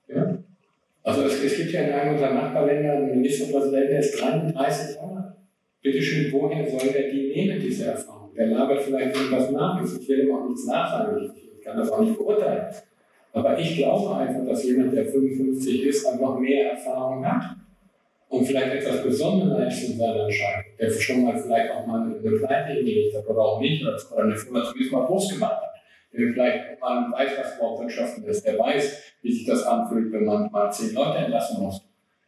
Ja? 0.07 0.38
Also 1.03 1.24
es, 1.24 1.43
es 1.43 1.57
gibt 1.57 1.72
ja 1.72 1.82
in 1.82 1.93
einem 1.93 2.14
unserer 2.14 2.34
Nachbarländer 2.34 2.93
einen 2.93 3.12
Ministerpräsidenten, 3.12 3.89
der 3.89 3.99
ist 3.99 4.22
33 4.22 4.95
Jahre. 4.95 5.36
Bitte 5.82 6.01
schön, 6.01 6.32
woher 6.32 6.70
soll 6.70 6.89
der 6.89 7.10
die 7.10 7.32
nehmen, 7.34 7.60
diese 7.60 7.86
Erfahrung? 7.86 8.34
Der 8.36 8.47
labert 8.47 8.82
vielleicht 8.82 9.16
irgendwas 9.16 9.51
nach, 9.51 9.82
ich 9.82 10.07
will 10.07 10.28
ihm 10.28 10.36
auch 10.36 10.47
nichts 10.47 10.66
nachsagen, 10.66 11.32
ich 11.34 11.64
kann 11.64 11.78
das 11.78 11.89
auch 11.89 12.01
nicht 12.01 12.18
beurteilen. 12.18 12.74
Aber 13.32 13.57
ich 13.57 13.78
glaube 13.78 14.18
einfach, 14.18 14.45
dass 14.45 14.66
jemand, 14.66 14.93
der 14.93 15.05
55 15.05 15.84
ist, 15.84 16.05
einfach 16.05 16.38
mehr 16.38 16.72
Erfahrung 16.72 17.26
hat 17.26 17.55
und 18.30 18.46
vielleicht 18.46 18.76
etwas 18.76 19.04
Besonderer 19.04 19.68
ist 19.68 19.84
in 19.84 19.98
seiner 19.98 20.26
Entscheidung, 20.26 20.72
der 20.80 20.92
schon 20.92 21.24
mal 21.24 21.38
vielleicht 21.38 21.72
auch 21.72 21.86
mal 21.86 22.02
eine 22.02 22.38
Pleite 22.38 22.74
hingelegt 22.74 23.18
hat 23.18 23.28
oder 23.28 23.42
auch 23.42 23.60
nicht, 23.60 23.84
oder 23.84 24.24
eine 24.24 24.36
Firma 24.36 24.64
zumindest 24.64 24.92
mal 24.92 25.06
groß 25.06 25.34
gemacht 25.34 25.62
hat, 25.62 25.74
der 26.14 26.34
vielleicht 26.34 26.80
mal 26.80 27.12
weiß, 27.12 27.32
was 27.40 27.58
überhaupt 27.58 27.82
Wirtschaften 27.82 28.24
ist, 28.26 28.46
der 28.46 28.58
weiß, 28.58 29.04
wie 29.24 29.32
sich 29.32 29.46
das 29.46 29.64
anfühlt, 29.64 30.12
wenn 30.14 30.26
man 30.26 30.50
mal 30.52 30.72
zehn 30.72 30.94
Leute 30.94 31.18
entlassen 31.18 31.64
muss. 31.64 31.82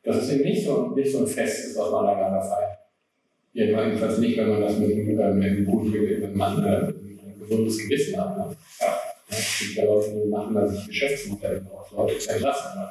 Das 0.04 0.18
ist 0.18 0.34
eben 0.34 0.44
nicht 0.44 0.66
so, 0.66 0.88
nicht 0.88 1.12
so 1.12 1.20
ein 1.20 1.28
Fest, 1.28 1.68
ist, 1.68 1.78
was 1.78 1.92
man 1.92 2.06
da 2.06 2.14
gerne 2.16 2.42
feiert. 2.42 2.78
Jedenfalls 3.54 4.18
nicht, 4.18 4.38
wenn 4.38 4.50
man 4.50 4.62
das 4.62 4.78
mit, 4.78 4.96
mit 4.96 5.20
einem 5.20 5.66
guten, 5.66 5.94
wenn 5.94 6.36
man 6.36 6.64
äh, 6.66 6.78
ein 6.78 7.36
gesundes 7.38 7.78
Gewissen 7.78 8.20
hat. 8.20 8.38
Ne? 8.38 8.56
Ja. 8.80 8.98
Gibt 9.60 9.76
ja 9.76 9.86
Leute, 9.86 10.12
die 10.12 10.30
machen 10.30 10.56
da 10.56 10.68
sich 10.68 10.88
Geschäftsmodelle 10.88 11.62
aus, 11.72 11.92
Leute 11.92 12.34
entlassen. 12.34 12.82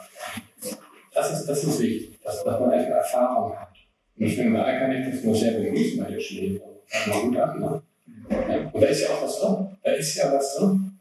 Das 1.20 1.32
ist, 1.32 1.46
das 1.46 1.64
ist 1.64 1.80
wichtig, 1.80 2.18
dass, 2.24 2.42
dass 2.42 2.60
man 2.60 2.70
einfach 2.70 2.96
Erfahrung 2.96 3.54
hat. 3.54 3.68
Und 4.16 4.24
ich 4.24 4.36
finde, 4.36 4.58
da 4.58 4.78
kann 4.78 4.90
ich 4.90 5.06
das 5.06 5.22
nur 5.22 5.34
sehr 5.34 5.52
begrüßen 5.52 6.02
bei 6.02 6.10
der 6.10 6.18
Schule. 6.20 6.60
Mal 7.08 7.20
gut 7.20 7.36
an, 7.36 7.60
ne? 7.60 7.82
Ja, 8.30 8.70
und 8.72 8.80
da 8.80 8.86
ist 8.86 9.02
ja 9.02 9.08
auch 9.08 9.22
was 9.22 9.38
drin. 9.38 9.76
Da 9.82 9.90
ist 9.92 10.16
ja 10.16 10.32
was 10.32 10.56
drin. 10.56 10.98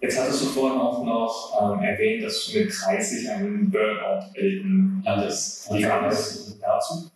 Jetzt 0.00 0.20
hattest 0.20 0.42
du 0.42 0.46
vorhin 0.46 0.80
auch 0.80 1.04
noch 1.04 1.76
ähm, 1.78 1.84
erwähnt, 1.84 2.24
dass 2.24 2.46
du 2.46 2.58
mit 2.58 2.72
30 2.76 3.30
einen 3.30 3.70
Burnout 3.70 4.32
bilden 4.34 5.00
hattest. 5.06 5.72
Wie 5.72 5.82
kam 5.82 6.06
es 6.06 6.58
dazu? 6.60 7.08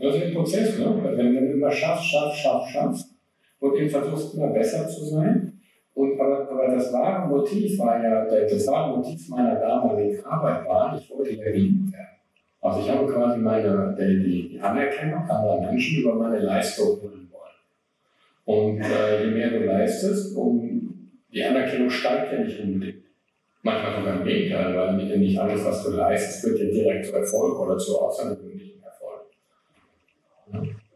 Das 0.00 0.16
ist 0.16 0.22
ein 0.22 0.34
Prozess, 0.34 0.78
ne? 0.78 1.16
wenn 1.16 1.32
du 1.32 1.52
immer 1.52 1.70
schaffst, 1.70 2.06
schaffst, 2.06 2.40
schaffst, 2.40 2.72
schaffst 2.72 3.06
und 3.60 3.76
eben 3.76 3.88
versuchst, 3.88 4.34
immer 4.34 4.48
besser 4.48 4.88
zu 4.88 5.04
sein. 5.04 5.53
Und, 5.94 6.20
aber, 6.20 6.50
aber 6.50 6.74
das 6.74 6.92
wahre 6.92 7.28
Motiv 7.28 7.78
war 7.78 8.02
ja, 8.02 8.24
das 8.24 8.66
wahre 8.66 8.96
Motiv 8.96 9.28
meiner 9.28 9.54
damaligen 9.54 10.24
Arbeit 10.24 10.66
war, 10.66 10.98
ich 10.98 11.10
wollte 11.10 11.36
ja 11.36 11.44
geliebt 11.44 11.92
werden. 11.92 12.08
Also 12.60 12.80
ich 12.80 12.90
habe 12.90 13.06
quasi 13.06 13.38
meine, 13.38 13.94
die, 13.98 14.48
die 14.48 14.60
Anerkennung 14.60 15.28
anderer 15.28 15.60
Menschen 15.60 16.02
über 16.02 16.14
meine 16.14 16.40
Leistung 16.40 17.00
holen 17.00 17.30
wollen. 17.30 18.76
Und 18.76 18.80
äh, 18.80 19.24
je 19.24 19.30
mehr 19.30 19.50
du 19.50 19.66
leistest, 19.66 20.34
um 20.36 21.10
die 21.32 21.44
Anerkennung 21.44 21.90
steigt 21.90 22.32
ja 22.32 22.38
nicht 22.38 22.60
unbedingt. 22.60 23.04
Manchmal 23.62 23.96
sogar 23.96 24.20
im 24.20 24.24
Gegenteil, 24.24 24.76
weil 24.76 25.18
nicht 25.18 25.38
alles, 25.38 25.64
was 25.64 25.84
du 25.84 25.90
leistest, 25.90 26.44
wird 26.44 26.58
dir 26.58 26.72
direkt 26.72 27.06
zu 27.06 27.14
Erfolg 27.14 27.58
oder 27.60 27.78
zu 27.78 27.98
Erfolg. 27.98 28.38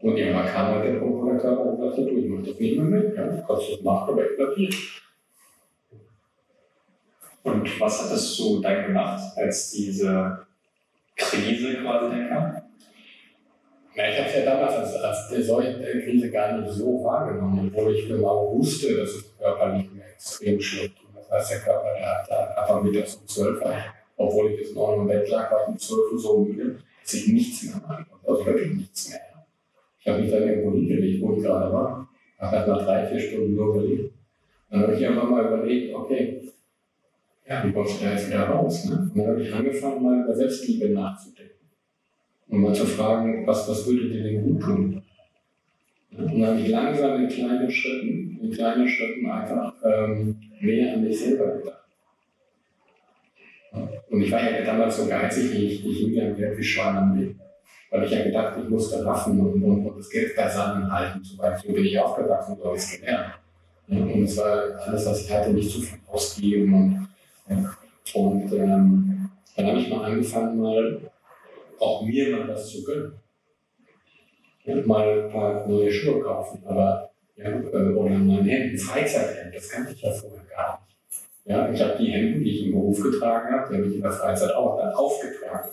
Und 0.00 0.16
irgendwann 0.16 0.46
kam 0.46 0.74
halt 0.74 0.84
der 0.84 1.00
Punkt, 1.00 1.22
wo 1.22 1.38
Körper 1.38 1.70
gesagt 1.72 1.98
hat, 1.98 2.06
du, 2.06 2.18
ich 2.18 2.28
mach 2.28 2.44
das 2.44 2.58
nicht 2.58 2.76
mehr 2.76 2.84
mit, 2.84 3.16
ja, 3.16 3.26
du 3.26 3.46
kannst 3.46 3.72
das 3.72 3.80
machen, 3.82 4.12
aber 4.12 4.24
explodiert. 4.24 4.74
Und 7.42 7.80
was 7.80 8.02
hattest 8.02 8.38
du 8.38 8.60
dann 8.60 8.86
gemacht, 8.86 9.36
als 9.36 9.70
diese 9.70 10.46
Krise 11.16 11.74
quasi 11.76 12.10
dann 12.10 12.28
kam? 12.28 12.62
Ja, 13.94 14.08
ich 14.10 14.18
habe 14.18 14.28
es 14.28 14.34
ja 14.36 14.44
damals 14.44 14.74
als, 14.74 14.94
als 14.96 15.28
der 15.30 15.42
solche 15.42 15.80
Krise 15.80 16.30
gar 16.30 16.56
nicht 16.58 16.70
so 16.72 17.02
wahrgenommen, 17.02 17.72
obwohl 17.74 17.96
ich 17.96 18.06
genau 18.06 18.54
wusste, 18.56 18.96
dass 18.96 19.08
es 19.08 19.36
körperlich 19.38 19.90
mir 19.90 20.04
extrem 20.04 20.60
schlecht 20.60 20.94
ging. 20.96 21.08
Das 21.14 21.30
heißt, 21.30 21.50
der 21.52 21.58
Körper 21.60 21.94
der 21.94 22.18
hat 22.18 22.30
da 22.30 22.62
einfach 22.62 22.82
mittags 22.82 23.16
um 23.16 23.26
12 23.26 23.60
Uhr, 23.60 23.74
obwohl 24.16 24.52
ich 24.52 24.74
9 24.74 24.76
Uhr 24.76 24.94
im 25.02 25.08
Bett 25.08 25.28
lag, 25.28 25.50
war 25.50 25.62
ich 25.62 25.68
um 25.68 25.78
12 25.78 26.12
Uhr 26.12 26.18
so 26.18 26.38
müde, 26.44 26.78
dass 27.02 27.14
ich 27.14 27.28
nichts 27.28 27.64
mehr 27.64 27.82
machen 27.88 28.06
konnte. 28.08 28.28
Also 28.28 28.46
wirklich 28.46 28.76
nichts 28.76 29.08
mehr. 29.08 29.20
Ich 30.08 30.14
habe 30.14 30.22
mich 30.22 30.30
dann 30.30 30.48
irgendwo 30.48 30.72
hingelegt, 30.72 31.20
wo 31.20 31.36
ich 31.36 31.42
gerade 31.42 31.70
war. 31.70 32.08
Habe 32.38 32.56
halt 32.56 32.68
nach 32.68 32.82
drei, 32.82 33.04
vier 33.04 33.20
Stunden 33.20 33.54
nur 33.54 33.74
gelegt. 33.74 34.14
Dann 34.70 34.80
habe 34.80 34.94
ich 34.94 35.06
einfach 35.06 35.28
mal 35.28 35.44
überlegt, 35.44 35.94
okay, 35.94 36.40
ja, 37.46 37.62
wie 37.62 37.72
kommst 37.72 38.00
du 38.00 38.06
da 38.06 38.12
jetzt 38.12 38.28
wieder 38.28 38.44
raus? 38.44 38.86
Ne? 38.86 38.96
Und 38.96 39.18
dann 39.18 39.26
habe 39.26 39.42
ich 39.42 39.52
angefangen, 39.52 40.02
mal 40.02 40.24
über 40.24 40.34
Selbstliebe 40.34 40.88
nachzudenken 40.88 41.56
um 42.48 42.62
mal 42.62 42.74
zu 42.74 42.86
fragen, 42.86 43.46
was, 43.46 43.68
was 43.68 43.86
würde 43.86 44.08
dir 44.08 44.22
denn 44.22 44.42
gut 44.42 44.62
tun? 44.62 45.02
Und 46.16 46.40
dann 46.40 46.46
habe 46.46 46.60
ich 46.60 46.68
langsam 46.68 47.22
in 47.22 47.28
kleinen 47.28 47.70
Schritten, 47.70 48.40
in 48.42 48.50
kleinen 48.50 48.88
Schritten 48.88 49.30
einfach 49.30 49.74
ähm, 49.84 50.36
mehr 50.62 50.94
an 50.94 51.04
mich 51.04 51.20
selber 51.20 51.58
gedacht. 51.58 51.84
Und 54.08 54.22
ich 54.22 54.32
war 54.32 54.50
ja 54.50 54.64
damals 54.64 54.96
so 54.96 55.06
geizig, 55.06 55.52
wie 55.52 55.66
ich, 55.66 55.86
ich 55.86 55.98
hing 55.98 56.14
ja 56.14 56.56
wie 56.56 56.62
Schwan 56.62 56.96
am 56.96 57.20
Weg. 57.20 57.36
Weil 57.90 58.04
ich 58.04 58.10
ja 58.10 58.22
gedacht, 58.22 58.58
ich 58.62 58.68
musste 58.68 59.04
raffen 59.04 59.40
und, 59.40 59.62
und, 59.62 59.86
und 59.86 59.98
das 59.98 60.10
Geld 60.10 60.36
beisammen 60.36 60.90
halten. 60.92 61.22
So 61.24 61.38
weit 61.38 61.58
so 61.58 61.72
bin 61.72 61.84
ich 61.84 61.98
aufgewachsen, 61.98 62.56
so 62.58 62.64
habe 62.66 62.76
es 62.76 62.90
gelernt. 62.98 63.34
Und 63.88 64.24
es 64.24 64.36
war 64.36 64.78
alles, 64.80 65.06
was 65.06 65.24
ich 65.24 65.32
hatte, 65.32 65.50
nicht 65.50 65.70
zu 65.70 65.80
viel 65.80 65.98
ausgeben. 66.06 67.08
Und, 67.48 67.68
und 68.14 68.52
ähm, 68.52 69.30
dann 69.56 69.66
habe 69.66 69.78
ich 69.78 69.88
mal 69.88 70.04
angefangen, 70.04 70.60
mal 70.60 71.00
auch 71.80 72.02
mir 72.02 72.36
mal 72.36 72.48
was 72.48 72.68
zu 72.68 72.84
gönnen. 72.84 73.12
Und 74.64 74.86
mal 74.86 75.24
ein 75.24 75.32
paar 75.32 75.66
neue 75.66 75.90
Schuhe 75.90 76.20
kaufen, 76.20 76.62
aber 76.66 77.10
ja, 77.36 77.48
äh, 77.48 77.92
oder 77.94 78.10
mein 78.10 78.44
Hemd, 78.44 78.74
ein 78.74 79.52
das 79.52 79.68
kannte 79.70 79.92
ich 79.92 80.02
ja 80.02 80.12
vorher 80.12 80.44
gar 80.44 80.80
nicht. 80.80 80.87
Ja, 81.48 81.70
ich 81.72 81.80
habe 81.80 81.96
die 81.98 82.10
Hemden, 82.10 82.44
die 82.44 82.50
ich 82.50 82.66
im 82.66 82.72
Beruf 82.72 83.02
getragen 83.02 83.50
habe, 83.50 83.70
die 83.70 83.78
habe 83.78 83.88
ich 83.88 83.94
in 83.96 84.02
der 84.02 84.12
Freizeit 84.12 84.54
auch 84.54 84.76
dann 84.76 84.92
aufgetragen. 84.92 85.70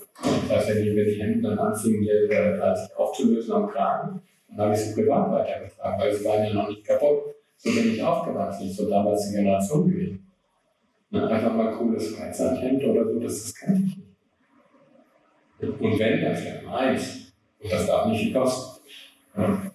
Das 0.47 0.49
heißt, 0.49 0.69
wenn 0.69 0.83
die, 0.83 0.95
wenn 0.95 1.05
die 1.05 1.21
Hemden 1.21 1.43
dann 1.43 1.59
anfingen, 1.59 2.07
äh, 2.07 2.75
sich 2.75 2.95
aufzulösen 2.95 3.53
am 3.53 3.67
Kragen, 3.67 4.21
dann 4.47 4.57
habe 4.57 4.73
ich 4.73 4.79
sie 4.79 4.93
privat 4.93 5.29
weitergetragen, 5.29 5.99
weil 5.99 6.13
sie 6.13 6.23
waren 6.23 6.45
ja 6.45 6.53
noch 6.53 6.69
nicht 6.69 6.85
kaputt. 6.85 7.35
So 7.57 7.71
bin 7.71 7.93
ich 7.93 8.01
aufgewachsen, 8.01 8.71
so 8.71 8.89
damals 8.89 9.27
die 9.27 9.35
Generation 9.35 9.89
gewesen. 9.89 10.31
einfach 11.11 11.53
mal 11.53 11.73
cooles 11.73 12.15
Freizeithemd 12.15 12.81
oder 12.85 13.03
so, 13.11 13.19
das, 13.19 13.43
das 13.43 13.55
kannte 13.55 13.81
ich 13.85 13.97
nicht. 13.97 15.81
Und 15.81 15.99
wenn, 15.99 16.21
dann 16.21 16.35
vielleicht 16.35 16.67
eins. 16.67 17.33
Und 17.61 17.71
das 17.71 17.85
darf 17.85 18.07
nicht 18.07 18.23
viel 18.23 18.33
kosten. 18.33 18.81
Ja. 19.35 19.74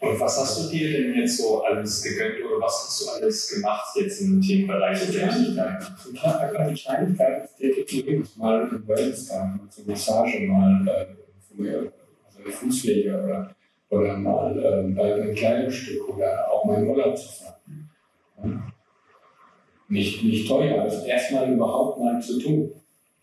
Und 0.00 0.20
was 0.20 0.38
hast 0.38 0.64
du 0.64 0.70
dir 0.70 0.92
denn 0.92 1.14
jetzt 1.14 1.38
so 1.38 1.62
alles 1.62 2.02
gegönnt 2.02 2.44
oder 2.44 2.64
was 2.64 2.86
hast 2.86 3.02
du 3.02 3.10
alles 3.10 3.54
gemacht 3.54 3.96
jetzt 3.96 4.20
im 4.20 4.40
Themenbereich? 4.40 5.06
Die 5.06 5.12
Kleinigkeiten. 5.12 5.86
Ich 6.12 6.22
habe 6.22 6.38
einfach 6.40 6.68
die 6.68 6.74
Kleinigkeiten 6.74 7.48
täglich 7.58 8.36
mal 8.36 8.62
ein 8.62 8.86
Wellness-Tag, 8.86 9.56
mal 9.56 9.68
zur 9.68 9.86
Massage, 9.86 10.40
mal 10.46 10.86
äh, 10.86 11.06
also 11.58 12.42
eine 12.44 12.52
Fußpflege 12.52 13.22
oder, 13.22 13.54
oder 13.90 14.16
mal 14.16 14.56
äh, 14.58 14.94
bei 14.94 15.14
einem 15.14 15.34
Kleidungsstück 15.34 16.08
oder 16.16 16.48
auch 16.48 16.64
mal 16.64 16.80
in 16.80 16.88
Urlaub 16.88 17.16
zu 17.18 17.28
fahren. 17.28 17.90
Ja. 18.44 18.72
Nicht, 19.88 20.22
nicht 20.22 20.46
teuer, 20.46 20.84
das 20.84 21.04
erstmal 21.04 21.52
überhaupt 21.52 21.98
mal 21.98 22.20
zu 22.20 22.38
tun. 22.38 22.72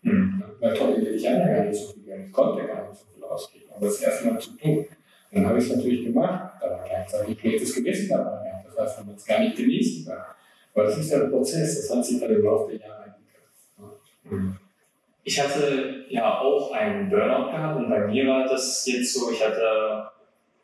Mhm. 0.02 0.42
Weil 0.60 0.74
toll, 0.74 0.98
ich 0.98 1.26
hatte 1.26 1.38
gar 1.38 1.64
nicht 1.64 1.80
so 1.80 1.92
viel 1.92 2.06
ich 2.26 2.32
konnte 2.32 2.66
gar 2.66 2.88
nicht 2.88 3.00
so 3.00 3.06
viel 3.14 3.24
ausgeben, 3.24 3.64
aber 3.74 3.86
das 3.86 4.00
erstmal 4.00 4.38
zu 4.38 4.50
tun. 4.56 4.86
Dann 5.36 5.48
habe 5.48 5.58
ich 5.58 5.68
es 5.68 5.76
natürlich 5.76 6.02
gemacht, 6.02 6.62
war 6.62 6.82
gleichzeitig 6.88 7.38
schlechtes 7.38 7.74
Gewissen 7.74 8.08
dabei. 8.08 8.64
Das 8.64 8.78
heißt, 8.78 9.06
man 9.06 9.16
es 9.16 9.26
gar 9.26 9.40
nicht 9.40 9.54
genießen 9.54 10.06
kann. 10.06 10.24
Weil 10.72 10.86
das 10.86 10.96
ist 10.96 11.12
ja 11.12 11.20
ein 11.20 11.30
Prozess, 11.30 11.76
das 11.76 11.94
hat 11.94 12.04
sich 12.06 12.18
dann 12.18 12.30
im 12.30 12.42
Laufe 12.42 12.72
der 12.72 12.88
Jahre 12.88 13.04
entwickelt. 13.04 14.56
Ich 15.24 15.38
hatte 15.38 16.06
ja 16.08 16.40
auch 16.40 16.72
einen 16.72 17.10
Burnout 17.10 17.50
gehabt 17.50 17.76
und 17.76 17.90
bei 17.90 18.06
mir 18.06 18.26
war 18.26 18.48
das 18.48 18.86
jetzt 18.86 19.12
so, 19.12 19.30
ich 19.30 19.44
hatte 19.44 20.08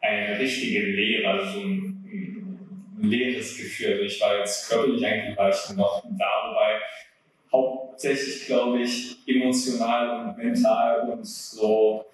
eine 0.01 0.39
richtige 0.39 0.87
Leere, 0.87 1.29
also 1.29 1.61
ein, 1.61 2.97
ein 2.99 3.03
leeres 3.03 3.55
Gefühl. 3.59 3.93
Also 3.93 4.05
ich 4.05 4.21
war 4.23 4.39
jetzt 4.39 4.71
körperlich 4.71 5.05
eigentlich 5.05 5.37
war 5.37 5.51
ich 5.51 5.77
noch 5.77 6.03
da, 6.19 6.49
wobei 6.49 6.81
hauptsächlich, 7.53 8.47
glaube 8.47 8.81
ich, 8.81 9.19
emotional 9.27 10.29
und 10.29 10.39
mental 10.39 11.11
und 11.11 11.27
so, 11.27 12.07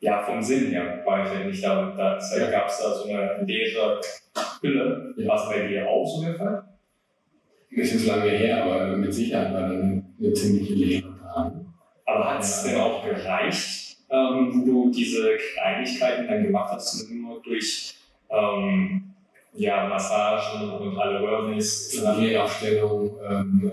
ja, 0.00 0.22
vom 0.22 0.42
Sinn 0.42 0.70
her 0.70 1.02
war 1.04 1.26
ich 1.26 1.32
ja 1.32 1.46
nicht 1.46 1.64
da. 1.64 1.92
da 1.96 2.18
ja. 2.38 2.50
gab 2.50 2.68
es 2.68 2.78
da 2.78 2.94
so 2.94 3.08
eine 3.08 3.42
leere 3.44 4.00
Hülle. 4.60 5.14
Ja. 5.16 5.28
War 5.28 5.36
es 5.36 5.48
bei 5.48 5.66
dir 5.66 5.88
auch 5.88 6.06
so 6.06 6.22
der 6.22 6.34
Fall? 6.34 6.64
Es 7.76 7.92
ist 7.92 8.06
lange 8.06 8.30
her, 8.30 8.64
aber 8.64 8.96
mit 8.96 9.12
Sicherheit 9.12 9.52
war 9.52 9.62
dann 9.62 10.14
eine 10.18 10.32
ziemliche 10.32 10.74
Leere 10.74 11.14
da. 11.22 11.52
Aber 12.06 12.34
hat 12.34 12.42
es 12.42 12.62
denn 12.62 12.80
auch 12.80 13.04
gereicht, 13.04 13.98
ähm, 14.08 14.52
wo 14.54 14.64
du 14.64 14.90
diese 14.90 15.36
Kleinigkeiten 15.36 16.28
dann 16.28 16.44
gemacht 16.44 16.72
hast, 16.72 17.10
nur 17.10 17.42
durch 17.42 17.94
ähm, 18.30 19.12
ja, 19.54 19.88
Massagen 19.88 20.70
und 20.70 20.98
alle 20.98 21.22
Wellness. 21.22 21.90
Diätaufstellung, 21.90 23.18
ähm, 23.28 23.72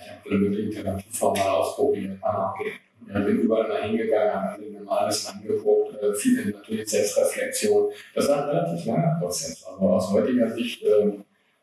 ich 0.00 0.10
habe 0.10 0.20
alle 0.30 0.38
möglichen 0.38 0.70
Therapieformen 0.70 1.42
mal 1.42 1.50
ausprobiert. 1.50 2.18
Ah, 2.22 2.54
okay. 2.54 2.72
Ja, 3.12 3.20
bin 3.20 3.40
überall 3.40 3.68
mal 3.68 3.82
hingegangen, 3.82 4.32
habe 4.32 4.48
alle 4.54 4.70
Normales 4.70 5.26
angeguckt, 5.26 6.02
äh, 6.02 6.14
viele 6.14 6.50
natürlich 6.50 6.88
Selbstreflexion. 6.88 7.90
Das 8.14 8.28
war 8.28 8.44
ein 8.44 8.56
relativ 8.56 8.86
langer 8.86 9.18
Prozess. 9.20 9.64
Aber 9.64 9.94
aus 9.94 10.10
heutiger 10.10 10.50
Sicht 10.50 10.82
äh, 10.82 11.12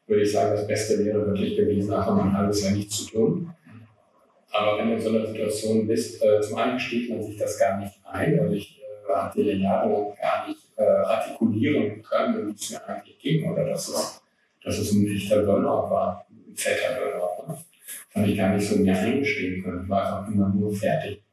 würde 0.08 0.24
ich 0.24 0.32
sagen, 0.32 0.52
das 0.56 0.68
Beste 0.68 1.04
wäre 1.04 1.26
wirklich 1.26 1.56
gewesen, 1.56 1.94
einfach 1.94 2.16
mal 2.16 2.24
ein 2.24 2.38
halbes 2.38 2.64
Jahr 2.64 2.74
nichts 2.74 2.98
zu 2.98 3.12
tun. 3.12 3.54
aber 4.52 4.78
wenn 4.78 4.90
du 4.90 4.96
in 4.96 5.02
so 5.02 5.10
einer 5.10 5.26
Situation 5.26 5.88
bist, 5.88 6.22
äh, 6.22 6.42
zum 6.42 6.58
einen 6.58 6.80
steht 6.80 7.10
man 7.10 7.24
sich 7.24 7.38
das 7.38 7.58
gar 7.58 7.80
nicht 7.80 7.94
ein. 8.04 8.40
Also 8.40 8.54
ich 8.54 8.80
äh, 8.80 9.14
hatte 9.14 9.42
jahrelang 9.42 10.14
gar 10.22 10.48
nicht 10.48 10.60
äh, 10.78 10.84
artikulieren 10.84 12.02
können, 12.04 12.48
wie 12.48 12.54
es 12.54 12.70
mir 12.72 12.88
eigentlich 12.88 13.20
ging 13.20 13.52
oder 13.52 13.66
dass 13.66 13.88
es, 13.88 14.22
dass 14.64 14.78
es 14.78 14.92
ein 14.92 15.08
echter 15.08 15.44
Burnout 15.44 15.90
war, 15.90 16.26
ein 16.30 16.56
fetter 16.56 17.00
Burnout. 17.00 17.48
Ne? 17.48 17.58
Fand 18.10 18.28
ich 18.28 18.38
gar 18.38 18.54
nicht 18.54 18.68
so 18.68 18.76
mir 18.76 18.98
eingestehen 18.98 19.64
können. 19.64 19.84
Ich 19.84 19.90
war 19.90 20.20
einfach 20.20 20.34
immer 20.34 20.50
nur 20.50 20.74
fertig. 20.74 21.24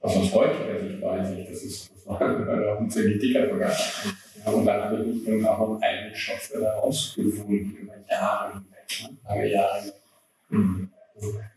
Also 0.00 0.20
aus 0.20 0.34
heutiger 0.34 0.80
Sicht 0.80 1.02
weiß 1.02 1.30
ich, 1.30 1.48
das 1.48 1.62
ist 1.62 1.90
das 2.06 2.20
ein 2.20 2.90
ziemlich 2.90 3.18
dicker. 3.18 3.58
Ja, 3.58 4.52
und 4.52 4.66
dann 4.66 4.84
habe 4.84 5.02
ich 5.04 5.24
dann 5.24 5.46
auch 5.46 5.58
noch 5.58 5.80
eigene 5.80 6.14
Stoffe 6.14 6.60
da 6.60 6.74
rausgefunden 6.74 7.76
über 7.76 7.94
Jahre 8.10 8.52
hinweg, 8.52 9.18
lange 9.26 9.50
Jahre. 9.50 9.82
Mhm. 10.50 10.90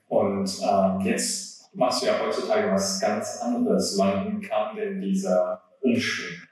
Und 0.07 0.61
ähm, 0.63 1.01
jetzt 1.01 1.69
machst 1.73 2.01
du 2.01 2.07
ja 2.07 2.13
heutzutage 2.23 2.71
was 2.71 2.99
ganz 2.99 3.41
anderes. 3.41 3.97
Wann 3.97 4.41
kam 4.41 4.75
denn 4.75 5.01
dieser 5.01 5.61
Umschwung? 5.81 6.47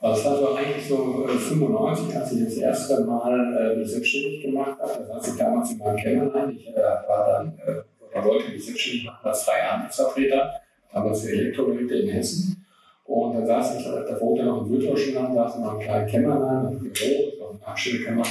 Also 0.00 0.20
es 0.20 0.26
war 0.26 0.36
so 0.36 0.54
eigentlich 0.54 0.86
so 0.86 1.26
95, 1.26 2.14
äh, 2.14 2.18
als 2.18 2.32
ich 2.32 2.44
das 2.44 2.56
erste 2.58 3.04
Mal 3.04 3.56
äh, 3.56 3.76
mich 3.76 3.90
selbstständig 3.90 4.42
gemacht 4.42 4.78
habe. 4.78 4.92
Das 4.98 5.08
saß 5.08 5.28
ich 5.28 5.38
damals 5.38 5.70
in 5.70 5.78
meinem 5.78 5.96
Kämmerlein. 5.96 6.50
Ich 6.50 6.68
äh, 6.68 6.76
war 6.76 7.26
dann, 7.26 7.58
äh, 7.66 7.82
oder 8.16 8.24
wollte 8.26 8.50
mich 8.50 8.64
selbstständig 8.64 9.04
machen 9.04 9.24
als 9.24 9.42
freie 9.42 9.70
Amtsvertreter, 9.70 10.60
damals 10.92 11.22
für 11.22 11.30
Elektrogeräte 11.30 11.94
in 11.96 12.08
Hessen. 12.08 12.66
Und 13.04 13.34
dann 13.34 13.46
saß 13.46 13.78
ich, 13.78 13.84
da 13.84 14.20
wohnte 14.20 14.44
noch 14.44 14.62
in 14.62 14.68
Süddeutschland, 14.68 15.34
saß 15.34 15.56
in 15.56 15.64
einem 15.64 15.80
kleinen 15.80 16.06
Kämmerlein, 16.08 16.72
im 16.72 16.78
Büro, 16.78 17.30
das 17.30 17.40
war 17.40 17.50
eine 17.50 17.66
Abstellkammer, 17.66 18.24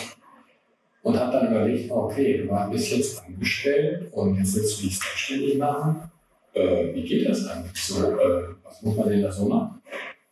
und 1.03 1.19
habe 1.19 1.31
dann 1.31 1.51
überlegt, 1.51 1.91
okay, 1.91 2.37
du 2.39 2.49
warst 2.49 2.91
jetzt 2.91 3.23
angestellt 3.25 4.11
und 4.11 4.37
jetzt 4.37 4.55
willst 4.55 4.79
du 4.79 4.87
dich 4.87 4.99
selbstständig 4.99 5.57
machen. 5.57 6.11
Äh, 6.53 6.93
wie 6.93 7.03
geht 7.03 7.29
das 7.29 7.47
eigentlich 7.47 7.81
so? 7.81 8.11
Äh, 8.11 8.55
was 8.63 8.81
muss 8.81 8.95
man 8.95 9.09
denn 9.09 9.21
da 9.21 9.31
so 9.31 9.45
machen? 9.45 9.81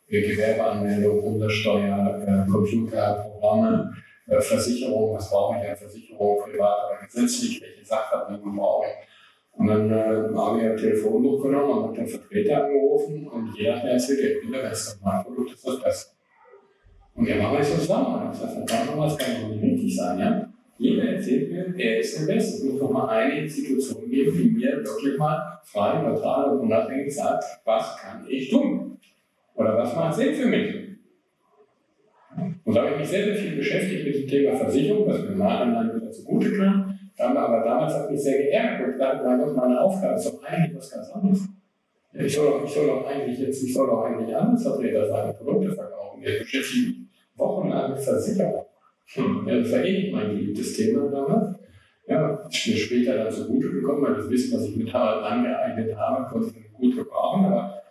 Gewerbeanmeldung, 0.08 1.20
Umsatzsteuer, 1.20 2.22
äh, 2.28 2.51
Computerprogramme, 2.51 3.93
äh, 4.28 4.41
Versicherung, 4.41 5.16
was 5.16 5.30
brauche 5.30 5.60
ich 5.60 5.70
an 5.70 5.78
Versicherung, 5.78 6.43
privat 6.43 6.78
oder 6.89 7.06
gesetzlich, 7.06 7.62
welche 7.62 7.86
Sachverhalten 7.86 8.56
brauche 8.56 8.86
ich. 8.88 9.12
Und 9.56 9.68
dann 9.68 9.91
äh, 9.91 10.36
habe 10.36 10.60
ich 10.60 10.66
ein 10.66 10.78
Telefonbuch 10.78 11.43
genommen 11.43 11.72
und 11.72 11.84
habe 11.84 11.95
den 11.95 12.08
Vertreter 12.08 12.66
angerufen 12.66 13.28
und 13.28 13.56
jeder 13.56 13.76
hat 13.76 13.84
mir 13.84 13.91
erzählt, 13.91 14.41
ich 14.43 14.51
der 14.51 14.60
Beste, 14.60 14.99
mein 15.04 15.24
Produkt 15.24 15.54
ist 15.54 15.68
das 15.68 15.82
Beste. 15.82 16.12
Und 17.16 17.28
wir 17.28 17.36
machen 17.36 17.58
jetzt 17.58 17.80
zusammen. 17.80 18.28
Und 18.28 18.34
ich 18.34 18.39
sage, 18.39 18.66
verdammt, 18.66 18.99
das 18.99 19.18
kann 19.18 19.41
doch 19.41 19.49
nicht 19.49 19.64
richtig 19.64 19.95
sein, 19.95 20.20
ja? 20.20 20.49
Jeder 20.78 21.04
erzählt 21.04 21.51
mir, 21.51 21.74
er 21.78 21.99
ist 21.99 22.20
der 22.20 22.34
Beste. 22.34 22.58
Es 22.58 22.64
muss 22.64 22.80
doch 22.80 22.89
mal 22.89 23.08
eine 23.08 23.41
Institution 23.41 24.10
geben, 24.10 24.36
die 24.36 24.49
mir 24.49 24.78
wirklich 24.78 25.18
mal 25.18 25.60
frei, 25.64 26.01
neutral 26.01 26.51
und 26.51 26.62
unabhängig 26.62 27.14
sagt, 27.14 27.43
was 27.64 27.95
kann 27.97 28.26
ich 28.28 28.49
tun? 28.49 28.97
Oder 29.56 29.78
was 29.78 29.95
macht 29.95 30.16
Sinn 30.16 30.34
für 30.34 30.47
mich? 30.47 30.84
Und 32.66 32.76
da 32.76 32.82
habe 32.82 32.91
ich 32.93 32.99
mich 32.99 33.08
sehr, 33.08 33.26
sehr 33.26 33.36
viel 33.36 33.56
beschäftigt 33.58 34.06
mit 34.06 34.16
dem 34.16 34.28
Thema 34.28 34.58
Versicherung, 34.58 35.08
was 35.08 35.22
mir 35.22 35.36
mal 35.36 35.62
an 35.62 35.95
wieder 35.95 36.12
zugute 36.12 36.58
kam. 36.58 36.82
Aber 37.18 37.64
damals 37.64 37.93
hat 37.93 38.11
mich 38.11 38.22
sehr 38.22 38.38
geärgert, 38.38 38.88
und 38.88 38.93
ich 38.93 38.99
dachte, 38.99 39.24
mein 39.24 39.39
Gott, 39.39 39.55
meine 39.55 39.80
Aufgabe 39.80 40.16
ist 40.16 40.26
doch 40.26 40.43
eigentlich 40.43 40.76
was 40.76 40.91
ganz 40.91 41.11
anderes. 41.11 41.41
Ich 42.14 42.36
soll 42.36 42.45
doch, 42.45 42.64
ich 42.64 42.72
soll 42.72 42.88
doch 42.88 43.05
eigentlich 43.05 43.39
jetzt, 43.39 43.64
ich 43.64 43.74
soll 43.74 43.88
doch 43.88 44.03
eigentlich 44.03 44.34
Handelsvertreter 44.34 45.07
sein, 45.07 45.36
Produkte 45.36 45.74
verkaufen. 45.74 46.22
Ich 46.24 46.39
beschäftige 46.39 46.88
mich 46.88 46.95
wochenlang 47.36 47.91
mit 47.91 47.99
Versicherung. 47.99 48.66
Hm. 49.14 49.47
Ja, 49.47 49.59
das 49.59 49.72
war 49.72 49.84
eh 49.84 50.11
mein 50.11 50.30
geliebtes 50.30 50.76
Thema 50.76 51.09
damals. 51.09 51.55
Ja, 52.07 52.34
ist 52.49 52.68
mir 52.68 52.78
später 52.78 53.18
dann 53.18 53.32
zugute 53.32 53.70
gekommen, 53.72 54.03
weil 54.03 54.16
das 54.16 54.30
Wissen, 54.30 54.57
was 54.57 54.66
ich 54.66 54.76
mit 54.76 54.93
Harald 54.93 55.24
angeeignet 55.24 55.95
habe, 55.95 56.30
konnte 56.30 56.53
ich 56.59 56.74
gut 56.74 56.95
gebrauchen. 56.95 57.45
Aber 57.45 57.82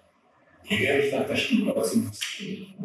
ich 0.65 0.83
ehrlich 0.83 1.11
gesagt, 1.11 1.31
das 1.31 1.41
stimmt 1.41 1.71
aber 1.71 1.81
das 1.81 1.97
nicht. 1.97 2.77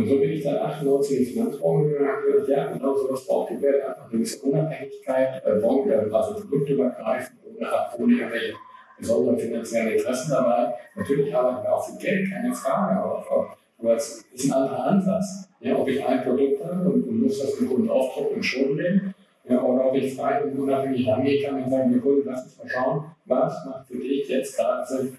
Und 0.00 0.08
so 0.08 0.18
bin 0.18 0.30
ich 0.30 0.42
dann 0.42 0.56
98 0.56 1.18
in 1.18 1.24
die 1.26 1.30
Finanzbranche 1.32 1.90
gegangen 1.90 2.24
und 2.24 2.32
gesagt, 2.32 2.48
ja, 2.48 2.72
genau 2.72 2.96
so 2.96 3.12
was 3.12 3.26
braucht 3.26 3.50
die 3.50 3.60
Welt 3.60 3.84
einfach 3.84 4.04
eine 4.04 4.12
gewisse 4.12 4.46
Unabhängigkeit, 4.46 5.44
äh, 5.44 5.60
Branche, 5.60 6.10
also 6.10 6.40
produktübergreifend, 6.40 7.38
ohne, 7.44 7.68
ohne 7.98 8.14
irgendwelche 8.14 8.54
besonderen 8.98 9.38
finanziellen 9.38 9.92
Interessen 9.92 10.30
dabei. 10.30 10.72
Natürlich 10.96 11.34
arbeiten 11.34 11.64
wir 11.64 11.74
auch 11.74 11.86
für 11.86 11.98
Geld, 11.98 12.30
keine 12.30 12.54
Frage, 12.54 12.98
aber, 12.98 13.56
aber 13.78 13.94
es 13.94 14.24
ist 14.32 14.46
ein 14.46 14.52
anderer 14.54 14.84
Ansatz. 14.86 15.50
Ja, 15.60 15.76
ob 15.76 15.86
ich 15.86 16.02
ein 16.02 16.22
Produkt 16.22 16.64
habe 16.64 16.88
und, 16.88 17.06
und 17.06 17.22
muss 17.22 17.38
das 17.38 17.58
dem 17.58 17.68
Kunden 17.68 17.90
aufdrucken 17.90 18.36
und 18.36 18.42
schon 18.42 18.76
nehmen, 18.76 19.14
ja, 19.46 19.62
oder 19.62 19.84
ob 19.84 19.94
ich 19.96 20.14
frei 20.14 20.44
und 20.44 20.58
unabhängig 20.58 21.06
rangehen 21.08 21.44
kann 21.44 21.62
und 21.62 21.70
sagen, 21.70 22.00
Kunde, 22.00 22.22
lass 22.24 22.44
uns 22.44 22.56
mal 22.56 22.68
schauen, 22.70 23.04
was 23.26 23.66
macht 23.66 23.86
für 23.86 23.98
dich 23.98 24.26
jetzt 24.26 24.56
gerade 24.56 24.86
Sinn. 24.86 25.18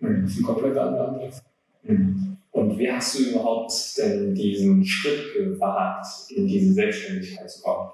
Das 0.00 0.30
ist 0.30 0.38
ein 0.38 0.44
komplett 0.44 0.78
anderer 0.78 1.08
Ansatz. 1.08 1.42
Mhm. 1.82 2.39
Und 2.60 2.78
wie 2.78 2.92
hast 2.92 3.18
du 3.18 3.22
überhaupt 3.30 3.72
denn 3.96 4.34
diesen 4.34 4.84
Schritt 4.84 5.32
gewagt, 5.34 6.06
in 6.28 6.46
diese 6.46 6.74
Selbstständigkeit 6.74 7.50
zu 7.50 7.62
kommen? 7.62 7.88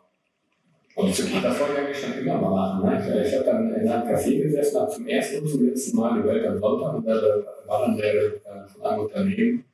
Und 0.96 1.08
das 1.10 1.60
wollte 1.60 1.72
ich 1.72 1.78
eigentlich 1.78 1.98
schon 2.00 2.18
immer 2.18 2.40
mal 2.40 2.50
machen. 2.50 2.90
Ne? 2.90 3.22
Ich, 3.22 3.28
ich 3.28 3.34
habe 3.36 3.44
dann 3.44 3.72
in 3.72 3.88
einem 3.88 4.08
Café 4.08 4.42
gesessen, 4.42 4.80
habe 4.80 4.90
zum 4.90 5.06
ersten 5.06 5.42
und 5.42 5.48
zum 5.48 5.68
letzten 5.68 5.96
Mal 5.96 6.20
die 6.20 6.28
Welt 6.28 6.46
am 6.48 6.58
Sonntag 6.58 6.94
und 6.94 7.06
da 7.06 7.14
war 7.66 7.86
dann 7.86 7.96
der 7.96 8.14
äh, 8.14 8.66
von 8.66 8.82
einem 8.82 9.02
Unternehmen, 9.02 9.64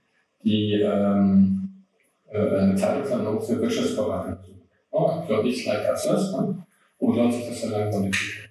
die 0.44 0.74
ähm, 0.74 1.84
äh, 2.30 2.38
eine 2.38 2.74
Zeitungsannonce 2.74 3.46
für 3.46 3.62
Wirtschaftsberatung 3.62 4.36
gesucht. 4.42 4.68
Oh, 4.90 5.10
ich 5.22 5.26
glaube, 5.26 5.48
ich 5.48 5.64
like 5.64 5.84
das. 5.84 6.06
Ne? 6.06 6.66
Wo 6.98 7.14
soll 7.14 7.32
sich 7.32 7.48
das 7.48 7.62
dann 7.62 7.70
langsam 7.70 8.04
entwickeln? 8.04 8.41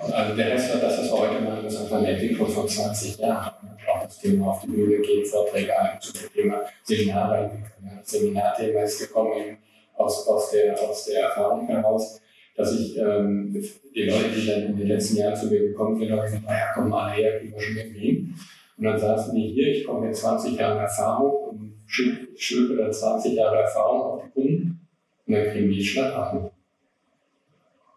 Also 0.00 0.36
der 0.36 0.52
Rest 0.52 0.74
hat 0.74 0.82
das, 0.82 0.98
was 0.98 1.10
wir 1.10 1.18
heute 1.18 1.40
machen, 1.42 1.66
ist 1.66 1.76
einfach 1.76 1.98
eine 1.98 2.08
Entwicklung 2.08 2.48
von 2.48 2.68
20 2.68 3.18
Jahren. 3.18 3.52
Auch 3.88 4.02
das 4.04 4.18
Thema 4.18 4.48
auf 4.48 4.60
die 4.62 4.68
Bühne 4.68 4.98
gehen, 4.98 5.24
Vorträge 5.24 5.78
ein 5.78 6.00
zu 6.00 6.12
dem 6.12 6.32
Thema 6.32 6.62
Seminare 6.82 7.38
entwickeln. 7.38 7.98
Das 7.98 8.10
Seminarthema 8.10 8.80
ist 8.80 9.00
gekommen 9.00 9.58
aus, 9.96 10.26
aus, 10.28 10.50
der, 10.50 10.80
aus 10.80 11.06
der 11.06 11.22
Erfahrung 11.22 11.66
heraus, 11.66 12.20
dass 12.56 12.78
ich 12.78 12.96
ähm, 12.98 13.52
die 13.94 14.04
Leute, 14.04 14.28
die 14.34 14.46
dann 14.46 14.62
in 14.66 14.76
den 14.76 14.88
letzten 14.88 15.16
Jahren 15.16 15.36
zu 15.36 15.46
mir 15.46 15.60
gekommen 15.60 15.98
sind, 15.98 16.10
haben 16.10 16.22
gesagt, 16.22 16.44
naja, 16.44 16.72
komm 16.74 16.88
mal 16.88 17.12
her, 17.12 17.40
wie 17.42 17.52
wir 17.52 17.60
schon 17.60 17.76
irgendwie. 17.76 18.28
Und 18.76 18.84
dann 18.84 18.98
saßen 18.98 19.34
die 19.34 19.48
hier, 19.48 19.68
ich 19.68 19.84
komme 19.84 20.06
mit 20.06 20.16
20 20.16 20.56
Jahren 20.56 20.78
Erfahrung 20.78 21.48
und 21.48 21.74
schülpe 21.86 22.76
dann 22.76 22.92
20 22.92 23.34
Jahre 23.34 23.62
Erfahrung 23.62 24.02
auf 24.02 24.22
die 24.24 24.30
Kunden 24.30 24.88
und 25.26 25.34
dann 25.34 25.44
kriegen 25.44 25.70
die 25.70 25.84
Schnappatmung 25.84 26.50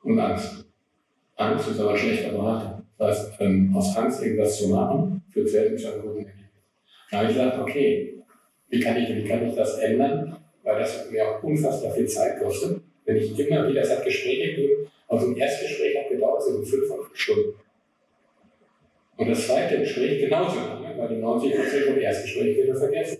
und 0.04 0.20
Angst. 0.20 0.66
Angst 1.42 1.70
ist 1.70 1.80
aber 1.80 1.98
schlechter 1.98 2.32
Berater. 2.32 2.84
Das 2.98 3.20
heißt, 3.20 3.42
ähm, 3.42 3.76
aus 3.76 3.96
Angst 3.98 4.24
irgendwas 4.24 4.58
zu 4.58 4.70
machen, 4.70 5.24
führt 5.30 5.50
selten 5.50 5.78
zu 5.78 5.92
einem 5.92 6.02
guten 6.04 6.18
Ergebnis. 6.20 6.50
Da 7.10 7.18
habe 7.18 7.28
ich 7.28 7.36
gesagt, 7.36 7.60
okay, 7.60 8.24
wie 8.70 8.80
kann 8.80 8.98
ich, 8.98 9.10
wie 9.10 9.28
kann 9.28 9.48
ich 9.48 9.56
das 9.56 9.78
ändern? 9.80 10.38
Weil 10.64 10.80
das 10.80 11.10
mir 11.10 11.28
auch 11.28 11.44
unfassbar 11.44 11.92
viel 11.92 12.08
Zeit 12.08 12.40
kostet. 12.40 12.82
Wenn 13.06 13.18
ich 13.18 13.38
immer 13.38 13.68
wieder, 13.68 13.82
es 13.82 13.92
hat 13.92 14.06
Gespräche 14.06 14.56
gegeben, 14.56 14.88
also 15.08 15.28
ein 15.28 15.36
Erstgespräch 15.36 15.98
hat 15.98 16.10
gedauert 16.10 16.44
so 16.44 16.62
fünf 16.62 16.88
Stunden. 17.14 17.54
Und 19.18 19.30
das 19.30 19.46
zweite 19.46 19.80
Gespräch 19.80 20.22
genauso 20.22 20.58
lange, 20.60 20.98
weil 20.98 21.10
die 21.10 21.22
90 21.22 21.56
Prozent 21.56 21.86
vom 21.86 21.98
Erstgespräch 22.00 22.58
wieder 22.64 22.76
vergessen. 22.76 23.18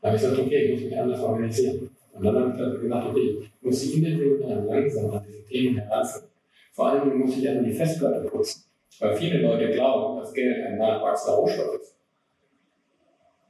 Da 0.00 0.08
habe 0.08 0.16
ich 0.16 0.22
gesagt, 0.22 0.40
okay, 0.40 0.56
ich 0.56 0.72
muss 0.72 0.90
mich 0.90 0.98
anders 0.98 1.20
organisieren. 1.20 1.90
Und 2.12 2.24
dann 2.24 2.36
habe 2.36 2.74
ich 2.76 2.82
gedacht, 2.82 3.08
okay, 3.10 3.38
ich 3.40 3.62
muss 3.62 3.80
die 3.80 3.94
individuell 3.94 4.64
langsam 4.64 5.10
an 5.10 5.24
diese 5.26 5.44
Themen 5.44 5.78
heranführen. 5.78 6.28
Vor 6.76 6.90
allem 6.90 7.18
muss 7.18 7.38
ich 7.38 7.48
an 7.48 7.64
die 7.64 7.72
Festplatte 7.72 8.28
putzen. 8.28 8.64
Weil 9.00 9.16
viele 9.16 9.40
Leute 9.40 9.70
glauben, 9.70 10.20
dass 10.20 10.34
Geld 10.34 10.62
ein 10.62 10.76
nachwachsender 10.76 11.38
Rohstoff 11.38 11.80
ist. 11.80 11.96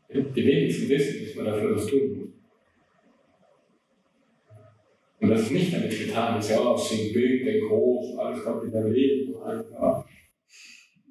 Die 0.08 0.46
wenigsten 0.46 0.88
wissen, 0.88 1.26
dass 1.26 1.34
man 1.34 1.46
dafür 1.46 1.74
was 1.74 1.86
tun 1.86 2.08
muss. 2.08 2.28
Und 5.20 5.30
das 5.30 5.40
ist 5.40 5.50
nicht 5.50 5.74
damit 5.74 5.90
getan, 5.90 6.36
dass 6.36 6.50
ja 6.50 6.58
aussehen, 6.58 7.12
Bild, 7.12 7.44
denk 7.44 7.64
groß, 7.68 8.16
alles 8.16 8.44
kommt 8.44 8.64
in 8.64 8.72
dein 8.72 8.92
Leben. 8.92 9.34
Aber 9.34 10.04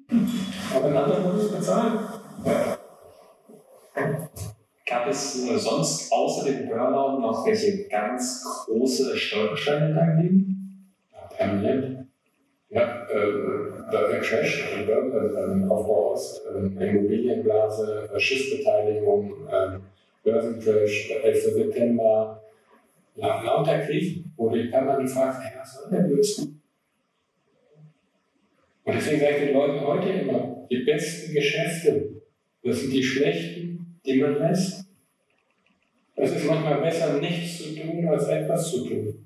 ein 0.08 0.96
anderer 0.96 1.34
muss 1.34 1.44
es 1.44 1.52
bezahlen. 1.52 1.98
Gab 4.86 5.08
es 5.08 5.46
sonst 5.62 6.10
außer 6.10 6.46
dem 6.46 6.68
Burnout 6.68 7.20
noch 7.20 7.44
welche 7.44 7.86
ganz 7.88 8.42
große 8.64 9.14
Stolpersteine 9.16 9.90
in 9.90 9.94
deinem 9.94 10.18
Leben? 10.18 10.94
Ja, 11.12 11.26
permanent. 11.36 12.05
Ja, 12.76 13.08
äh, 13.08 13.90
der 13.90 14.20
Crash, 14.20 14.68
ein 14.76 14.86
äh, 14.86 15.66
Aufbau 15.66 16.12
aus 16.12 16.42
äh, 16.44 16.88
Immobilienblase, 16.88 18.10
äh, 18.14 18.20
Schiffsbeteiligung, 18.20 19.48
äh, 19.48 19.78
Börsencrash, 20.22 21.10
11. 21.22 21.42
September, 21.54 22.42
ja, 23.14 23.42
lauter 23.42 23.78
Krisen, 23.78 24.30
wo 24.36 24.50
du 24.50 24.68
permanent 24.68 25.08
fragst, 25.08 25.40
hey, 25.42 25.58
was 25.58 25.74
soll 25.74 25.90
der 25.90 26.06
Blödsinn? 26.06 26.60
Und 28.84 28.94
deswegen 28.94 29.20
sage 29.20 29.36
ich 29.36 29.44
den 29.46 29.54
Leuten 29.54 29.80
heute 29.80 30.08
immer, 30.10 30.66
die 30.70 30.84
besten 30.84 31.32
Geschäfte, 31.32 32.10
das 32.62 32.80
sind 32.80 32.92
die 32.92 33.02
schlechten, 33.02 33.98
die 34.04 34.20
man 34.20 34.38
lässt. 34.38 34.84
Es 36.14 36.30
ist 36.30 36.46
manchmal 36.46 36.82
besser, 36.82 37.18
nichts 37.20 37.56
zu 37.56 37.74
tun, 37.74 38.06
als 38.06 38.28
etwas 38.28 38.70
zu 38.70 38.86
tun. 38.86 39.25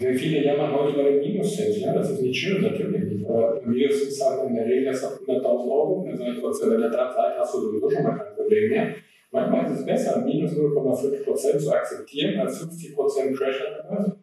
Sehr 0.00 0.14
viele 0.14 0.42
jammern 0.42 0.72
heute 0.72 0.94
über 0.94 1.10
den 1.10 1.20
Minuszins. 1.20 1.78
Ja, 1.78 1.92
das 1.92 2.12
ist 2.12 2.22
nicht 2.22 2.40
schön, 2.40 2.62
natürlich 2.62 3.04
nicht. 3.04 3.28
Aber 3.28 3.60
Minuszins 3.66 4.24
halt 4.24 4.48
in 4.48 4.54
der 4.54 4.64
Regel 4.64 4.84
erst 4.84 5.04
ab 5.04 5.20
100.000 5.26 5.44
Euro. 5.44 6.06
Dann 6.08 6.16
sage 6.16 6.30
ich 6.30 6.40
trotzdem, 6.40 6.70
wenn 6.70 6.80
du 6.80 6.90
da 6.90 7.12
seid, 7.12 7.38
hast 7.38 7.54
du 7.54 7.60
sowieso 7.60 7.90
schon 7.90 8.04
mal 8.04 8.16
kein 8.16 8.34
Problem 8.34 8.70
mehr. 8.70 8.94
Manchmal 9.30 9.66
ist 9.66 9.80
es 9.80 9.84
besser, 9.84 10.24
minus 10.24 10.52
0,5% 10.52 11.58
zu 11.58 11.70
akzeptieren, 11.70 12.40
als 12.40 12.64
50% 12.64 13.36
Crash 13.36 13.60
an 13.60 13.74
der 13.76 13.94
Börse. 13.94 14.16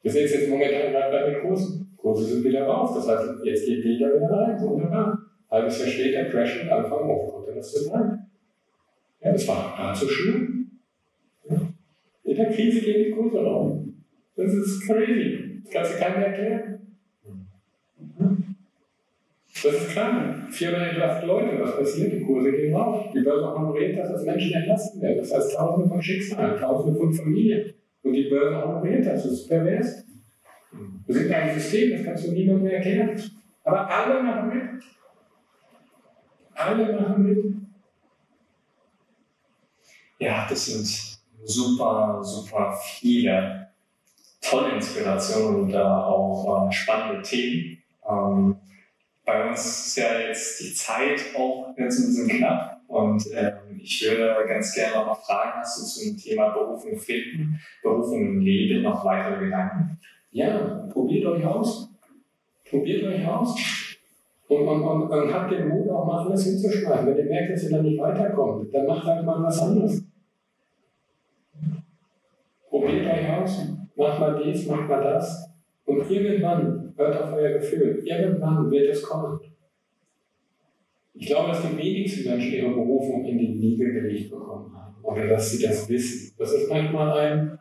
Wir 0.00 0.10
sehen 0.10 0.24
es 0.24 0.32
jetzt 0.32 0.48
momentan 0.48 0.90
gerade 0.90 1.12
bei 1.12 1.30
den 1.30 1.42
Kursen. 1.42 1.94
Kurse 1.98 2.24
sind 2.24 2.42
wieder 2.42 2.64
rauf. 2.64 2.94
Das 2.94 3.06
heißt, 3.06 3.44
jetzt 3.44 3.66
geht 3.66 3.84
wieder 3.84 4.16
wieder 4.16 4.30
rein. 4.30 4.58
Wunderbar. 4.58 5.18
Halbes 5.50 5.80
Jahr 5.80 5.88
später 5.88 6.24
Crash 6.30 6.62
und 6.62 6.70
Anfang 6.70 7.10
auf. 7.10 7.30
Konnte 7.30 7.52
das 7.56 7.74
denn 7.74 7.82
sein? 7.82 8.26
Ja, 9.22 9.32
das 9.32 9.46
war 9.46 9.94
so 9.94 10.08
schlimm. 10.08 10.70
Ja. 11.44 11.60
In 12.24 12.36
der 12.36 12.50
Krise 12.50 12.80
gehen 12.80 13.04
die 13.04 13.10
Kurse 13.10 13.36
rauf. 13.36 13.89
Das 14.40 14.54
ist 14.54 14.86
crazy. 14.86 15.60
Das 15.64 15.72
kannst 15.72 15.94
du 15.94 15.98
keinem 15.98 16.22
erklären. 16.22 16.96
Das 19.62 19.74
ist 19.74 19.90
klar. 19.90 20.46
Firmen 20.48 20.80
entlassen 20.80 21.28
Leute. 21.28 21.60
Was 21.60 21.76
passiert? 21.76 22.12
Die 22.14 22.22
Kurse 22.22 22.50
gehen 22.50 22.74
rauf. 22.74 23.10
Die 23.12 23.20
Börse 23.20 23.52
honoriert 23.54 23.98
das, 23.98 24.12
dass 24.12 24.24
Menschen 24.24 24.54
entlassen 24.54 25.02
werden. 25.02 25.18
Das 25.18 25.34
heißt 25.34 25.54
Tausende 25.54 25.88
von 25.90 26.02
Schicksalen, 26.02 26.58
Tausende 26.58 26.98
von 26.98 27.12
Familien. 27.12 27.74
Und 28.02 28.14
die 28.14 28.30
Börse 28.30 28.64
honoriert 28.64 29.04
das. 29.04 29.24
Das 29.24 29.32
ist 29.32 29.48
pervers. 29.48 30.06
Wir 31.06 31.14
sind 31.14 31.32
ein 31.32 31.60
System, 31.60 31.90
das 31.90 32.04
kannst 32.04 32.26
du 32.26 32.32
niemandem 32.32 32.64
mehr 32.64 32.76
erklären. 32.76 33.22
Aber 33.64 33.90
alle 33.90 34.22
machen 34.22 34.48
mit. 34.48 34.82
Alle 36.54 36.98
machen 36.98 37.22
mit. 37.24 37.54
Ja, 40.18 40.46
das 40.48 40.64
sind 40.64 41.20
super, 41.44 42.20
super 42.22 42.74
viele 42.82 43.69
tolle 44.40 44.74
Inspirationen 44.74 45.62
und 45.62 45.76
auch 45.76 46.68
äh, 46.68 46.72
spannende 46.72 47.22
Themen. 47.22 47.78
Ähm, 48.08 48.56
bei 49.24 49.48
uns 49.48 49.86
ist 49.86 49.96
ja 49.96 50.18
jetzt 50.18 50.60
die 50.60 50.74
Zeit 50.74 51.20
auch 51.36 51.74
ganz 51.76 51.98
ein 51.98 52.06
bisschen 52.06 52.28
knapp 52.28 52.80
und 52.88 53.24
ähm, 53.34 53.78
ich 53.80 54.02
würde 54.02 54.48
ganz 54.48 54.74
gerne 54.74 54.96
noch 54.96 55.06
mal 55.06 55.14
fragen, 55.14 55.60
hast 55.60 55.78
du 55.78 55.84
zum 55.84 56.16
Thema 56.16 56.48
Berufung 56.48 56.98
finden, 56.98 57.60
Berufung 57.82 58.40
Leben 58.40 58.82
noch 58.82 59.04
weitere 59.04 59.44
Gedanken? 59.44 60.00
Ja, 60.32 60.88
probiert 60.92 61.26
euch 61.26 61.44
aus. 61.44 61.88
Probiert 62.68 63.04
euch 63.04 63.26
aus. 63.26 63.56
Und, 64.48 64.66
und, 64.66 64.82
und, 64.82 65.02
und 65.08 65.32
habt 65.32 65.52
den 65.52 65.68
Mut, 65.68 65.88
auch 65.90 66.04
mal 66.04 66.26
alles 66.26 66.44
hinzuschreiben. 66.44 67.06
Wenn 67.06 67.18
ihr 67.18 67.30
merkt, 67.30 67.52
dass 67.52 67.62
ihr 67.62 67.76
da 67.76 67.82
nicht 67.82 68.00
weiterkommt, 68.00 68.74
dann 68.74 68.86
macht 68.86 69.06
halt 69.06 69.24
mal 69.24 69.42
was 69.44 69.60
anderes. 69.60 70.02
Probiert 72.68 73.06
euch 73.06 73.30
aus. 73.30 73.79
Macht 74.00 74.18
mal 74.18 74.42
dies, 74.42 74.66
macht 74.66 74.88
mal 74.88 75.02
das. 75.02 75.50
Und 75.84 76.10
irgendwann, 76.10 76.94
hört 76.96 77.22
auf 77.22 77.34
euer 77.34 77.58
Gefühl, 77.58 78.00
irgendwann 78.02 78.70
wird 78.70 78.88
es 78.88 79.02
kommen. 79.02 79.38
Ich 81.12 81.26
glaube, 81.26 81.48
dass 81.48 81.60
die 81.60 81.76
wenigsten 81.76 82.30
Menschen 82.30 82.52
ihre 82.52 82.70
Berufung 82.70 83.26
in 83.26 83.36
die 83.36 83.60
Wiege 83.60 83.92
gelegt 83.92 84.30
bekommen 84.30 84.74
haben. 84.74 84.94
Oder 85.02 85.28
dass 85.28 85.50
sie 85.50 85.62
das 85.62 85.86
wissen. 85.90 86.34
Das 86.38 86.50
ist 86.50 86.70
manchmal 86.70 87.12
ein, 87.18 87.58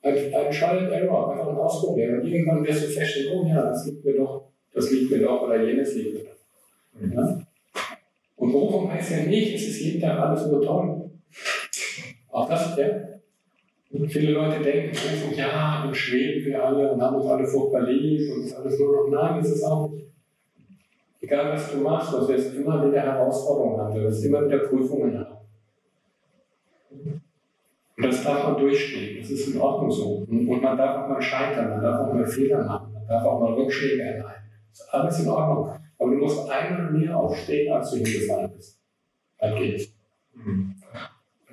ein, 0.00 0.34
ein 0.34 0.50
Trial 0.50 0.90
Error, 0.90 1.32
einfach 1.32 1.48
ein 1.48 1.56
Ausprobieren. 1.56 2.20
Und 2.20 2.26
irgendwann 2.26 2.66
wirst 2.66 2.84
du 2.84 2.88
feststellen, 2.88 3.38
oh 3.38 3.46
ja, 3.46 3.68
das 3.68 3.84
liegt 3.84 4.02
mir 4.02 4.16
doch, 4.16 4.48
das 4.72 4.90
liegt 4.90 5.10
mir 5.10 5.20
doch 5.20 5.42
oder 5.42 5.62
jenes 5.62 5.94
liegt 5.94 6.14
mir 6.14 6.24
doch. 6.24 7.00
Mhm. 7.00 7.12
Ja? 7.12 7.46
Und 8.36 8.52
Berufung 8.52 8.90
heißt 8.90 9.10
ja 9.10 9.24
nicht, 9.24 9.54
es 9.56 9.68
ist 9.68 9.80
jeden 9.82 10.00
Tag 10.00 10.18
alles 10.18 10.46
nur 10.46 10.62
toll. 10.62 11.10
Auch 12.30 12.48
das, 12.48 12.78
ja. 12.78 13.11
Und 13.92 14.10
viele 14.10 14.32
Leute 14.32 14.62
denken, 14.62 14.94
so, 14.94 15.36
ja, 15.36 15.82
dann 15.84 15.94
schweben 15.94 16.46
wir 16.46 16.64
alle 16.64 16.92
und 16.92 17.02
haben 17.02 17.16
uns 17.16 17.26
alle 17.26 17.46
furchtbar 17.46 17.82
lieb 17.82 18.32
und 18.32 18.44
ist 18.44 18.54
alles 18.54 18.78
nur 18.78 19.10
noch, 19.10 19.10
nein, 19.10 19.40
ist 19.40 19.50
es 19.50 19.62
auch 19.64 19.90
nicht. 19.90 20.06
Egal 21.20 21.52
was 21.52 21.70
du 21.70 21.78
machst, 21.78 22.12
du 22.12 22.26
wirst 22.26 22.54
immer 22.54 22.88
wieder 22.88 23.02
Herausforderungen 23.02 23.78
haben, 23.78 23.94
du 23.94 24.02
wirst 24.02 24.24
immer 24.24 24.46
wieder 24.46 24.58
Prüfungen 24.60 25.18
haben. 25.18 25.36
Und 26.90 28.04
das 28.06 28.24
darf 28.24 28.44
man 28.44 28.56
durchstehen, 28.56 29.20
das 29.20 29.30
ist 29.30 29.54
in 29.54 29.60
Ordnung 29.60 29.90
so. 29.90 30.26
Und, 30.28 30.46
man 30.46 30.76
darf 30.76 31.04
auch 31.04 31.08
mal 31.08 31.20
scheitern, 31.20 31.70
man 31.70 31.82
darf 31.82 32.00
auch 32.00 32.14
mal 32.14 32.26
Fehler 32.26 32.64
machen, 32.64 32.94
man 32.94 33.06
darf 33.06 33.24
auch 33.24 33.40
mal 33.40 33.52
Rückschläge 33.52 34.02
erleiden. 34.02 34.42
Das 34.70 34.80
ist 34.80 34.94
alles 34.94 35.20
in 35.20 35.28
Ordnung. 35.28 35.76
Aber 35.98 36.10
du 36.10 36.16
musst 36.16 36.50
einmal 36.50 36.90
mehr 36.90 37.16
aufstehen, 37.16 37.72
als 37.72 37.90
du 37.90 37.98
hingefallen 37.98 38.50
bist. 38.56 38.80
Dann 39.38 39.54
geht's. 39.56 39.94
Mhm. 40.34 40.81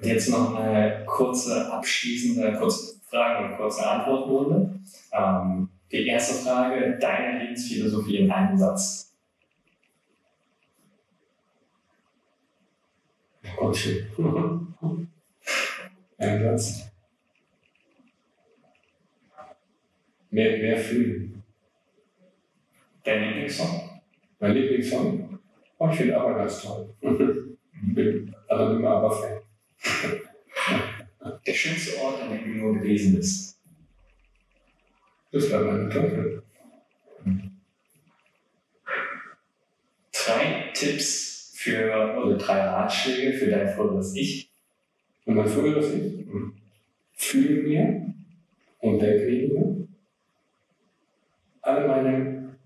Jetzt 0.02 0.30
noch 0.30 0.56
eine 0.56 1.04
kurze 1.06 1.72
abschließende, 1.72 2.58
kurze 2.58 3.00
Frage 3.10 3.46
und 3.46 3.58
kurze 3.58 3.86
Antwortrunde. 3.90 4.80
Ähm, 5.12 5.70
die 5.92 6.08
erste 6.08 6.36
Frage, 6.44 6.98
deine 7.00 7.40
Lebensphilosophie 7.40 8.18
in 8.18 8.32
einem 8.32 8.58
Satz. 8.58 9.14
Gottchen. 13.58 14.08
Ein 16.18 16.44
Satz. 16.44 16.92
Mehr, 20.32 20.58
mehr 20.60 20.78
fühlen. 20.78 21.44
Dein 23.04 23.24
Lieblingssong? 23.24 24.02
Mein 24.40 24.54
Lieblingssong? 24.54 25.40
Oh, 25.80 25.90
ich 25.90 25.96
finde 25.98 26.18
aber 26.20 26.36
ganz 26.36 26.62
toll. 26.62 26.94
ich 27.02 27.96
bin 27.96 28.36
aber 28.48 28.72
immer 28.72 28.90
aber 28.90 29.12
Fan. 29.12 29.39
Der 31.46 31.54
schönste 31.54 32.00
Ort, 32.02 32.22
an 32.22 32.32
dem 32.32 32.44
du 32.44 32.60
nur 32.60 32.74
gewesen 32.76 33.16
bist. 33.16 33.60
Das 35.32 35.52
war 35.52 35.64
meine 35.64 35.90
Tochter. 35.90 36.44
Drei 40.12 40.72
Tipps 40.74 41.54
für, 41.56 42.18
oder 42.18 42.38
drei 42.38 42.62
Ratschläge 42.62 43.38
für 43.38 43.50
dein 43.50 43.68
früheres 43.70 44.16
Ich. 44.16 44.52
Und 45.26 45.36
mein 45.36 45.48
früheres 45.48 45.94
Ich? 45.94 46.26
Fühle 47.14 47.64
mir 47.64 48.14
und 48.80 49.00
denke 49.00 49.28
weniger. 49.28 49.88
Alle 51.62 51.88
meine 51.88 52.58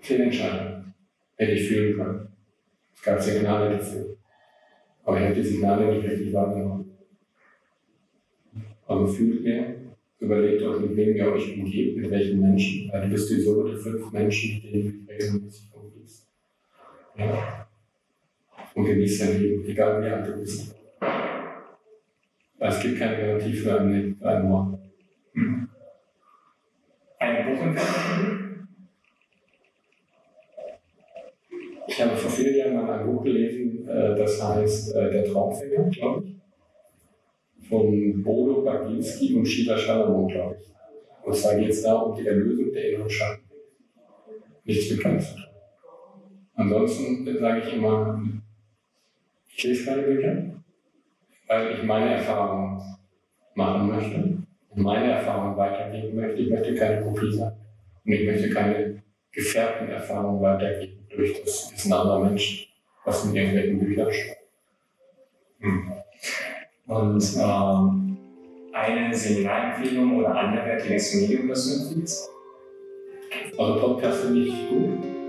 Fehlentscheidungen 0.00 0.94
hätte 1.36 1.52
ich 1.52 1.68
fühlen 1.68 1.96
können. 1.96 2.28
Es 2.94 3.02
gab 3.02 3.20
Signale 3.20 3.76
dafür. 3.78 4.19
Aber 5.04 5.18
ich 5.18 5.24
habe 5.24 5.34
die 5.34 5.42
Signale 5.42 5.92
nicht 5.92 6.08
richtig 6.08 6.32
wahrgenommen. 6.32 6.90
Also 8.86 9.06
fühlt 9.06 9.42
mir, 9.42 9.74
überlegt 10.18 10.62
euch, 10.62 10.80
mit 10.80 10.96
wem 10.96 11.16
ihr 11.16 11.32
euch 11.32 11.58
umgebt, 11.58 11.96
mit 11.96 12.10
welchen 12.10 12.40
Menschen. 12.40 12.90
Weil 12.92 13.02
du 13.02 13.08
bist 13.10 13.30
die 13.30 13.40
Summe 13.40 13.70
der 13.70 13.78
fünf 13.78 14.10
Menschen, 14.12 14.62
mit 14.62 14.74
denen 14.74 15.06
du 15.06 15.12
regelmäßig 15.12 15.70
umgehst. 15.72 16.28
Ja. 17.16 17.68
Und 18.74 18.84
genießt 18.84 19.22
dein 19.22 19.40
Leben, 19.40 19.64
egal 19.64 20.02
wie 20.02 20.08
alt 20.08 20.26
du 20.28 20.40
bist. 20.40 20.74
Weil 22.58 22.68
es 22.68 22.80
gibt 22.82 22.98
keine 22.98 23.16
Garantie 23.16 23.52
für 23.52 23.80
einen, 23.80 24.16
für 24.16 24.28
einen 24.28 24.48
Mord. 24.48 24.78
Hm. 25.32 25.68
Eine 27.18 27.50
Buchempfehlung? 27.50 28.39
Ich 32.00 32.06
habe 32.06 32.16
vor 32.16 32.30
vielen 32.30 32.56
Jahren 32.56 32.74
mal 32.76 32.98
ein 32.98 33.04
Buch 33.04 33.22
gelesen, 33.22 33.86
äh, 33.86 34.16
das 34.16 34.42
heißt 34.42 34.94
äh, 34.94 35.10
Der 35.10 35.24
Traumfänger, 35.26 35.90
glaube 35.90 36.24
ich 36.24 36.34
von 37.68 38.22
Bodo 38.22 38.62
Baginski 38.62 39.34
und 39.34 39.44
Sheila 39.44 39.76
Shalomon, 39.76 40.26
glaube 40.26 40.56
ich. 40.58 41.26
Und 41.26 41.36
zwar 41.36 41.56
geht 41.56 41.68
es 41.68 41.82
da 41.82 41.96
um 41.96 42.16
die 42.16 42.26
Erlösung 42.26 42.72
der 42.72 42.90
inneren 42.90 43.10
Schatten. 43.10 43.44
Nichts 44.64 44.96
Bekanntes. 44.96 45.36
Ansonsten 46.54 47.38
sage 47.38 47.60
ich 47.60 47.74
immer, 47.74 48.22
ich 49.46 49.62
lese 49.62 49.84
keine 49.84 50.02
Bücher, 50.02 50.54
weil 51.48 51.74
ich 51.74 51.82
meine 51.82 52.14
Erfahrungen 52.14 52.80
machen 53.54 53.88
möchte 53.88 54.38
und 54.70 54.82
meine 54.82 55.12
Erfahrungen 55.12 55.54
weitergeben 55.54 56.16
möchte. 56.16 56.40
Ich 56.40 56.50
möchte 56.50 56.74
keine 56.74 57.02
Kopie 57.02 57.30
sein. 57.30 57.52
Und 58.06 58.12
ich 58.12 58.26
möchte 58.26 58.48
keine 58.48 59.02
gefärbten 59.30 59.90
Erfahrungen 59.90 60.40
weitergeben 60.40 60.99
durch 61.14 61.42
das 61.42 61.72
Wissen 61.72 61.92
anderer 61.92 62.20
Menschen, 62.20 62.66
was 63.04 63.24
in 63.24 63.34
irgendwelchen 63.34 63.78
Büchern. 63.78 64.08
Hm. 65.60 65.92
Und 66.86 67.36
ähm, 67.38 68.18
eine 68.72 69.14
Seminarempfehlung 69.14 70.18
oder 70.18 70.34
anderwertiges 70.34 71.14
Medium, 71.14 71.48
das 71.48 71.66
du 71.66 71.82
empfiehlst? 71.84 72.30
Also 73.58 73.80
Podcast 73.80 74.24
finde 74.24 74.40
ich 74.40 74.68
gut. 74.68 75.19